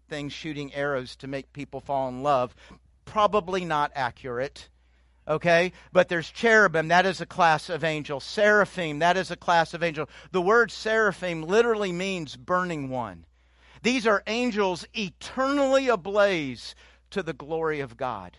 things 0.09 0.33
shooting 0.33 0.75
arrows 0.75 1.15
to 1.17 1.29
make 1.29 1.53
people 1.53 1.81
fall 1.81 2.09
in 2.09 2.25
love. 2.25 2.53
Probably 3.05 3.65
not 3.65 3.93
accurate. 3.95 4.69
Okay? 5.27 5.73
But 5.93 6.09
there's 6.09 6.29
cherubim, 6.29 6.89
that 6.89 7.07
is 7.07 7.21
a 7.21 7.27
class 7.27 7.71
of 7.71 7.85
angel. 7.85 8.19
Seraphim, 8.19 8.99
that 8.99 9.17
is 9.17 9.31
a 9.31 9.37
class 9.37 9.73
of 9.73 9.83
angel. 9.83 10.09
The 10.33 10.43
word 10.43 10.71
seraphim 10.71 11.43
literally 11.43 11.93
means 11.93 12.37
burning 12.37 12.91
one. 12.91 13.25
These 13.83 14.07
are 14.07 14.25
angels 14.27 14.85
eternally 14.95 15.89
ablaze 15.89 16.75
to 17.11 17.23
the 17.23 17.33
glory 17.33 17.81
of 17.81 17.97
God 17.97 18.37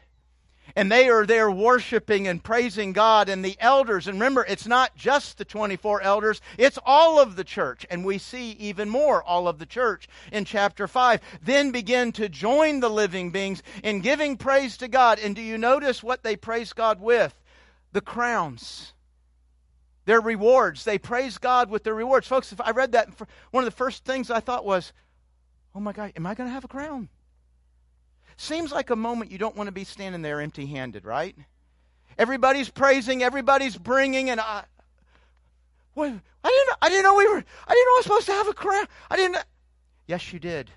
and 0.75 0.91
they 0.91 1.09
are 1.09 1.25
there 1.25 1.49
worshiping 1.51 2.27
and 2.27 2.43
praising 2.43 2.93
God 2.93 3.29
and 3.29 3.43
the 3.43 3.57
elders. 3.59 4.07
And 4.07 4.15
remember, 4.15 4.45
it's 4.47 4.67
not 4.67 4.95
just 4.95 5.37
the 5.37 5.45
24 5.45 6.01
elders, 6.01 6.41
it's 6.57 6.79
all 6.85 7.19
of 7.19 7.35
the 7.35 7.43
church. 7.43 7.85
And 7.89 8.05
we 8.05 8.17
see 8.17 8.51
even 8.51 8.89
more 8.89 9.23
all 9.23 9.47
of 9.47 9.59
the 9.59 9.65
church 9.65 10.07
in 10.31 10.45
chapter 10.45 10.87
5. 10.87 11.21
Then 11.41 11.71
begin 11.71 12.11
to 12.13 12.29
join 12.29 12.79
the 12.79 12.89
living 12.89 13.31
beings 13.31 13.61
in 13.83 14.01
giving 14.01 14.37
praise 14.37 14.77
to 14.77 14.87
God. 14.87 15.19
And 15.19 15.35
do 15.35 15.41
you 15.41 15.57
notice 15.57 16.01
what 16.01 16.23
they 16.23 16.35
praise 16.35 16.73
God 16.73 16.99
with? 16.99 17.33
The 17.91 18.01
crowns. 18.01 18.93
Their 20.05 20.21
rewards. 20.21 20.83
They 20.83 20.97
praise 20.97 21.37
God 21.37 21.69
with 21.69 21.83
their 21.83 21.95
rewards. 21.95 22.27
Folks, 22.27 22.51
if 22.51 22.61
I 22.61 22.71
read 22.71 22.91
that, 22.93 23.09
one 23.51 23.63
of 23.63 23.65
the 23.65 23.75
first 23.75 24.05
things 24.05 24.29
I 24.29 24.39
thought 24.39 24.65
was, 24.65 24.93
oh 25.73 25.79
my 25.79 25.93
God, 25.93 26.13
am 26.15 26.25
I 26.25 26.35
going 26.35 26.47
to 26.47 26.53
have 26.53 26.65
a 26.65 26.69
crown? 26.69 27.09
Seems 28.37 28.71
like 28.71 28.89
a 28.89 28.95
moment 28.95 29.31
you 29.31 29.37
don't 29.37 29.55
want 29.55 29.67
to 29.67 29.71
be 29.71 29.83
standing 29.83 30.21
there 30.21 30.41
empty 30.41 30.65
handed, 30.65 31.05
right? 31.05 31.35
Everybody's 32.17 32.69
praising, 32.69 33.23
everybody's 33.23 33.77
bringing, 33.77 34.29
and 34.29 34.39
I. 34.39 34.63
What, 35.93 36.07
I 36.43 36.49
didn't. 36.49 36.77
I 36.81 36.89
didn't 36.89 37.03
know 37.03 37.15
we 37.15 37.27
were. 37.27 37.37
I 37.67 37.73
didn't 37.73 37.85
know 37.85 37.91
I 37.91 37.97
was 37.97 38.03
supposed 38.03 38.25
to 38.27 38.33
have 38.33 38.47
a 38.47 38.53
crown. 38.53 38.85
I 39.09 39.15
didn't. 39.15 39.37
Yes, 40.07 40.33
you 40.33 40.39
did. 40.39 40.69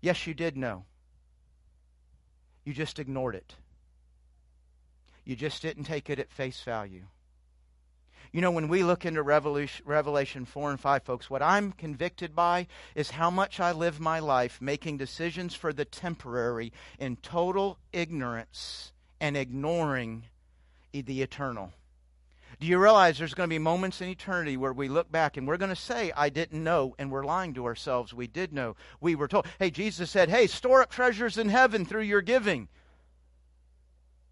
Yes, 0.00 0.26
you 0.26 0.34
did 0.34 0.56
know. 0.56 0.84
You 2.64 2.72
just 2.72 2.98
ignored 2.98 3.34
it. 3.34 3.54
You 5.24 5.36
just 5.36 5.62
didn't 5.62 5.84
take 5.84 6.10
it 6.10 6.18
at 6.18 6.32
face 6.32 6.62
value. 6.62 7.04
You 8.32 8.40
know, 8.40 8.52
when 8.52 8.68
we 8.68 8.84
look 8.84 9.04
into 9.04 9.22
Revelation 9.22 10.44
4 10.44 10.70
and 10.70 10.78
5, 10.78 11.02
folks, 11.02 11.28
what 11.28 11.42
I'm 11.42 11.72
convicted 11.72 12.36
by 12.36 12.68
is 12.94 13.10
how 13.10 13.28
much 13.28 13.58
I 13.58 13.72
live 13.72 13.98
my 13.98 14.20
life 14.20 14.60
making 14.60 14.98
decisions 14.98 15.54
for 15.54 15.72
the 15.72 15.84
temporary 15.84 16.72
in 17.00 17.16
total 17.16 17.78
ignorance 17.92 18.92
and 19.20 19.36
ignoring 19.36 20.26
the 20.92 21.22
eternal. 21.22 21.72
Do 22.60 22.68
you 22.68 22.78
realize 22.78 23.18
there's 23.18 23.34
going 23.34 23.48
to 23.48 23.54
be 23.54 23.58
moments 23.58 24.00
in 24.00 24.08
eternity 24.08 24.56
where 24.56 24.72
we 24.72 24.88
look 24.88 25.10
back 25.10 25.36
and 25.36 25.48
we're 25.48 25.56
going 25.56 25.70
to 25.70 25.76
say, 25.76 26.12
I 26.16 26.28
didn't 26.28 26.62
know, 26.62 26.94
and 26.98 27.10
we're 27.10 27.24
lying 27.24 27.54
to 27.54 27.64
ourselves. 27.64 28.14
We 28.14 28.28
did 28.28 28.52
know. 28.52 28.76
We 29.00 29.14
were 29.16 29.28
told. 29.28 29.46
Hey, 29.58 29.70
Jesus 29.70 30.10
said, 30.10 30.28
Hey, 30.28 30.46
store 30.46 30.82
up 30.82 30.90
treasures 30.90 31.38
in 31.38 31.48
heaven 31.48 31.84
through 31.84 32.02
your 32.02 32.22
giving. 32.22 32.68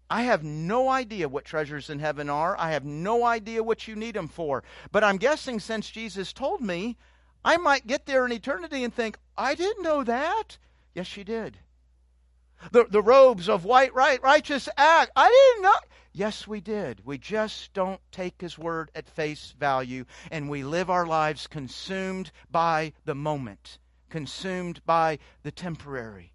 I 0.09 0.23
have 0.23 0.43
no 0.43 0.89
idea 0.89 1.29
what 1.29 1.45
treasures 1.45 1.89
in 1.89 1.99
heaven 1.99 2.29
are. 2.29 2.57
I 2.57 2.71
have 2.71 2.83
no 2.83 3.23
idea 3.23 3.61
what 3.61 3.87
you 3.87 3.95
need 3.95 4.15
them 4.15 4.27
for. 4.27 4.63
But 4.91 5.03
I'm 5.03 5.17
guessing 5.17 5.59
since 5.59 5.89
Jesus 5.89 6.33
told 6.33 6.61
me, 6.61 6.97
I 7.45 7.57
might 7.57 7.87
get 7.87 8.05
there 8.05 8.25
in 8.25 8.31
eternity 8.31 8.83
and 8.83 8.93
think, 8.93 9.17
I 9.37 9.55
didn't 9.55 9.83
know 9.83 10.03
that. 10.03 10.57
Yes, 10.95 11.07
she 11.07 11.23
did. 11.23 11.59
The, 12.71 12.85
the 12.85 13.01
robes 13.01 13.47
of 13.47 13.63
white 13.63 13.93
right, 13.93 14.21
righteous 14.21 14.67
act. 14.75 15.11
I 15.15 15.29
didn't 15.29 15.63
know. 15.63 15.79
Yes, 16.11 16.47
we 16.47 16.59
did. 16.59 17.05
We 17.05 17.17
just 17.17 17.71
don't 17.73 18.01
take 18.11 18.41
his 18.41 18.57
word 18.57 18.91
at 18.95 19.07
face 19.07 19.53
value, 19.57 20.05
and 20.31 20.49
we 20.49 20.63
live 20.63 20.89
our 20.89 21.05
lives 21.05 21.47
consumed 21.47 22.31
by 22.49 22.93
the 23.05 23.15
moment, 23.15 23.77
consumed 24.09 24.81
by 24.85 25.19
the 25.43 25.51
temporary. 25.51 26.33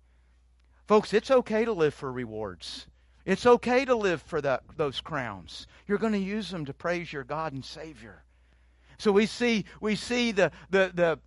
Folks, 0.86 1.12
it's 1.12 1.30
okay 1.30 1.64
to 1.64 1.72
live 1.72 1.92
for 1.92 2.10
rewards. 2.10 2.86
It's 3.24 3.46
okay 3.46 3.84
to 3.84 3.94
live 3.94 4.20
for 4.22 4.40
that, 4.40 4.62
those 4.76 5.00
crowns. 5.00 5.66
You're 5.86 5.98
going 5.98 6.12
to 6.12 6.18
use 6.18 6.50
them 6.50 6.66
to 6.66 6.74
praise 6.74 7.12
your 7.12 7.24
God 7.24 7.52
and 7.52 7.64
Savior. 7.64 8.22
So 8.98 9.12
we 9.12 9.26
see, 9.26 9.64
we 9.80 9.96
see 9.96 10.32
the, 10.32 10.52
the, 10.70 10.92
the, 10.94 11.18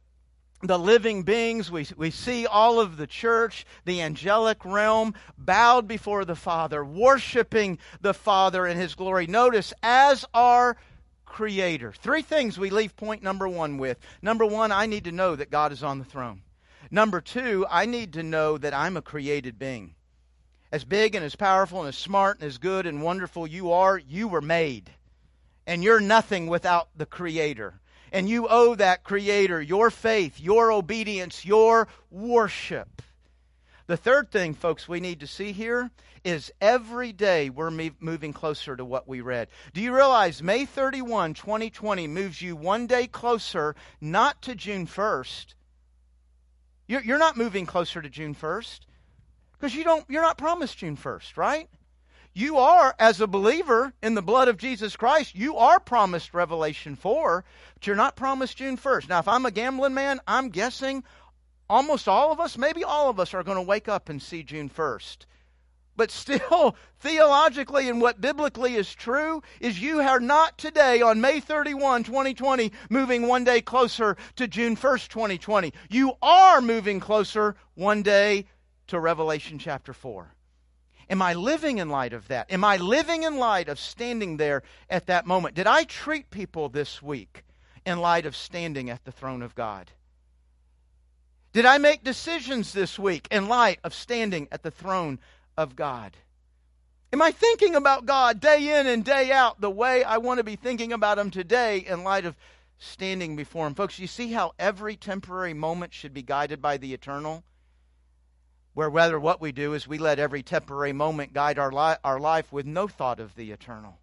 the 0.62 0.80
living 0.80 1.24
beings, 1.24 1.70
we, 1.70 1.88
we 1.98 2.12
see 2.12 2.46
all 2.46 2.80
of 2.80 2.98
the 2.98 3.08
church, 3.08 3.66
the 3.86 4.02
angelic 4.02 4.64
realm, 4.64 5.14
bowed 5.38 5.88
before 5.88 6.26
the 6.26 6.36
Father, 6.36 6.84
worshiping 6.84 7.78
the 8.02 8.14
Father 8.14 8.66
in 8.66 8.78
His 8.78 8.96
glory. 8.96 9.28
Notice, 9.28 9.74
as 9.84 10.26
our 10.34 10.78
Creator. 11.28 11.92
Three 11.92 12.22
things 12.24 12.58
we 12.58 12.70
leave 12.72 12.96
point 12.96 13.22
number 13.22 13.48
one 13.48 13.78
with. 13.78 14.00
Number 14.22 14.46
one, 14.46 14.72
I 14.72 14.88
need 14.88 15.04
to 15.04 15.12
know 15.12 15.36
that 15.36 15.52
God 15.52 15.72
is 15.72 15.84
on 15.84 16.00
the 16.00 16.06
throne. 16.06 16.42
Number 16.90 17.22
two, 17.22 17.66
I 17.70 17.86
need 17.86 18.14
to 18.14 18.24
know 18.24 18.58
that 18.58 18.74
I'm 18.74 18.98
a 18.98 19.02
created 19.02 19.60
being. 19.60 19.94
As 20.72 20.84
big 20.84 21.16
and 21.16 21.24
as 21.24 21.36
powerful 21.36 21.80
and 21.80 21.88
as 21.88 21.98
smart 21.98 22.40
and 22.40 22.48
as 22.48 22.58
good 22.58 22.86
and 22.86 23.02
wonderful 23.02 23.48
you 23.48 23.72
are, 23.72 23.98
you 23.98 24.28
were 24.28 24.42
made. 24.42 24.90
And 25.66 25.84
you're 25.84 26.00
nothing 26.00 26.48
without 26.48 26.90
the 26.96 27.06
Creator. 27.06 27.80
And 28.12 28.30
you 28.30 28.48
owe 28.50 28.76
that 28.76 29.04
Creator 29.04 29.62
your 29.62 29.90
faith, 29.90 30.40
your 30.40 30.72
obedience, 30.72 31.46
your 31.46 31.88
worship. 32.10 33.02
The 33.86 33.98
third 33.98 34.32
thing, 34.32 34.54
folks, 34.54 34.88
we 34.88 35.00
need 35.00 35.22
to 35.22 35.28
see 35.28 35.54
here 35.54 35.90
is 36.26 36.52
every 36.60 37.14
day 37.14 37.50
we're 37.50 37.72
moving 38.02 38.34
closer 38.34 38.76
to 38.76 38.84
what 38.84 39.08
we 39.08 39.22
read. 39.22 39.48
Do 39.74 39.80
you 39.80 39.96
realize 39.96 40.44
May 40.44 40.66
31, 40.66 41.34
2020 41.36 42.08
moves 42.08 42.42
you 42.42 42.58
one 42.58 42.88
day 42.88 43.08
closer, 43.08 43.76
not 44.02 44.42
to 44.42 44.56
June 44.56 44.88
1st? 44.88 45.54
You're 46.88 47.18
not 47.18 47.38
moving 47.38 47.66
closer 47.66 48.02
to 48.02 48.10
June 48.10 48.36
1st. 48.36 48.80
Because 49.60 49.76
you 49.76 49.84
don't, 49.84 50.06
you're 50.08 50.22
not 50.22 50.38
promised 50.38 50.78
June 50.78 50.98
1st, 50.98 51.38
right? 51.38 51.70
You 52.34 52.58
are, 52.60 52.96
as 53.00 53.20
a 53.20 53.26
believer 53.26 53.94
in 54.04 54.14
the 54.14 54.22
blood 54.22 54.48
of 54.48 54.58
Jesus 54.58 54.96
Christ, 54.96 55.34
you 55.34 55.58
are 55.58 55.80
promised 55.80 56.36
Revelation 56.36 56.96
4, 56.96 57.44
but 57.74 57.88
you're 57.88 57.96
not 57.96 58.16
promised 58.16 58.58
June 58.58 58.78
1st. 58.78 59.10
Now, 59.10 59.20
if 59.20 59.28
I'm 59.28 59.48
a 59.48 59.52
gambling 59.52 59.96
man, 59.96 60.20
I'm 60.28 60.50
guessing 60.50 61.04
almost 61.68 62.08
all 62.08 62.32
of 62.32 62.40
us, 62.40 62.56
maybe 62.56 62.84
all 62.84 63.10
of 63.10 63.20
us, 63.20 63.34
are 63.34 63.44
going 63.44 63.58
to 63.58 63.64
wake 63.64 63.88
up 63.90 64.10
and 64.10 64.22
see 64.22 64.44
June 64.44 64.70
1st. 64.70 65.26
But 65.96 66.12
still, 66.12 66.76
theologically 67.00 67.90
and 67.90 68.00
what 68.00 68.22
biblically 68.22 68.76
is 68.76 68.94
true 68.94 69.42
is 69.60 69.82
you 69.82 70.00
are 70.00 70.20
not 70.20 70.60
today 70.60 71.02
on 71.02 71.20
May 71.20 71.40
31, 71.40 72.04
2020, 72.04 72.72
moving 72.92 73.28
one 73.28 73.44
day 73.44 73.62
closer 73.62 74.16
to 74.36 74.48
June 74.48 74.76
1st, 74.76 75.08
2020. 75.08 75.74
You 75.90 76.14
are 76.22 76.62
moving 76.62 77.00
closer 77.00 77.56
one 77.74 78.04
day 78.04 78.46
to 78.88 79.00
Revelation 79.00 79.60
chapter 79.60 79.94
4? 79.94 80.34
Am 81.10 81.22
I 81.22 81.34
living 81.34 81.78
in 81.78 81.90
light 81.90 82.14
of 82.14 82.28
that? 82.28 82.52
Am 82.52 82.64
I 82.64 82.78
living 82.78 83.24
in 83.24 83.38
light 83.38 83.70
of 83.70 83.80
standing 83.80 84.38
there 84.38 84.64
at 84.90 85.08
that 85.08 85.26
moment? 85.26 85.56
Did 85.56 85.68
I 85.68 85.84
treat 85.86 86.30
people 86.30 86.68
this 86.70 87.02
week 87.02 87.44
in 87.86 88.00
light 88.00 88.26
of 88.26 88.36
standing 88.36 88.90
at 88.90 89.06
the 89.06 89.12
throne 89.12 89.42
of 89.42 89.56
God? 89.56 89.92
Did 91.54 91.66
I 91.66 91.78
make 91.78 92.04
decisions 92.04 92.74
this 92.74 93.00
week 93.00 93.28
in 93.32 93.48
light 93.48 93.80
of 93.84 93.94
standing 93.94 94.48
at 94.52 94.64
the 94.64 94.72
throne 94.72 95.20
of 95.58 95.76
God? 95.76 96.18
Am 97.14 97.22
I 97.22 97.32
thinking 97.32 97.76
about 97.76 98.06
God 98.06 98.42
day 98.42 98.80
in 98.80 98.86
and 98.86 99.04
day 99.04 99.32
out 99.32 99.62
the 99.62 99.72
way 99.72 100.04
I 100.04 100.18
want 100.18 100.40
to 100.40 100.44
be 100.44 100.58
thinking 100.58 100.92
about 100.92 101.18
Him 101.18 101.32
today 101.32 101.80
in 101.80 102.04
light 102.04 102.26
of 102.26 102.36
standing 102.78 103.38
before 103.38 103.66
Him? 103.66 103.76
Folks, 103.76 103.98
you 103.98 104.08
see 104.08 104.34
how 104.34 104.54
every 104.60 104.98
temporary 104.98 105.54
moment 105.54 105.94
should 105.94 106.14
be 106.14 106.22
guided 106.22 106.62
by 106.62 106.76
the 106.76 106.94
eternal? 106.94 107.46
Where 108.78 108.92
whether 108.92 109.20
what 109.20 109.42
we 109.42 109.52
do 109.52 109.74
is 109.74 109.88
we 109.88 109.98
let 109.98 110.20
every 110.20 110.44
temporary 110.44 110.94
moment 110.94 111.34
guide 111.34 111.58
our, 111.58 111.72
li- 111.72 111.98
our 112.04 112.20
life 112.20 112.54
with 112.54 112.64
no 112.64 112.88
thought 112.88 113.20
of 113.20 113.34
the 113.34 113.50
eternal. 113.50 113.98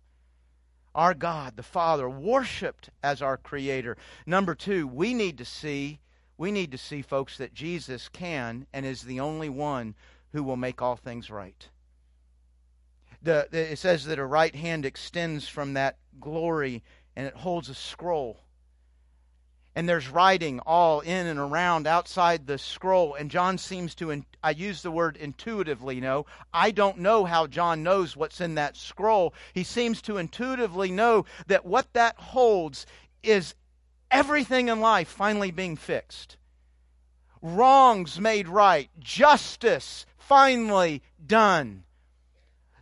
Our 0.97 1.15
God, 1.15 1.55
the 1.55 1.63
Father, 1.63 2.11
worshiped 2.11 2.91
as 3.01 3.23
our 3.23 3.37
Creator. 3.37 3.97
Number 4.27 4.53
two, 4.57 4.89
we 4.89 5.15
need 5.15 5.39
to 5.39 5.45
see, 5.45 6.01
we 6.37 6.51
need 6.51 6.73
to 6.73 6.77
see, 6.77 7.03
folks, 7.03 7.39
that 7.39 7.55
Jesus 7.55 8.09
can 8.09 8.67
and 8.73 8.85
is 8.85 9.03
the 9.03 9.21
only 9.21 9.49
one 9.49 9.95
who 10.33 10.43
will 10.43 10.57
make 10.57 10.83
all 10.83 10.97
things 10.97 11.31
right. 11.31 11.69
The, 13.23 13.47
the, 13.53 13.75
it 13.75 13.79
says 13.79 14.07
that 14.07 14.19
a 14.19 14.27
right 14.27 14.57
hand 14.57 14.85
extends 14.85 15.47
from 15.47 15.75
that 15.75 15.99
glory 16.21 16.83
and 17.15 17.29
it 17.29 17.37
holds 17.37 17.69
a 17.69 17.77
scroll 17.77 18.41
and 19.77 19.89
there's 19.89 20.09
writing 20.09 20.61
all 20.61 21.01
in 21.01 21.27
and 21.27 21.39
around 21.39 21.87
outside 21.87 22.47
the 22.47 22.59
scroll. 22.59 23.15
And 23.15 23.31
john 23.31 23.59
seems 23.59 23.95
to 23.97 24.25
i 24.43 24.51
use 24.51 24.83
the 24.83 24.91
word 24.91 25.17
intuitively 25.17 26.01
know. 26.01 26.27
I 26.53 26.71
don't 26.71 26.99
know 26.99 27.25
how 27.25 27.47
john 27.47 27.83
knows 27.83 28.17
what's 28.17 28.41
in 28.41 28.55
that 28.57 28.77
scroll. 28.77 29.35
He 29.53 29.65
seems 29.65 30.03
to 30.03 30.19
intuitively 30.19 30.91
know 30.91 31.25
that 31.47 31.65
what 31.65 31.93
that 31.93 32.17
holds 32.17 32.87
is 33.23 33.55
everything 34.11 34.69
in 34.69 34.81
life 34.81 35.09
finally 35.09 35.51
being 35.51 35.77
fixed. 35.77 36.37
Wrongs 37.43 38.19
made 38.19 38.49
right. 38.49 38.89
Justice 38.99 40.07
finally 40.17 41.03
done 41.27 41.85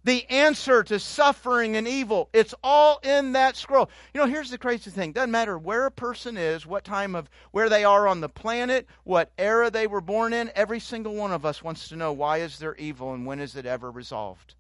the 0.05 0.29
answer 0.29 0.83
to 0.83 0.99
suffering 0.99 1.77
and 1.77 1.87
evil. 1.87 2.29
It's 2.33 2.55
all 2.63 3.01
in 3.03 3.33
that 3.33 3.57
scroll. 3.57 3.91
You 4.13 4.21
know, 4.21 4.27
here's 4.27 4.51
the 4.51 4.59
crazy 4.59 4.91
thing. 4.91 5.13
Doesn't 5.13 5.31
matter 5.31 5.57
where 5.59 5.87
a 5.87 5.91
person 5.91 6.37
is, 6.37 6.67
what 6.67 6.85
time 6.85 7.15
of 7.15 7.29
where 7.51 7.69
they 7.69 7.85
are 7.85 8.09
on 8.09 8.21
the 8.21 8.29
planet, 8.29 8.87
what 9.05 9.31
era 9.39 9.71
they 9.71 9.87
were 9.87 10.01
born 10.01 10.33
in, 10.33 10.51
every 10.55 10.81
single 10.81 11.15
one 11.15 11.33
of 11.33 11.47
us 11.47 11.63
wants 11.63 11.89
to 11.89 11.97
know 11.97 12.13
why 12.13 12.39
is 12.39 12.59
there 12.59 12.75
evil 12.77 13.15
and 13.15 13.27
when 13.27 13.41
is 13.41 13.57
it 13.57 13.67
ever 13.67 13.91
resolved? 13.91 14.55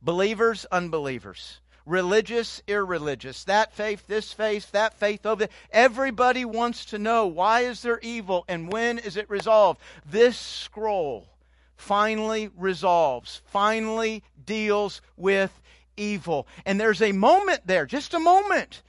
Believers, 0.00 0.66
unbelievers. 0.70 1.60
Religious, 1.86 2.62
irreligious. 2.66 3.44
That 3.44 3.74
faith, 3.74 4.06
this 4.06 4.32
faith, 4.32 4.70
that 4.72 4.94
faith 4.94 5.26
over 5.26 5.40
there. 5.40 5.54
Everybody 5.70 6.46
wants 6.46 6.86
to 6.86 6.98
know 6.98 7.26
why 7.26 7.60
is 7.60 7.82
there 7.82 8.00
evil 8.00 8.44
and 8.48 8.72
when 8.72 8.98
is 8.98 9.18
it 9.18 9.28
resolved? 9.28 9.80
This 10.06 10.38
scroll 10.38 11.28
finally 11.76 12.50
resolves, 12.56 13.42
finally 13.46 14.22
deals 14.44 15.00
with 15.16 15.60
evil. 15.96 16.46
And 16.64 16.80
there's 16.80 17.02
a 17.02 17.12
moment 17.12 17.66
there, 17.66 17.86
just 17.86 18.14
a 18.14 18.18
moment, 18.18 18.82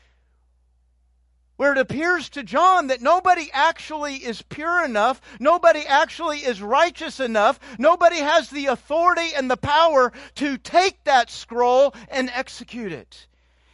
where 1.57 1.71
it 1.71 1.77
appears 1.77 2.29
to 2.29 2.43
John 2.43 2.87
that 2.87 3.01
nobody 3.01 3.49
actually 3.53 4.15
is 4.15 4.41
pure 4.41 4.83
enough, 4.83 5.21
nobody 5.39 5.85
actually 5.85 6.39
is 6.39 6.61
righteous 6.61 7.19
enough, 7.19 7.59
nobody 7.79 8.17
has 8.17 8.49
the 8.49 8.67
authority 8.67 9.33
and 9.35 9.49
the 9.49 9.57
power 9.57 10.11
to 10.35 10.57
take 10.57 11.03
that 11.05 11.29
scroll 11.29 11.93
and 12.09 12.29
execute 12.33 12.91
it. 12.91 13.27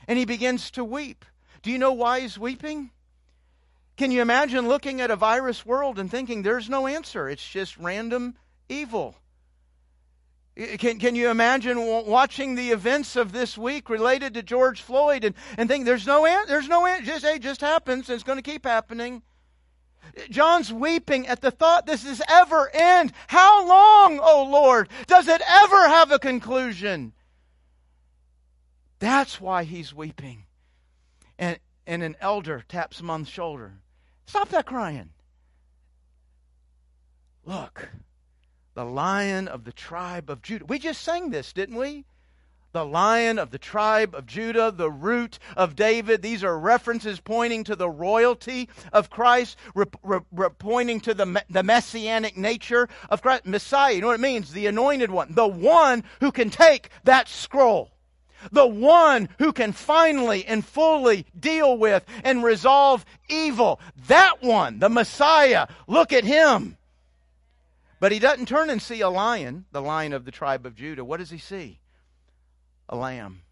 And 0.08 0.20
he 0.20 0.26
begins 0.26 0.72
to 0.72 0.84
weep. 0.84 1.26
Do 1.64 1.72
you 1.72 1.78
know 1.78 1.94
why 1.94 2.22
he's 2.22 2.38
weeping? 2.38 2.92
Can 3.98 4.12
you 4.12 4.22
imagine 4.22 4.68
looking 4.68 5.02
at 5.02 5.12
a 5.12 5.16
virus 5.16 5.66
world 5.66 6.00
and 6.00 6.10
thinking 6.10 6.42
there's 6.42 6.70
no 6.70 6.88
answer? 6.88 7.30
It's 7.30 7.48
just 7.48 7.78
random 7.78 8.36
evil. 8.72 9.16
Can, 10.56 11.00
can 11.00 11.16
you 11.16 11.30
imagine 11.30 11.78
watching 11.80 12.56
the 12.56 12.72
events 12.72 13.16
of 13.16 13.32
this 13.32 13.58
week 13.58 13.90
related 13.90 14.34
to 14.34 14.44
George 14.44 14.82
Floyd 14.82 15.24
and, 15.24 15.34
and 15.58 15.70
think 15.70 15.86
there's 15.86 16.06
no 16.06 16.24
there's 16.48 16.68
no 16.68 16.88
just 17.04 17.26
hey, 17.26 17.40
just 17.40 17.62
happens 17.62 18.10
and 18.10 18.16
it's 18.16 18.24
going 18.24 18.38
to 18.38 18.44
keep 18.44 18.66
happening. 18.66 19.22
John's 20.30 20.74
weeping 20.74 21.26
at 21.28 21.42
the 21.42 21.52
thought 21.52 21.86
this 21.86 22.06
is 22.06 22.22
ever 22.28 22.70
end. 22.74 23.14
How 23.28 23.66
long, 23.66 24.20
oh 24.22 24.50
Lord, 24.52 24.90
does 25.08 25.28
it 25.28 25.42
ever 25.48 25.88
have 25.88 26.12
a 26.12 26.20
conclusion? 26.20 27.14
That's 29.00 29.40
why 29.40 29.64
he's 29.64 29.94
weeping. 29.94 30.46
And 31.40 31.60
and 31.88 32.04
an 32.04 32.18
elder 32.20 32.64
taps 32.68 33.00
him 33.00 33.10
on 33.10 33.24
the 33.24 33.30
shoulder. 33.30 33.74
Stop 34.26 34.50
that 34.50 34.66
crying. 34.66 35.12
Look, 37.46 37.90
the 38.74 38.86
lion 38.86 39.48
of 39.48 39.64
the 39.64 39.72
tribe 39.72 40.30
of 40.30 40.42
Judah. 40.42 40.66
We 40.66 40.80
just 40.80 41.02
sang 41.02 41.30
this, 41.30 41.54
didn't 41.54 41.76
we? 41.76 42.06
The 42.74 42.86
lion 42.86 43.38
of 43.38 43.52
the 43.52 43.58
tribe 43.58 44.16
of 44.16 44.26
Judah, 44.26 44.72
the 44.72 44.90
root 44.90 45.40
of 45.58 45.76
David. 45.76 46.22
These 46.22 46.42
are 46.42 46.58
references 46.58 47.20
pointing 47.20 47.66
to 47.66 47.76
the 47.76 47.90
royalty 47.90 48.70
of 48.94 49.10
Christ, 49.10 49.58
re- 49.76 49.86
re- 50.04 50.50
pointing 50.58 51.02
to 51.02 51.14
the, 51.14 51.44
the 51.50 51.64
messianic 51.64 52.38
nature 52.38 52.88
of 53.10 53.22
Christ. 53.22 53.46
Messiah, 53.46 53.94
you 53.94 54.02
know 54.02 54.08
what 54.08 54.16
it 54.16 54.22
means? 54.22 54.54
The 54.54 54.68
anointed 54.68 55.12
one. 55.12 55.34
The 55.34 55.48
one 55.48 56.06
who 56.22 56.32
can 56.32 56.50
take 56.50 56.90
that 57.04 57.28
scroll. 57.28 57.92
The 58.54 58.66
one 58.66 59.28
who 59.38 59.52
can 59.52 59.74
finally 59.74 60.46
and 60.46 60.66
fully 60.66 61.26
deal 61.38 61.78
with 61.78 62.06
and 62.24 62.42
resolve 62.42 63.06
evil. 63.28 63.82
That 64.08 64.42
one, 64.42 64.80
the 64.80 64.90
Messiah. 64.90 65.68
Look 65.88 66.14
at 66.14 66.24
him. 66.24 66.78
But 68.02 68.12
he 68.12 68.18
doesn't 68.18 68.48
turn 68.48 68.72
and 68.72 68.82
see 68.82 69.02
a 69.02 69.10
lion, 69.12 69.66
the 69.72 69.82
lion 69.82 70.12
of 70.12 70.26
the 70.26 70.32
tribe 70.32 70.66
of 70.66 70.74
Judah. 70.74 71.06
What 71.06 71.18
does 71.18 71.30
he 71.30 71.38
see? 71.38 71.80
A 72.90 72.96
lamb. 72.96 73.44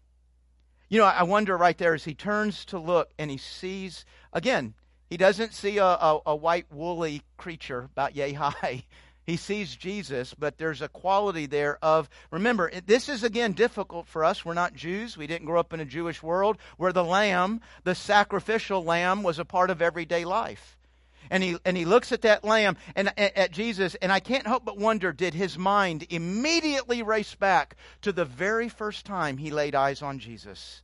You 0.88 0.98
know, 0.98 1.04
I 1.04 1.22
wonder 1.22 1.56
right 1.56 1.78
there 1.78 1.94
as 1.94 2.02
he 2.02 2.14
turns 2.14 2.64
to 2.64 2.78
look 2.80 3.12
and 3.16 3.30
he 3.30 3.36
sees, 3.36 4.04
again, 4.32 4.74
he 5.08 5.16
doesn't 5.16 5.54
see 5.54 5.78
a, 5.78 5.84
a, 5.84 6.20
a 6.26 6.36
white 6.36 6.66
woolly 6.72 7.22
creature 7.36 7.88
about 7.92 8.16
yay 8.16 8.32
high. 8.34 8.84
He 9.26 9.36
sees 9.36 9.76
Jesus, 9.76 10.34
but 10.34 10.58
there's 10.58 10.82
a 10.82 10.88
quality 10.88 11.46
there 11.46 11.78
of, 11.84 12.10
remember, 12.32 12.68
this 12.86 13.08
is 13.08 13.22
again 13.22 13.52
difficult 13.52 14.08
for 14.08 14.24
us. 14.24 14.44
We're 14.44 14.54
not 14.54 14.74
Jews. 14.74 15.16
We 15.16 15.28
didn't 15.28 15.46
grow 15.46 15.60
up 15.60 15.72
in 15.72 15.78
a 15.78 15.84
Jewish 15.84 16.20
world 16.20 16.58
where 16.78 16.92
the 16.92 17.04
lamb, 17.04 17.60
the 17.84 17.94
sacrificial 17.94 18.82
lamb, 18.82 19.22
was 19.22 19.38
a 19.38 19.44
part 19.44 19.70
of 19.70 19.80
everyday 19.80 20.24
life. 20.24 20.79
And 21.30 21.42
he, 21.42 21.56
and 21.64 21.76
he 21.76 21.84
looks 21.84 22.10
at 22.10 22.22
that 22.22 22.44
lamb 22.44 22.76
and 22.96 23.16
at 23.18 23.52
Jesus, 23.52 23.94
and 23.96 24.10
I 24.10 24.18
can't 24.18 24.46
help 24.46 24.64
but 24.64 24.76
wonder 24.76 25.12
did 25.12 25.32
his 25.32 25.56
mind 25.56 26.06
immediately 26.10 27.02
race 27.02 27.34
back 27.36 27.76
to 28.02 28.12
the 28.12 28.24
very 28.24 28.68
first 28.68 29.06
time 29.06 29.36
he 29.36 29.50
laid 29.50 29.76
eyes 29.76 30.02
on 30.02 30.18
Jesus? 30.18 30.82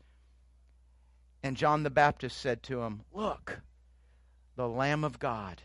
And 1.42 1.56
John 1.56 1.82
the 1.82 1.90
Baptist 1.90 2.38
said 2.40 2.62
to 2.64 2.82
him, 2.82 3.02
Look, 3.12 3.60
the 4.54 4.68
Lamb 4.68 5.04
of 5.04 5.18
God 5.18 5.60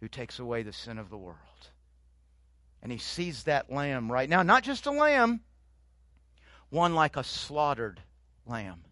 who 0.00 0.08
takes 0.08 0.38
away 0.38 0.62
the 0.62 0.72
sin 0.72 0.98
of 0.98 1.08
the 1.08 1.16
world. 1.16 1.38
And 2.82 2.92
he 2.92 2.98
sees 2.98 3.44
that 3.44 3.72
lamb 3.72 4.12
right 4.12 4.28
now, 4.28 4.42
not 4.42 4.62
just 4.62 4.84
a 4.84 4.90
lamb, 4.90 5.40
one 6.68 6.94
like 6.94 7.16
a 7.16 7.24
slaughtered 7.24 8.02
lamb. 8.46 8.84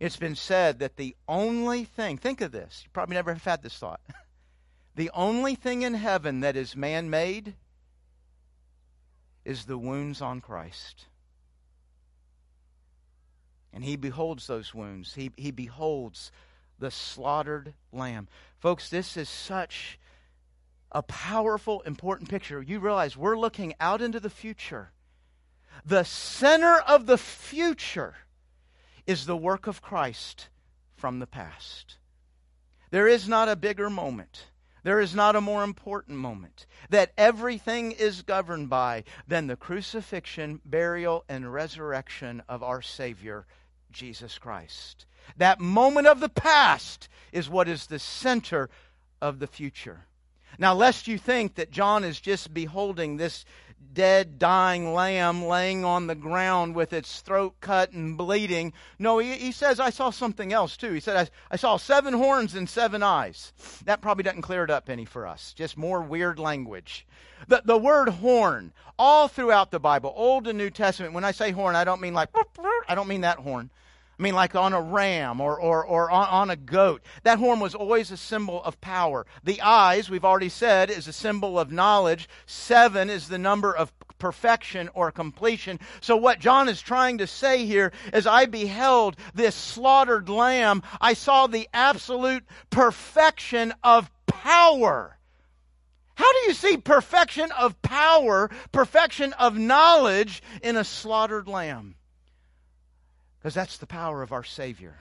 It's 0.00 0.16
been 0.16 0.34
said 0.34 0.80
that 0.80 0.96
the 0.96 1.16
only 1.28 1.84
thing, 1.84 2.18
think 2.18 2.40
of 2.40 2.52
this, 2.52 2.82
you 2.84 2.90
probably 2.92 3.14
never 3.14 3.32
have 3.32 3.44
had 3.44 3.62
this 3.62 3.76
thought. 3.76 4.00
The 4.96 5.10
only 5.12 5.56
thing 5.56 5.82
in 5.82 5.94
heaven 5.94 6.40
that 6.40 6.56
is 6.56 6.76
man 6.76 7.10
made 7.10 7.54
is 9.44 9.64
the 9.64 9.78
wounds 9.78 10.22
on 10.22 10.40
Christ. 10.40 11.06
And 13.72 13.84
he 13.84 13.96
beholds 13.96 14.46
those 14.46 14.72
wounds. 14.72 15.14
He, 15.14 15.32
he 15.36 15.50
beholds 15.50 16.30
the 16.78 16.92
slaughtered 16.92 17.74
lamb. 17.92 18.28
Folks, 18.60 18.88
this 18.88 19.16
is 19.16 19.28
such 19.28 19.98
a 20.92 21.02
powerful, 21.02 21.80
important 21.80 22.30
picture. 22.30 22.62
You 22.62 22.78
realize 22.78 23.16
we're 23.16 23.36
looking 23.36 23.74
out 23.80 24.00
into 24.00 24.20
the 24.20 24.30
future. 24.30 24.92
The 25.84 26.04
center 26.04 26.78
of 26.78 27.06
the 27.06 27.18
future 27.18 28.14
is 29.06 29.26
the 29.26 29.36
work 29.36 29.66
of 29.66 29.82
Christ 29.82 30.48
from 30.96 31.18
the 31.18 31.26
past. 31.26 31.96
There 32.90 33.08
is 33.08 33.28
not 33.28 33.48
a 33.48 33.56
bigger 33.56 33.90
moment. 33.90 34.46
There 34.84 35.00
is 35.00 35.14
not 35.14 35.34
a 35.34 35.40
more 35.40 35.64
important 35.64 36.18
moment 36.18 36.66
that 36.90 37.12
everything 37.16 37.92
is 37.92 38.22
governed 38.22 38.68
by 38.68 39.04
than 39.26 39.46
the 39.46 39.56
crucifixion, 39.56 40.60
burial, 40.64 41.24
and 41.28 41.52
resurrection 41.52 42.42
of 42.48 42.62
our 42.62 42.82
Savior, 42.82 43.46
Jesus 43.90 44.38
Christ. 44.38 45.06
That 45.38 45.58
moment 45.58 46.06
of 46.06 46.20
the 46.20 46.28
past 46.28 47.08
is 47.32 47.48
what 47.48 47.66
is 47.66 47.86
the 47.86 47.98
center 47.98 48.68
of 49.22 49.38
the 49.38 49.46
future. 49.46 50.06
Now, 50.58 50.74
lest 50.74 51.08
you 51.08 51.18
think 51.18 51.54
that 51.54 51.70
John 51.70 52.04
is 52.04 52.20
just 52.20 52.52
beholding 52.54 53.16
this 53.16 53.44
dead, 53.92 54.38
dying 54.38 54.92
lamb 54.94 55.44
laying 55.44 55.84
on 55.84 56.06
the 56.06 56.14
ground 56.14 56.74
with 56.74 56.92
its 56.92 57.20
throat 57.20 57.54
cut 57.60 57.92
and 57.92 58.16
bleeding. 58.16 58.72
No, 58.98 59.18
he, 59.18 59.34
he 59.34 59.52
says, 59.52 59.78
I 59.78 59.90
saw 59.90 60.10
something 60.10 60.52
else 60.52 60.76
too. 60.76 60.92
He 60.92 61.00
said, 61.00 61.16
I, 61.16 61.54
I 61.54 61.56
saw 61.56 61.76
seven 61.76 62.14
horns 62.14 62.54
and 62.54 62.68
seven 62.68 63.02
eyes. 63.02 63.52
That 63.84 64.00
probably 64.00 64.24
doesn't 64.24 64.42
clear 64.42 64.64
it 64.64 64.70
up 64.70 64.88
any 64.88 65.04
for 65.04 65.26
us. 65.26 65.52
Just 65.52 65.76
more 65.76 66.00
weird 66.00 66.38
language. 66.38 67.06
The, 67.48 67.62
the 67.64 67.78
word 67.78 68.08
horn, 68.08 68.72
all 68.98 69.28
throughout 69.28 69.70
the 69.70 69.80
Bible, 69.80 70.12
Old 70.16 70.48
and 70.48 70.56
New 70.56 70.70
Testament, 70.70 71.12
when 71.12 71.24
I 71.24 71.32
say 71.32 71.50
horn, 71.50 71.76
I 71.76 71.84
don't 71.84 72.00
mean 72.00 72.14
like, 72.14 72.30
I 72.88 72.94
don't 72.94 73.08
mean 73.08 73.20
that 73.22 73.38
horn. 73.38 73.70
I 74.18 74.22
mean, 74.22 74.34
like 74.34 74.54
on 74.54 74.72
a 74.72 74.80
ram 74.80 75.40
or, 75.40 75.58
or, 75.60 75.84
or 75.84 76.10
on, 76.10 76.28
on, 76.28 76.50
a 76.50 76.56
goat. 76.56 77.02
That 77.24 77.38
horn 77.38 77.58
was 77.58 77.74
always 77.74 78.10
a 78.10 78.16
symbol 78.16 78.62
of 78.62 78.80
power. 78.80 79.26
The 79.42 79.60
eyes, 79.60 80.08
we've 80.08 80.24
already 80.24 80.48
said, 80.48 80.90
is 80.90 81.08
a 81.08 81.12
symbol 81.12 81.58
of 81.58 81.72
knowledge. 81.72 82.28
Seven 82.46 83.10
is 83.10 83.26
the 83.26 83.38
number 83.38 83.74
of 83.74 83.92
perfection 84.18 84.88
or 84.94 85.10
completion. 85.10 85.80
So, 86.00 86.16
what 86.16 86.38
John 86.38 86.68
is 86.68 86.80
trying 86.80 87.18
to 87.18 87.26
say 87.26 87.66
here 87.66 87.92
is 88.12 88.26
I 88.26 88.46
beheld 88.46 89.16
this 89.34 89.56
slaughtered 89.56 90.28
lamb. 90.28 90.82
I 91.00 91.14
saw 91.14 91.46
the 91.46 91.68
absolute 91.74 92.44
perfection 92.70 93.74
of 93.82 94.10
power. 94.26 95.18
How 96.14 96.32
do 96.32 96.38
you 96.46 96.54
see 96.54 96.76
perfection 96.76 97.50
of 97.52 97.80
power, 97.82 98.48
perfection 98.70 99.32
of 99.32 99.58
knowledge 99.58 100.42
in 100.62 100.76
a 100.76 100.84
slaughtered 100.84 101.48
lamb? 101.48 101.96
Because 103.44 103.54
that's 103.54 103.76
the 103.76 103.86
power 103.86 104.22
of 104.22 104.32
our 104.32 104.42
Savior. 104.42 104.94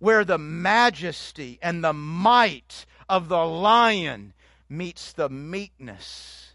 Where 0.00 0.24
the 0.24 0.36
majesty 0.36 1.60
and 1.62 1.84
the 1.84 1.92
might 1.92 2.86
of 3.08 3.28
the 3.28 3.44
lion 3.44 4.32
meets 4.68 5.12
the 5.12 5.28
meekness 5.28 6.54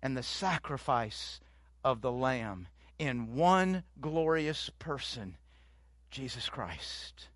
and 0.00 0.16
the 0.16 0.22
sacrifice 0.22 1.40
of 1.82 2.02
the 2.02 2.12
lamb 2.12 2.68
in 3.00 3.34
one 3.34 3.82
glorious 4.00 4.70
person, 4.78 5.36
Jesus 6.12 6.48
Christ. 6.48 7.26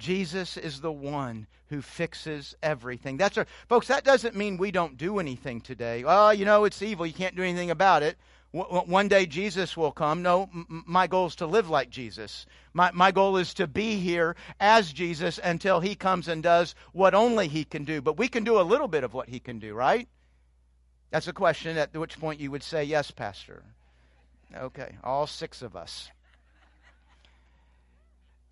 Jesus 0.00 0.56
is 0.56 0.80
the 0.80 0.90
one 0.90 1.46
who 1.68 1.80
fixes 1.80 2.56
everything. 2.60 3.18
That's 3.18 3.38
our, 3.38 3.46
folks, 3.68 3.86
that 3.86 4.02
doesn't 4.02 4.34
mean 4.34 4.56
we 4.56 4.72
don't 4.72 4.96
do 4.96 5.20
anything 5.20 5.60
today. 5.60 6.02
Well, 6.02 6.34
you 6.34 6.44
know, 6.44 6.64
it's 6.64 6.82
evil. 6.82 7.06
You 7.06 7.12
can't 7.12 7.36
do 7.36 7.44
anything 7.44 7.70
about 7.70 8.02
it 8.02 8.18
one 8.52 9.08
day 9.08 9.26
Jesus 9.26 9.76
will 9.76 9.92
come. 9.92 10.22
No, 10.22 10.48
my 10.68 11.06
goal 11.06 11.26
is 11.26 11.36
to 11.36 11.46
live 11.46 11.68
like 11.68 11.90
Jesus. 11.90 12.46
My, 12.72 12.90
my 12.92 13.10
goal 13.10 13.36
is 13.36 13.52
to 13.54 13.66
be 13.66 13.96
here 13.96 14.36
as 14.58 14.92
Jesus 14.92 15.38
until 15.42 15.80
he 15.80 15.94
comes 15.94 16.28
and 16.28 16.42
does 16.42 16.74
what 16.92 17.14
only 17.14 17.48
he 17.48 17.64
can 17.64 17.84
do. 17.84 18.00
But 18.00 18.16
we 18.16 18.28
can 18.28 18.44
do 18.44 18.58
a 18.58 18.62
little 18.62 18.88
bit 18.88 19.04
of 19.04 19.12
what 19.12 19.28
he 19.28 19.38
can 19.38 19.58
do, 19.58 19.74
right? 19.74 20.08
That's 21.10 21.28
a 21.28 21.32
question 21.32 21.76
at 21.76 21.94
which 21.94 22.18
point 22.18 22.40
you 22.40 22.50
would 22.50 22.62
say, 22.62 22.84
Yes, 22.84 23.10
Pastor. 23.10 23.62
Okay, 24.56 24.96
all 25.04 25.26
six 25.26 25.60
of 25.60 25.76
us. 25.76 26.08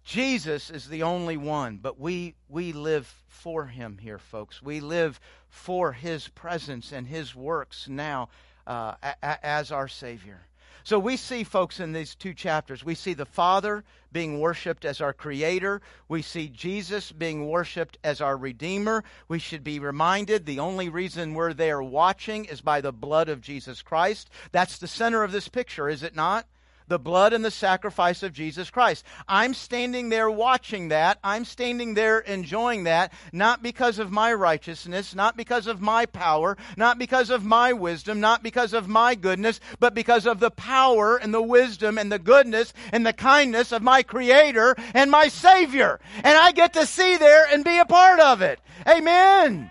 Jesus 0.04 0.70
is 0.70 0.88
the 0.88 1.02
only 1.02 1.36
one, 1.36 1.78
but 1.78 1.98
we, 1.98 2.34
we 2.48 2.72
live 2.72 3.12
for 3.28 3.66
him 3.66 3.98
here, 3.98 4.18
folks. 4.18 4.62
We 4.62 4.80
live 4.80 5.18
for 5.48 5.92
his 5.92 6.28
presence 6.28 6.92
and 6.92 7.06
his 7.06 7.34
works 7.34 7.88
now 7.88 8.28
uh, 8.66 8.94
as 9.22 9.72
our 9.72 9.88
Savior. 9.88 10.46
So 10.84 11.00
we 11.00 11.16
see, 11.16 11.42
folks, 11.42 11.80
in 11.80 11.92
these 11.92 12.14
two 12.14 12.32
chapters, 12.32 12.84
we 12.84 12.94
see 12.94 13.12
the 13.12 13.24
Father 13.24 13.82
being 14.12 14.38
worshiped 14.38 14.84
as 14.84 15.00
our 15.00 15.12
Creator. 15.12 15.82
We 16.08 16.22
see 16.22 16.48
Jesus 16.48 17.10
being 17.10 17.48
worshiped 17.48 17.98
as 18.04 18.20
our 18.20 18.36
Redeemer. 18.36 19.02
We 19.26 19.40
should 19.40 19.64
be 19.64 19.80
reminded 19.80 20.46
the 20.46 20.60
only 20.60 20.88
reason 20.88 21.34
we're 21.34 21.54
there 21.54 21.82
watching 21.82 22.44
is 22.44 22.60
by 22.60 22.80
the 22.80 22.92
blood 22.92 23.28
of 23.28 23.40
Jesus 23.40 23.82
Christ. 23.82 24.30
That's 24.52 24.78
the 24.78 24.86
center 24.86 25.24
of 25.24 25.32
this 25.32 25.48
picture, 25.48 25.88
is 25.88 26.04
it 26.04 26.14
not? 26.14 26.46
The 26.88 26.98
blood 26.98 27.32
and 27.32 27.44
the 27.44 27.50
sacrifice 27.50 28.22
of 28.22 28.32
Jesus 28.32 28.70
Christ. 28.70 29.04
I'm 29.28 29.54
standing 29.54 30.08
there 30.08 30.30
watching 30.30 30.88
that. 30.88 31.18
I'm 31.22 31.44
standing 31.44 31.94
there 31.94 32.18
enjoying 32.20 32.84
that, 32.84 33.12
not 33.32 33.62
because 33.62 33.98
of 33.98 34.12
my 34.12 34.32
righteousness, 34.32 35.14
not 35.14 35.36
because 35.36 35.66
of 35.66 35.80
my 35.80 36.06
power, 36.06 36.56
not 36.76 36.98
because 36.98 37.30
of 37.30 37.44
my 37.44 37.72
wisdom, 37.72 38.20
not 38.20 38.42
because 38.42 38.72
of 38.72 38.88
my 38.88 39.14
goodness, 39.14 39.60
but 39.80 39.94
because 39.94 40.26
of 40.26 40.40
the 40.40 40.50
power 40.50 41.16
and 41.16 41.32
the 41.32 41.42
wisdom 41.42 41.98
and 41.98 42.10
the 42.10 42.18
goodness 42.18 42.72
and 42.92 43.06
the 43.06 43.12
kindness 43.12 43.72
of 43.72 43.82
my 43.82 44.02
Creator 44.02 44.76
and 44.94 45.10
my 45.10 45.28
Savior. 45.28 46.00
And 46.16 46.38
I 46.38 46.52
get 46.52 46.72
to 46.74 46.86
see 46.86 47.16
there 47.16 47.46
and 47.50 47.64
be 47.64 47.78
a 47.78 47.84
part 47.84 48.20
of 48.20 48.42
it. 48.42 48.60
Amen. 48.86 49.70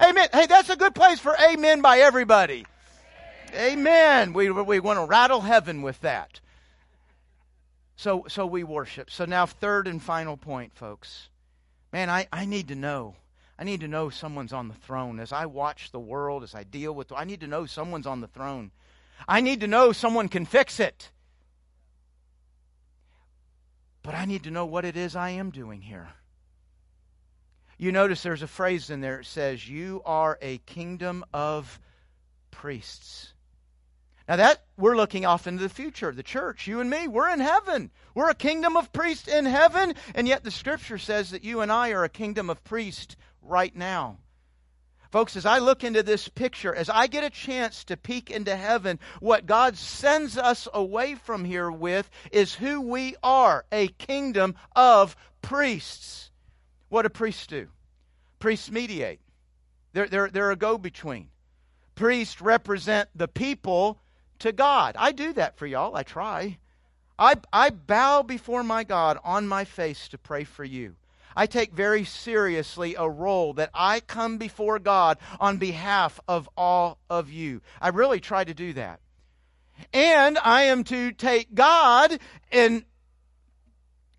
Amen. 0.00 0.28
Hey, 0.32 0.46
that's 0.46 0.70
a 0.70 0.76
good 0.76 0.94
place 0.94 1.20
for 1.20 1.36
amen 1.36 1.80
by 1.80 1.98
everybody. 1.98 2.66
Amen. 3.54 4.32
We, 4.32 4.50
we 4.50 4.80
want 4.80 4.98
to 4.98 5.04
rattle 5.04 5.42
heaven 5.42 5.82
with 5.82 6.00
that. 6.00 6.40
So, 8.02 8.24
so 8.26 8.46
we 8.46 8.64
worship. 8.64 9.12
So 9.12 9.26
now, 9.26 9.46
third 9.46 9.86
and 9.86 10.02
final 10.02 10.36
point, 10.36 10.74
folks. 10.74 11.28
Man, 11.92 12.10
I, 12.10 12.26
I 12.32 12.46
need 12.46 12.66
to 12.68 12.74
know. 12.74 13.14
I 13.56 13.62
need 13.62 13.78
to 13.82 13.86
know 13.86 14.10
someone's 14.10 14.52
on 14.52 14.66
the 14.66 14.74
throne. 14.74 15.20
As 15.20 15.32
I 15.32 15.46
watch 15.46 15.92
the 15.92 16.00
world, 16.00 16.42
as 16.42 16.52
I 16.52 16.64
deal 16.64 16.92
with, 16.92 17.12
I 17.12 17.22
need 17.22 17.42
to 17.42 17.46
know 17.46 17.64
someone's 17.64 18.08
on 18.08 18.20
the 18.20 18.26
throne. 18.26 18.72
I 19.28 19.40
need 19.40 19.60
to 19.60 19.68
know 19.68 19.92
someone 19.92 20.28
can 20.28 20.46
fix 20.46 20.80
it. 20.80 21.12
But 24.02 24.16
I 24.16 24.24
need 24.24 24.42
to 24.44 24.50
know 24.50 24.66
what 24.66 24.84
it 24.84 24.96
is 24.96 25.14
I 25.14 25.30
am 25.30 25.50
doing 25.50 25.80
here. 25.80 26.08
You 27.78 27.92
notice 27.92 28.24
there's 28.24 28.42
a 28.42 28.48
phrase 28.48 28.90
in 28.90 29.00
there 29.00 29.18
that 29.18 29.26
says, 29.26 29.68
You 29.68 30.02
are 30.04 30.40
a 30.42 30.58
kingdom 30.58 31.24
of 31.32 31.78
priests. 32.50 33.32
Now 34.28 34.36
that 34.36 34.62
we're 34.76 34.96
looking 34.96 35.26
off 35.26 35.46
into 35.46 35.62
the 35.62 35.68
future. 35.68 36.12
The 36.12 36.22
church, 36.22 36.66
you 36.66 36.80
and 36.80 36.88
me, 36.88 37.08
we're 37.08 37.28
in 37.28 37.40
heaven. 37.40 37.90
We're 38.14 38.30
a 38.30 38.34
kingdom 38.34 38.76
of 38.76 38.92
priests 38.92 39.28
in 39.28 39.46
heaven, 39.46 39.94
and 40.14 40.28
yet 40.28 40.44
the 40.44 40.50
scripture 40.50 40.98
says 40.98 41.30
that 41.30 41.44
you 41.44 41.60
and 41.60 41.72
I 41.72 41.90
are 41.90 42.04
a 42.04 42.08
kingdom 42.08 42.48
of 42.50 42.62
priests 42.64 43.16
right 43.42 43.74
now. 43.74 44.18
Folks, 45.10 45.36
as 45.36 45.44
I 45.44 45.58
look 45.58 45.84
into 45.84 46.02
this 46.02 46.26
picture, 46.28 46.74
as 46.74 46.88
I 46.88 47.06
get 47.06 47.22
a 47.22 47.28
chance 47.28 47.84
to 47.84 47.98
peek 47.98 48.30
into 48.30 48.56
heaven, 48.56 48.98
what 49.20 49.44
God 49.44 49.76
sends 49.76 50.38
us 50.38 50.66
away 50.72 51.16
from 51.16 51.44
here 51.44 51.70
with 51.70 52.08
is 52.30 52.54
who 52.54 52.80
we 52.80 53.16
are 53.22 53.66
a 53.70 53.88
kingdom 53.88 54.54
of 54.74 55.14
priests. 55.42 56.30
What 56.88 57.02
do 57.02 57.10
priests 57.10 57.46
do? 57.46 57.68
Priests 58.38 58.70
mediate, 58.70 59.20
they're, 59.92 60.08
they're, 60.08 60.30
they're 60.30 60.50
a 60.50 60.56
go 60.56 60.78
between. 60.78 61.28
Priests 61.94 62.40
represent 62.40 63.10
the 63.14 63.28
people 63.28 64.00
to 64.42 64.52
God. 64.52 64.94
I 64.98 65.12
do 65.12 65.32
that 65.34 65.56
for 65.56 65.66
y'all, 65.66 65.96
I 65.96 66.02
try. 66.02 66.58
I, 67.18 67.36
I 67.52 67.70
bow 67.70 68.22
before 68.22 68.62
my 68.62 68.84
God 68.84 69.18
on 69.24 69.48
my 69.48 69.64
face 69.64 70.08
to 70.08 70.18
pray 70.18 70.44
for 70.44 70.64
you. 70.64 70.96
I 71.34 71.46
take 71.46 71.72
very 71.72 72.04
seriously 72.04 72.94
a 72.94 73.08
role 73.08 73.54
that 73.54 73.70
I 73.72 74.00
come 74.00 74.38
before 74.38 74.78
God 74.78 75.18
on 75.40 75.56
behalf 75.56 76.20
of 76.28 76.48
all 76.56 76.98
of 77.08 77.30
you. 77.30 77.62
I 77.80 77.88
really 77.88 78.20
try 78.20 78.44
to 78.44 78.54
do 78.54 78.72
that. 78.74 79.00
And 79.92 80.38
I 80.38 80.64
am 80.64 80.84
to 80.84 81.12
take 81.12 81.54
God 81.54 82.18
and 82.50 82.84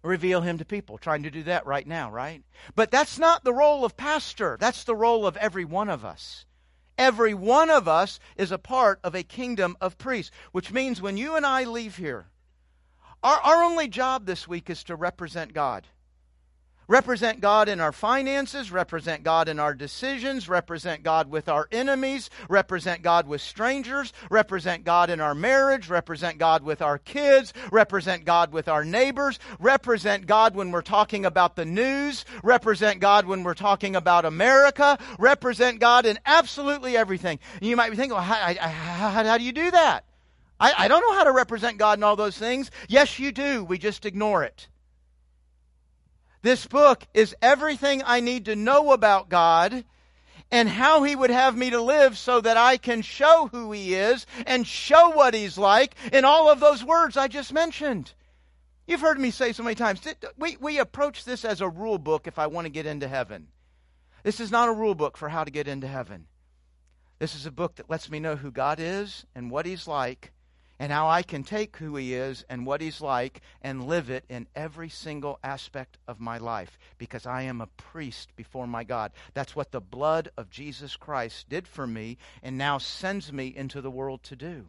reveal 0.01 0.41
him 0.41 0.57
to 0.57 0.65
people. 0.65 0.97
Trying 0.97 1.23
to 1.23 1.31
do 1.31 1.43
that 1.43 1.65
right 1.65 1.85
now, 1.85 2.11
right? 2.11 2.43
But 2.75 2.91
that's 2.91 3.19
not 3.19 3.43
the 3.43 3.53
role 3.53 3.85
of 3.85 3.95
pastor. 3.95 4.57
That's 4.59 4.83
the 4.83 4.95
role 4.95 5.25
of 5.27 5.37
every 5.37 5.65
one 5.65 5.89
of 5.89 6.03
us. 6.03 6.45
Every 6.97 7.33
one 7.33 7.69
of 7.69 7.87
us 7.87 8.19
is 8.37 8.51
a 8.51 8.57
part 8.57 8.99
of 9.03 9.15
a 9.15 9.23
kingdom 9.23 9.75
of 9.81 9.97
priests, 9.97 10.31
which 10.51 10.71
means 10.71 11.01
when 11.01 11.17
you 11.17 11.35
and 11.35 11.45
I 11.45 11.63
leave 11.63 11.97
here, 11.97 12.27
our, 13.23 13.37
our 13.37 13.63
only 13.63 13.87
job 13.87 14.25
this 14.25 14.47
week 14.47 14.69
is 14.69 14.83
to 14.85 14.95
represent 14.95 15.53
God. 15.53 15.87
Represent 16.87 17.39
God 17.39 17.69
in 17.69 17.79
our 17.79 17.91
finances, 17.91 18.71
represent 18.71 19.23
God 19.23 19.47
in 19.47 19.59
our 19.59 19.73
decisions, 19.73 20.49
represent 20.49 21.03
God 21.03 21.29
with 21.29 21.47
our 21.47 21.67
enemies, 21.71 22.29
represent 22.49 23.01
God 23.01 23.27
with 23.27 23.41
strangers, 23.41 24.11
represent 24.29 24.83
God 24.83 25.09
in 25.09 25.21
our 25.21 25.33
marriage, 25.33 25.89
represent 25.89 26.37
God 26.37 26.63
with 26.63 26.81
our 26.81 26.97
kids, 26.97 27.53
represent 27.71 28.25
God 28.25 28.51
with 28.51 28.67
our 28.67 28.83
neighbors, 28.83 29.39
represent 29.59 30.25
God 30.25 30.55
when 30.55 30.71
we're 30.71 30.81
talking 30.81 31.25
about 31.25 31.55
the 31.55 31.65
news, 31.65 32.25
represent 32.43 32.99
God 32.99 33.25
when 33.25 33.43
we're 33.43 33.53
talking 33.53 33.95
about 33.95 34.25
America, 34.25 34.97
represent 35.17 35.79
God 35.79 36.05
in 36.05 36.19
absolutely 36.25 36.97
everything. 36.97 37.39
And 37.59 37.69
you 37.69 37.77
might 37.77 37.91
be 37.91 37.95
thinking, 37.95 38.15
well, 38.15 38.23
how, 38.23 38.53
how, 38.55 39.23
how 39.23 39.37
do 39.37 39.43
you 39.43 39.53
do 39.53 39.71
that? 39.71 40.03
I, 40.59 40.73
I 40.77 40.87
don't 40.87 41.01
know 41.01 41.13
how 41.13 41.23
to 41.23 41.31
represent 41.31 41.77
God 41.77 41.97
in 41.99 42.03
all 42.03 42.15
those 42.15 42.37
things. 42.37 42.71
Yes, 42.87 43.19
you 43.19 43.31
do. 43.31 43.63
We 43.63 43.77
just 43.77 44.05
ignore 44.05 44.43
it. 44.43 44.67
This 46.43 46.67
book 46.67 47.07
is 47.13 47.35
everything 47.41 48.03
I 48.05 48.19
need 48.19 48.45
to 48.45 48.55
know 48.55 48.91
about 48.91 49.29
God 49.29 49.85
and 50.51 50.67
how 50.67 51.03
He 51.03 51.15
would 51.15 51.29
have 51.29 51.55
me 51.55 51.69
to 51.69 51.81
live 51.81 52.17
so 52.17 52.41
that 52.41 52.57
I 52.57 52.75
can 52.75 53.01
show 53.01 53.49
who 53.51 53.71
He 53.71 53.95
is 53.95 54.27
and 54.45 54.67
show 54.67 55.11
what 55.11 55.33
He's 55.33 55.57
like 55.57 55.95
in 56.11 56.25
all 56.25 56.49
of 56.49 56.59
those 56.59 56.83
words 56.83 57.15
I 57.15 57.29
just 57.29 57.53
mentioned. 57.53 58.13
You've 58.85 58.99
heard 58.99 59.19
me 59.19 59.31
say 59.31 59.53
so 59.53 59.63
many 59.63 59.75
times, 59.75 60.01
we, 60.37 60.57
we 60.59 60.79
approach 60.79 61.23
this 61.23 61.45
as 61.45 61.61
a 61.61 61.69
rule 61.69 61.97
book 61.97 62.27
if 62.27 62.37
I 62.37 62.47
want 62.47 62.65
to 62.65 62.71
get 62.71 62.85
into 62.85 63.07
heaven. 63.07 63.47
This 64.23 64.41
is 64.41 64.51
not 64.51 64.67
a 64.67 64.73
rule 64.73 64.95
book 64.95 65.15
for 65.15 65.29
how 65.29 65.45
to 65.45 65.51
get 65.51 65.69
into 65.69 65.87
heaven. 65.87 66.27
This 67.19 67.35
is 67.35 67.45
a 67.45 67.51
book 67.51 67.75
that 67.75 67.89
lets 67.89 68.11
me 68.11 68.19
know 68.19 68.35
who 68.35 68.51
God 68.51 68.81
is 68.81 69.25
and 69.33 69.49
what 69.49 69.65
He's 69.65 69.87
like 69.87 70.33
and 70.79 70.91
how 70.91 71.07
I 71.07 71.21
can 71.23 71.43
take 71.43 71.77
who 71.77 71.95
He 71.95 72.13
is 72.13 72.43
and 72.49 72.65
what 72.65 72.81
He's 72.81 73.01
like 73.01 73.41
and 73.61 73.87
live 73.87 74.09
it 74.09 74.25
in 74.29 74.47
every 74.55 74.89
single 74.89 75.39
aspect 75.43 75.97
of 76.07 76.19
my 76.19 76.37
life 76.37 76.77
because 76.97 77.25
I 77.25 77.43
am 77.43 77.61
a 77.61 77.67
priest 77.67 78.35
before 78.35 78.67
my 78.67 78.83
God. 78.83 79.11
That's 79.33 79.55
what 79.55 79.71
the 79.71 79.81
blood 79.81 80.29
of 80.37 80.49
Jesus 80.49 80.95
Christ 80.95 81.47
did 81.49 81.67
for 81.67 81.87
me 81.87 82.17
and 82.41 82.57
now 82.57 82.77
sends 82.77 83.31
me 83.31 83.47
into 83.55 83.81
the 83.81 83.91
world 83.91 84.23
to 84.23 84.35
do. 84.35 84.65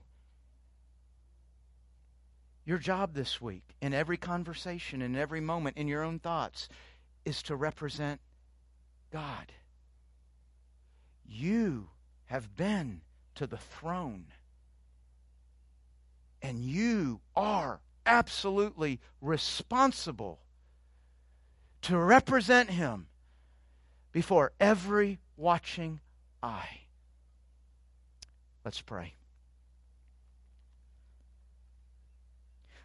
Your 2.66 2.78
job 2.78 3.14
this 3.14 3.42
week, 3.42 3.74
in 3.82 3.92
every 3.92 4.16
conversation, 4.16 5.02
in 5.02 5.16
every 5.16 5.40
moment, 5.40 5.76
in 5.76 5.86
your 5.86 6.02
own 6.02 6.18
thoughts, 6.18 6.68
is 7.24 7.42
to 7.42 7.56
represent 7.56 8.20
God. 9.10 9.52
You 11.26 11.88
have 12.26 12.56
been 12.56 13.02
to 13.34 13.46
the 13.46 13.58
throne 13.58 14.26
and 16.44 16.60
you 16.60 17.20
are 17.34 17.80
absolutely 18.04 19.00
responsible 19.22 20.40
to 21.80 21.96
represent 21.96 22.68
Him 22.68 23.06
before 24.12 24.52
every 24.60 25.20
watching 25.38 26.00
eye. 26.42 26.82
Let's 28.62 28.82
pray. 28.82 29.14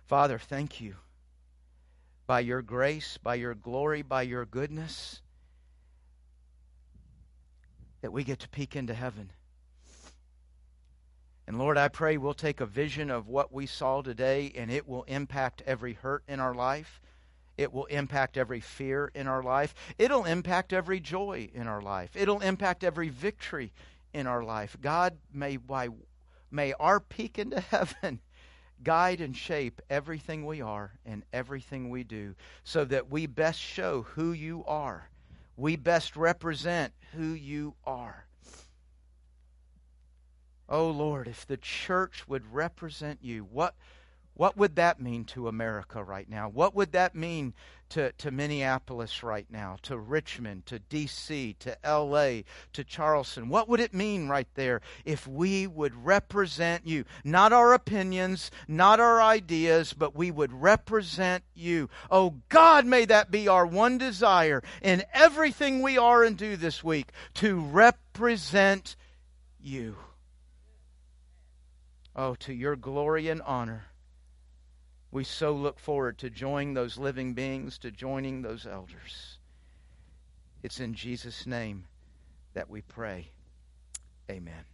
Father, 0.06 0.40
thank 0.40 0.80
you. 0.80 0.96
By 2.28 2.40
your 2.40 2.62
grace, 2.62 3.18
by 3.22 3.36
your 3.36 3.56
glory, 3.56 4.04
by 4.04 4.22
your 4.22 4.46
goodness, 4.46 5.22
that 8.02 8.14
we 8.14 8.24
get 8.24 8.40
to 8.40 8.50
peek 8.50 8.78
into 8.78 8.94
heaven. 8.94 9.32
And 11.50 11.58
Lord, 11.58 11.80
I 11.80 11.88
pray 11.88 12.16
we'll 12.16 12.36
take 12.36 12.62
a 12.62 12.66
vision 12.68 13.10
of 13.10 13.28
what 13.28 13.52
we 13.52 13.66
saw 13.66 14.04
today 14.04 14.52
and 14.56 14.70
it 14.70 14.88
will 14.88 15.02
impact 15.06 15.64
every 15.66 15.94
hurt 15.94 16.24
in 16.28 16.40
our 16.40 16.54
life. 16.54 17.02
It 17.58 17.74
will 17.74 17.86
impact 17.86 18.38
every 18.38 18.60
fear 18.60 19.12
in 19.16 19.26
our 19.26 19.42
life. 19.42 19.74
It'll 19.98 20.26
impact 20.26 20.74
every 20.74 21.00
joy 21.00 21.50
in 21.52 21.66
our 21.66 21.82
life. 21.82 22.12
It'll 22.16 22.42
impact 22.42 22.84
every 22.84 23.10
victory 23.10 23.74
in 24.14 24.28
our 24.28 24.44
life. 24.44 24.78
God, 24.80 25.18
may, 25.34 25.56
why, 25.56 25.90
may 26.52 26.74
our 26.74 27.00
peek 27.00 27.40
into 27.40 27.60
heaven 27.72 28.20
guide 28.84 29.20
and 29.20 29.36
shape 29.36 29.82
everything 29.90 30.46
we 30.46 30.62
are 30.62 31.00
and 31.04 31.24
everything 31.34 31.90
we 31.90 32.04
do 32.04 32.36
so 32.64 32.86
that 32.86 33.10
we 33.10 33.26
best 33.26 33.60
show 33.60 34.04
who 34.04 34.34
you 34.34 34.64
are. 34.68 35.10
We 35.58 35.78
best 35.78 36.16
represent 36.16 36.94
who 37.16 37.34
you 37.34 37.74
are. 37.88 38.28
Oh 40.72 40.92
Lord, 40.92 41.28
if 41.28 41.48
the 41.48 41.58
church 41.58 42.28
would 42.28 42.54
represent 42.54 43.20
you, 43.24 43.44
what, 43.44 43.74
what 44.36 44.56
would 44.56 44.76
that 44.76 45.02
mean 45.02 45.26
to 45.26 45.48
America 45.48 46.04
right 46.04 46.30
now? 46.30 46.48
What 46.48 46.76
would 46.76 46.92
that 46.92 47.16
mean 47.16 47.56
to, 47.90 48.12
to 48.20 48.30
Minneapolis 48.30 49.24
right 49.24 49.48
now, 49.50 49.78
to 49.82 49.98
Richmond, 49.98 50.68
to 50.68 50.78
D.C., 50.78 51.56
to 51.62 51.84
L.A., 51.84 52.46
to 52.74 52.84
Charleston? 52.84 53.50
What 53.50 53.68
would 53.68 53.80
it 53.80 53.96
mean 53.96 54.28
right 54.28 54.48
there 54.54 54.82
if 55.06 55.26
we 55.26 55.66
would 55.66 56.06
represent 56.06 56.86
you? 56.86 57.04
Not 57.24 57.52
our 57.52 57.74
opinions, 57.74 58.52
not 58.68 59.00
our 59.00 59.20
ideas, 59.20 59.94
but 59.94 60.16
we 60.16 60.30
would 60.30 60.54
represent 60.54 61.44
you. 61.56 61.90
Oh 62.12 62.36
God, 62.50 62.86
may 62.86 63.06
that 63.06 63.32
be 63.32 63.48
our 63.48 63.66
one 63.66 63.98
desire 63.98 64.62
in 64.84 65.04
everything 65.16 65.82
we 65.82 65.98
are 65.98 66.24
and 66.24 66.38
do 66.38 66.56
this 66.56 66.84
week 66.84 67.12
to 67.34 67.60
represent 67.60 68.96
you. 69.60 69.98
Oh, 72.22 72.36
to 72.40 72.54
your 72.54 72.76
glory 72.76 73.30
and 73.30 73.42
honor. 73.44 73.86
We 75.10 75.24
so 75.24 75.54
look 75.54 75.80
forward 75.80 76.18
to 76.18 76.30
joining 76.30 76.74
those 76.74 76.98
living 76.98 77.34
beings, 77.34 77.78
to 77.78 77.92
joining 77.92 78.42
those 78.42 78.68
elders. 78.68 79.38
It's 80.62 80.82
in 80.82 80.96
Jesus' 80.96 81.48
name 81.48 81.86
that 82.56 82.70
we 82.70 82.82
pray. 82.82 83.30
Amen. 84.30 84.66